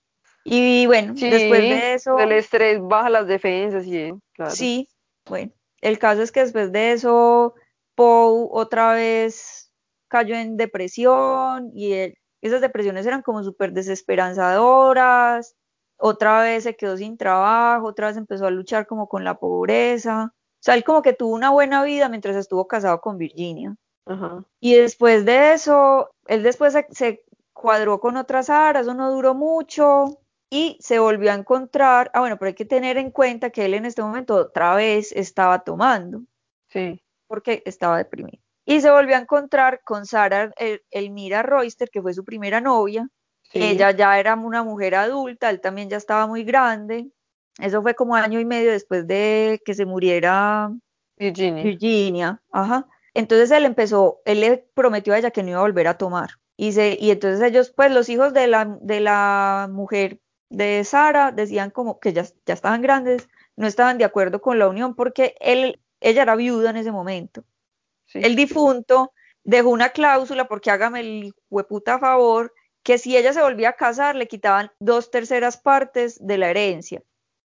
Y 0.45 0.85
bueno, 0.85 1.15
después 1.15 1.63
de 1.63 1.95
eso... 1.95 2.19
El 2.19 2.33
estrés 2.33 2.79
baja 2.83 3.09
las 3.09 3.27
defensas 3.27 3.87
y... 3.87 4.13
Claro. 4.35 4.51
Sí, 4.51 4.87
bueno, 5.27 5.51
el 5.81 5.99
caso 5.99 6.21
es 6.21 6.31
que 6.31 6.41
después 6.41 6.71
de 6.71 6.93
eso, 6.93 7.55
Poe 7.95 8.49
otra 8.51 8.93
vez 8.93 9.73
cayó 10.09 10.35
en 10.35 10.59
depresión 10.59 11.71
y 11.75 11.95
esas 12.43 12.61
depresiones 12.61 13.07
eran 13.07 13.23
como 13.23 13.43
súper 13.43 13.73
desesperanzadoras, 13.73 15.57
otra 16.05 16.43
vez 16.43 16.65
se 16.65 16.75
quedó 16.75 16.97
sin 16.97 17.17
trabajo, 17.17 17.87
otra 17.87 18.09
vez 18.09 18.17
empezó 18.17 18.47
a 18.47 18.51
luchar 18.51 18.89
como 18.89 19.09
con 19.09 19.23
la 19.23 19.39
pobreza. 19.39 20.33
O 20.35 20.59
sea, 20.59 20.75
él 20.75 20.83
como 20.83 21.01
que 21.01 21.13
tuvo 21.13 21.33
una 21.33 21.51
buena 21.51 21.85
vida 21.85 22.09
mientras 22.09 22.35
estuvo 22.35 22.67
casado 22.67 23.01
con 23.01 23.19
Virginia. 23.19 23.77
Y 24.59 24.75
después 24.75 25.25
de 25.25 25.53
eso, 25.53 26.11
él 26.27 26.43
después 26.43 26.77
se, 26.91 27.25
cuadró 27.53 28.01
con 28.01 28.17
otras 28.17 28.51
aras, 28.51 28.83
eso 28.83 28.95
no 28.95 29.13
duró 29.13 29.35
mucho 29.35 30.19
y 30.51 30.77
se 30.81 30.99
volvió 30.99 31.31
a 31.31 31.35
encontrar. 31.35 32.11
Ah, 32.15 32.19
bueno, 32.19 32.37
pero 32.37 32.49
hay 32.49 32.55
que 32.55 32.65
tener 32.65 32.97
en 32.97 33.13
cuenta 33.13 33.51
que 33.51 33.65
él 33.65 33.75
en 33.75 33.87
este 33.87 34.03
momento 34.03 34.35
otra 34.35 34.75
vez 34.75 35.13
estaba 35.13 35.63
tomando. 35.63 36.23
Sí. 36.69 37.01
Porque 37.29 37.63
estaba 37.65 37.99
deprimido. 37.99 38.43
Y 38.65 38.81
se 38.81 38.91
volvió 38.91 39.15
a 39.15 39.21
encontrar 39.21 39.83
con 39.85 40.05
Sara 40.05 40.53
Elmira 40.91 41.45
Royster, 41.45 41.91
que 41.91 42.03
fue 42.03 42.13
su 42.13 42.25
primera 42.25 42.61
novia, 42.61 43.09
ella 43.53 43.91
ya 43.91 44.19
era 44.19 44.35
una 44.35 44.63
mujer 44.63 44.95
adulta, 44.95 45.51
él 45.51 45.61
también 45.61 45.89
ya 45.89 45.97
estaba 45.97 46.27
muy 46.27 46.45
grande. 46.45 47.11
Eso 47.59 47.83
fue 47.83 47.95
como 47.95 48.15
año 48.15 48.41
y 48.41 48.45
medio 48.45 48.73
después 48.73 49.07
de 49.07 49.61
que 49.65 49.75
se 49.75 49.85
muriera 49.85 50.71
Virginia. 51.17 51.63
Virginia. 51.63 52.43
Ajá. 52.51 52.87
Entonces 53.15 53.51
él 53.51 53.65
empezó, 53.65 54.21
él 54.25 54.41
le 54.41 54.67
prometió 54.75 55.13
a 55.13 55.19
ella 55.19 55.31
que 55.31 55.43
no 55.43 55.51
iba 55.51 55.59
a 55.59 55.63
volver 55.63 55.87
a 55.87 55.99
tomar. 55.99 56.31
Y, 56.57 56.73
se, 56.73 56.97
y 56.99 57.11
entonces 57.11 57.43
ellos, 57.43 57.71
pues 57.71 57.93
los 57.93 58.09
hijos 58.09 58.33
de 58.33 58.47
la, 58.47 58.79
de 58.81 59.01
la 59.01 59.69
mujer 59.71 60.21
de 60.49 60.85
Sara 60.85 61.33
decían 61.33 61.71
como 61.71 61.99
que 61.99 62.13
ya, 62.13 62.25
ya 62.47 62.55
estaban 62.55 62.83
grandes, 62.83 63.29
no 63.57 63.67
estaban 63.67 63.99
de 63.99 64.05
acuerdo 64.05 64.41
con 64.41 64.59
la 64.59 64.69
unión 64.69 64.95
porque 64.95 65.35
él, 65.41 65.81
ella 66.01 66.23
era 66.23 66.37
viuda 66.37 66.71
en 66.71 66.77
ese 66.77 66.93
momento. 66.93 67.45
El 68.15 68.37
difunto 68.37 69.13
dejó 69.45 69.71
una 69.71 69.91
cláusula 69.91 70.47
porque 70.47 70.71
hágame 70.71 71.01
el 71.01 71.35
hueputa 71.51 71.99
favor 71.99 72.53
que 72.83 72.99
si 72.99 73.17
ella 73.17 73.33
se 73.33 73.43
volvía 73.43 73.71
a 73.71 73.73
casar 73.75 74.17
le 74.17 74.29
quitaban 74.29 74.71
dos 74.81 75.11
terceras 75.11 75.57
partes 75.57 76.19
de 76.25 76.39
la 76.39 76.51
herencia, 76.51 77.03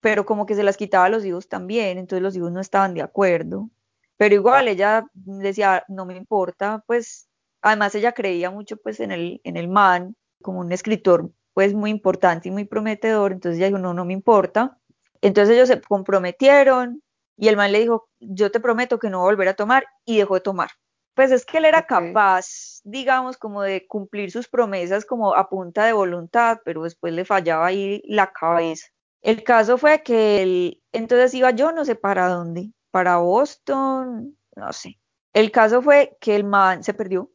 pero 0.02 0.26
como 0.26 0.46
que 0.46 0.56
se 0.56 0.64
las 0.64 0.78
quitaba 0.78 1.06
a 1.06 1.10
los 1.10 1.26
hijos 1.26 1.48
también, 1.48 1.98
entonces 1.98 2.22
los 2.22 2.36
hijos 2.36 2.52
no 2.52 2.62
estaban 2.62 2.94
de 2.94 3.02
acuerdo. 3.02 3.70
Pero 4.18 4.36
igual 4.36 4.68
ella 4.68 5.06
decía, 5.14 5.84
no 5.90 6.06
me 6.06 6.16
importa, 6.16 6.84
pues 6.88 7.28
además 7.62 7.96
ella 7.96 8.14
creía 8.14 8.52
mucho 8.52 8.78
pues 8.78 9.00
en 9.00 9.12
el, 9.12 9.42
en 9.44 9.58
el 9.58 9.68
man 9.68 10.16
como 10.42 10.60
un 10.60 10.72
escritor 10.72 11.32
pues 11.54 11.74
muy 11.74 11.90
importante 11.90 12.50
y 12.50 12.52
muy 12.52 12.66
prometedor, 12.66 13.32
entonces 13.32 13.58
ella 13.58 13.68
dijo, 13.68 13.80
no, 13.80 13.94
no 13.94 14.06
me 14.06 14.14
importa. 14.14 14.78
Entonces 15.22 15.56
ellos 15.56 15.70
se 15.70 15.82
comprometieron 15.82 17.02
y 17.38 17.48
el 17.48 17.58
man 17.58 17.72
le 17.72 17.80
dijo, 17.80 18.10
yo 18.20 18.52
te 18.52 18.60
prometo 18.60 19.00
que 19.00 19.10
no 19.10 19.20
voy 19.20 19.28
a 19.28 19.32
volver 19.32 19.48
a 19.48 19.56
tomar 19.56 19.86
y 20.06 20.18
dejó 20.18 20.36
de 20.36 20.42
tomar. 20.42 20.70
Pues 21.16 21.32
es 21.32 21.46
que 21.46 21.60
él 21.60 21.66
era 21.66 21.88
capaz, 21.88 22.82
digamos, 22.84 23.38
como 23.38 23.62
de 23.62 23.88
cumplir 23.88 24.32
sus 24.32 24.50
promesas 24.50 25.06
como 25.06 25.34
a 25.34 25.50
punta 25.50 25.86
de 25.86 25.94
voluntad, 25.94 26.60
pero 26.66 26.84
después 26.84 27.14
le 27.14 27.24
fallaba 27.24 27.68
ahí 27.68 28.02
la 28.06 28.34
cabeza. 28.34 28.88
El 29.22 29.42
caso 29.44 29.78
fue 29.78 30.04
que 30.04 30.44
él, 30.44 30.84
entonces 30.92 31.34
iba 31.34 31.52
yo 31.52 31.72
no 31.72 31.86
sé 31.86 31.96
para 31.96 32.28
dónde, 32.28 32.72
para 32.92 33.18
Boston, 33.18 34.38
no 34.58 34.74
sé. 34.74 35.00
El 35.32 35.52
caso 35.52 35.82
fue 35.82 36.18
que 36.20 36.36
el 36.36 36.44
man 36.44 36.84
se 36.84 36.94
perdió. 36.94 37.32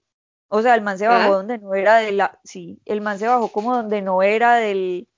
O 0.49 0.61
sea, 0.61 0.75
el 0.75 0.83
man 0.83 0.99
se 0.99 1.09
bajó 1.09 1.33
¿Ah? 1.33 1.37
donde 1.37 1.57
no 1.57 1.75
era 1.75 1.97
de 1.97 2.13
la, 2.13 2.39
sí, 2.45 2.83
el 2.85 3.01
man 3.01 3.19
se 3.19 3.29
bajó 3.29 3.49
como 3.51 3.75
donde 3.75 4.03
no 4.03 4.23
era 4.23 4.57
del, 4.57 5.09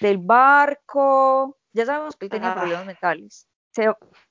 del 0.00 0.18
barco. 0.18 1.58
Ya 1.72 1.86
sabemos 1.86 2.14
que 2.14 2.26
él 2.26 2.30
tenía 2.30 2.54
problemas 2.54 2.86
mentales 2.86 3.48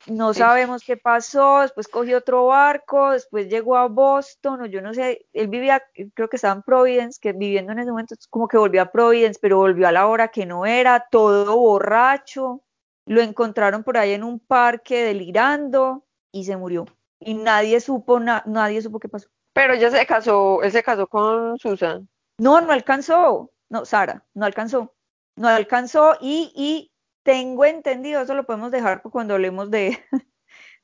no 0.07 0.33
sabemos 0.33 0.83
qué 0.83 0.97
pasó, 0.97 1.61
después 1.61 1.87
cogió 1.87 2.17
otro 2.19 2.47
barco, 2.47 3.11
después 3.11 3.49
llegó 3.49 3.77
a 3.77 3.87
Boston, 3.87 4.61
o 4.61 4.65
yo 4.65 4.81
no 4.81 4.93
sé, 4.93 5.25
él 5.33 5.47
vivía, 5.47 5.83
creo 6.13 6.29
que 6.29 6.35
estaba 6.35 6.55
en 6.55 6.63
Providence, 6.63 7.19
que 7.19 7.33
viviendo 7.33 7.71
en 7.71 7.79
ese 7.79 7.91
momento, 7.91 8.15
como 8.29 8.47
que 8.47 8.57
volvió 8.57 8.81
a 8.81 8.91
Providence, 8.91 9.39
pero 9.41 9.57
volvió 9.57 9.87
a 9.87 9.91
la 9.91 10.07
hora 10.07 10.27
que 10.29 10.45
no 10.45 10.65
era, 10.65 11.07
todo 11.09 11.57
borracho, 11.57 12.63
lo 13.05 13.21
encontraron 13.21 13.83
por 13.83 13.97
ahí 13.97 14.13
en 14.13 14.23
un 14.23 14.39
parque 14.39 15.03
delirando 15.03 16.05
y 16.31 16.45
se 16.45 16.57
murió. 16.57 16.85
Y 17.19 17.33
nadie 17.33 17.79
supo, 17.79 18.19
nadie 18.19 18.81
supo 18.81 18.99
qué 18.99 19.09
pasó. 19.09 19.29
Pero 19.53 19.75
ya 19.75 19.91
se 19.91 20.05
casó, 20.05 20.63
él 20.63 20.71
se 20.71 20.83
casó 20.83 21.07
con 21.07 21.57
Susan. 21.59 22.07
No, 22.37 22.61
no 22.61 22.71
alcanzó, 22.71 23.51
no, 23.69 23.85
Sara, 23.85 24.25
no 24.33 24.45
alcanzó, 24.45 24.93
no 25.35 25.47
alcanzó 25.47 26.15
y, 26.21 26.51
y 26.55 26.90
tengo 27.23 27.65
entendido, 27.65 28.21
eso 28.21 28.33
lo 28.33 28.45
podemos 28.45 28.71
dejar 28.71 29.01
cuando 29.03 29.35
hablemos 29.35 29.69
de, 29.71 29.97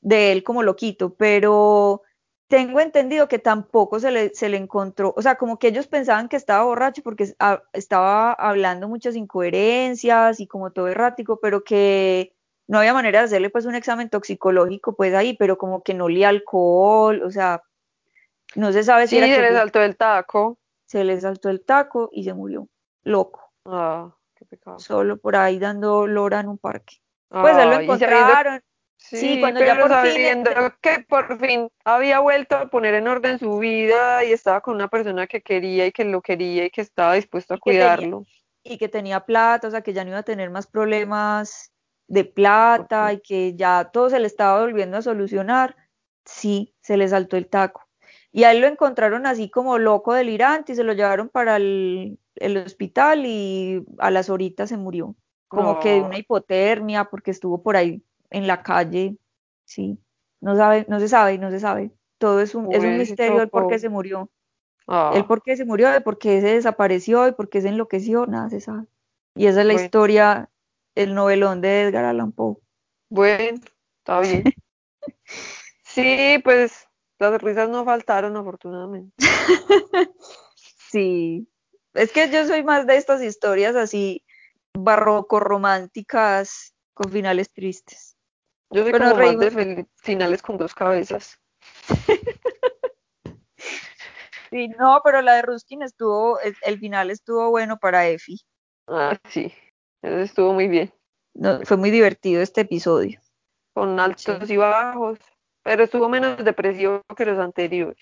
de 0.02 0.32
él 0.32 0.44
como 0.44 0.64
loquito, 0.64 1.16
pero 1.16 2.04
tengo 2.48 2.80
entendido 2.80 3.28
que 3.28 3.40
tampoco 3.40 4.00
se 4.00 4.12
le, 4.12 4.30
se 4.34 4.50
le 4.50 4.58
encontró, 4.58 5.14
o 5.18 5.22
sea, 5.22 5.36
como 5.36 5.60
que 5.60 5.68
ellos 5.68 5.88
pensaban 5.88 6.30
que 6.30 6.38
estaba 6.38 6.64
borracho 6.64 7.04
porque 7.04 7.36
estaba 7.74 8.34
hablando 8.34 8.88
muchas 8.88 9.16
incoherencias 9.16 10.40
y 10.40 10.48
como 10.48 10.72
todo 10.72 10.88
errático, 10.88 11.40
pero 11.42 11.64
que 11.64 12.34
no 12.68 12.80
había 12.80 12.94
manera 12.94 13.20
de 13.20 13.26
hacerle 13.26 13.50
pues 13.50 13.66
un 13.66 13.76
examen 13.76 14.10
toxicológico 14.10 14.96
pues 14.96 15.14
ahí, 15.14 15.36
pero 15.38 15.58
como 15.58 15.84
que 15.84 15.94
no 15.94 16.06
olía 16.06 16.30
alcohol, 16.30 17.22
o 17.24 17.32
sea, 17.32 17.64
no 18.56 18.72
se 18.72 18.84
sabe 18.84 19.08
si 19.08 19.18
era 19.18 19.28
se 19.28 19.42
le 19.42 19.52
saltó 19.52 19.82
el 19.82 19.98
taco. 19.98 20.58
Se 20.86 21.04
le 21.04 21.20
saltó 21.20 21.50
el 21.50 21.66
taco 21.66 22.10
y 22.14 22.24
se 22.24 22.34
murió, 22.34 22.70
loco. 23.04 23.52
Ah. 23.66 24.17
Solo 24.78 25.18
por 25.18 25.36
ahí 25.36 25.60
dando 25.60 26.08
lora 26.08 26.40
en 26.40 26.50
un 26.50 26.58
parque. 26.58 26.98
Pues 27.30 27.58
él 27.58 27.70
lo 27.70 27.80
encontraron. 27.80 28.62
Sí, 28.98 29.40
cuando 29.40 29.64
ya 29.64 29.80
por 29.80 29.94
fin... 30.08 30.44
que 30.82 31.06
por 31.08 31.40
fin 31.40 31.70
había 31.86 32.20
vuelto 32.20 32.56
a 32.56 32.68
poner 32.68 32.96
en 32.96 33.08
orden 33.08 33.40
su 33.40 33.60
vida 33.60 34.24
y 34.26 34.32
estaba 34.32 34.62
con 34.62 34.76
una 34.76 34.88
persona 34.88 35.28
que 35.28 35.42
quería 35.42 35.86
y 35.86 35.92
que 35.92 36.04
lo 36.04 36.22
quería 36.22 36.66
y 36.66 36.72
que 36.72 36.82
estaba 36.82 37.14
dispuesto 37.14 37.54
a 37.54 37.60
cuidarlo. 37.60 38.26
y 38.64 38.78
que 38.78 38.90
tenía 38.90 39.22
plata, 39.22 39.68
o 39.68 39.72
sea, 39.72 39.82
que 39.82 39.94
ya 39.94 40.04
no 40.04 40.10
iba 40.10 40.20
a 40.20 40.24
tener 40.24 40.50
más 40.50 40.68
problemas 40.68 41.72
de 42.08 42.26
plata 42.26 43.14
y 43.14 43.22
que 43.22 43.56
ya 43.56 43.90
todo 43.94 44.10
se 44.10 44.20
le 44.20 44.28
estaba 44.28 44.60
volviendo 44.60 44.98
a 44.98 45.02
solucionar. 45.02 45.76
Sí, 46.26 46.76
se 46.82 46.98
le 46.98 47.08
saltó 47.08 47.38
el 47.38 47.48
taco. 47.48 47.88
Y 48.32 48.44
a 48.44 48.52
él 48.52 48.60
lo 48.60 48.68
encontraron 48.68 49.26
así 49.26 49.50
como 49.50 49.78
loco, 49.78 50.14
delirante, 50.14 50.74
y 50.74 50.76
se 50.76 50.84
lo 50.84 50.94
llevaron 50.94 51.30
para 51.30 51.56
el, 51.56 52.20
hospital 52.58 53.26
y 53.26 53.86
a 53.98 54.12
las 54.12 54.30
horitas 54.30 54.70
se 54.70 54.78
murió. 54.78 55.16
Como 55.48 55.80
que 55.80 55.94
de 55.94 56.02
una 56.02 56.18
hipotermia, 56.18 57.06
porque 57.06 57.32
estuvo 57.32 57.64
por 57.64 57.78
ahí 57.78 58.04
en 58.30 58.48
la 58.48 58.64
calle. 58.64 59.18
Sí, 59.66 59.98
no, 60.42 60.56
sabe, 60.56 60.86
no 60.90 61.00
se 61.00 61.08
sabe, 61.08 61.38
no 61.38 61.52
se 61.52 61.60
sabe. 61.60 61.92
Todo 62.18 62.42
es 62.42 62.56
un, 62.56 62.72
es 62.74 62.84
un 62.84 62.98
misterio 62.98 63.42
el 63.42 63.50
por 63.50 63.68
qué 63.68 63.80
se 63.80 63.90
murió. 63.90 64.30
El 65.14 65.26
por 65.26 65.42
qué 65.44 65.58
se 65.58 65.66
murió, 65.66 65.94
el 65.94 66.02
por 66.02 66.18
qué 66.18 66.40
se 66.40 66.48
desapareció, 66.48 67.28
y 67.28 67.34
por 67.34 67.50
qué 67.50 67.62
se 67.62 67.68
enloqueció, 67.68 68.26
nada 68.26 68.50
se 68.50 68.62
sabe. 68.62 68.86
Y 69.36 69.48
esa 69.48 69.62
es 69.62 69.68
la 69.68 69.74
historia, 69.74 70.50
el 70.96 71.14
novelón 71.14 71.62
de 71.62 71.82
Edgar 71.84 72.06
Allan 72.06 72.32
Poe. 72.32 72.56
Bueno, 73.10 73.60
está 74.00 74.22
bien. 74.22 74.44
sí, 75.84 76.40
pues 76.44 76.88
las 77.20 77.42
risas 77.42 77.70
no 77.70 77.84
faltaron, 77.84 78.36
afortunadamente. 78.38 79.14
sí, 80.56 81.50
es 81.98 82.12
que 82.12 82.30
yo 82.30 82.46
soy 82.46 82.64
más 82.64 82.88
de 82.88 82.98
estas 82.98 83.22
historias 83.22 83.76
así 83.76 84.24
barroco 84.74 85.40
románticas 85.40 86.74
con 86.94 87.12
finales 87.12 87.52
tristes. 87.52 88.16
Yo 88.70 88.84
soy 88.84 88.92
como 88.92 89.16
más 89.16 89.40
de 89.40 89.86
finales 89.96 90.42
con 90.42 90.58
dos 90.58 90.74
cabezas. 90.74 91.40
sí, 94.52 94.68
no, 94.80 95.02
pero 95.04 95.22
la 95.22 95.36
de 95.36 95.42
Ruskin 95.42 95.82
estuvo, 95.82 96.40
el, 96.40 96.80
final 96.80 97.12
estuvo 97.12 97.50
bueno 97.50 97.78
para 97.78 98.08
Effie. 98.08 98.40
Ah, 98.88 99.18
sí, 99.30 99.54
estuvo 100.02 100.54
muy 100.54 100.68
bien. 100.68 100.94
No, 101.34 101.62
fue 101.66 101.78
muy 101.78 101.92
divertido 101.92 102.42
este 102.42 102.62
episodio. 102.62 103.20
Con 103.74 104.00
altos 104.00 104.50
y 104.50 104.58
bajos 104.58 105.20
pero 105.68 105.84
estuvo 105.84 106.08
menos 106.08 106.42
depresivo 106.46 107.04
que 107.18 107.26
los 107.26 107.38
anteriores. 107.40 107.98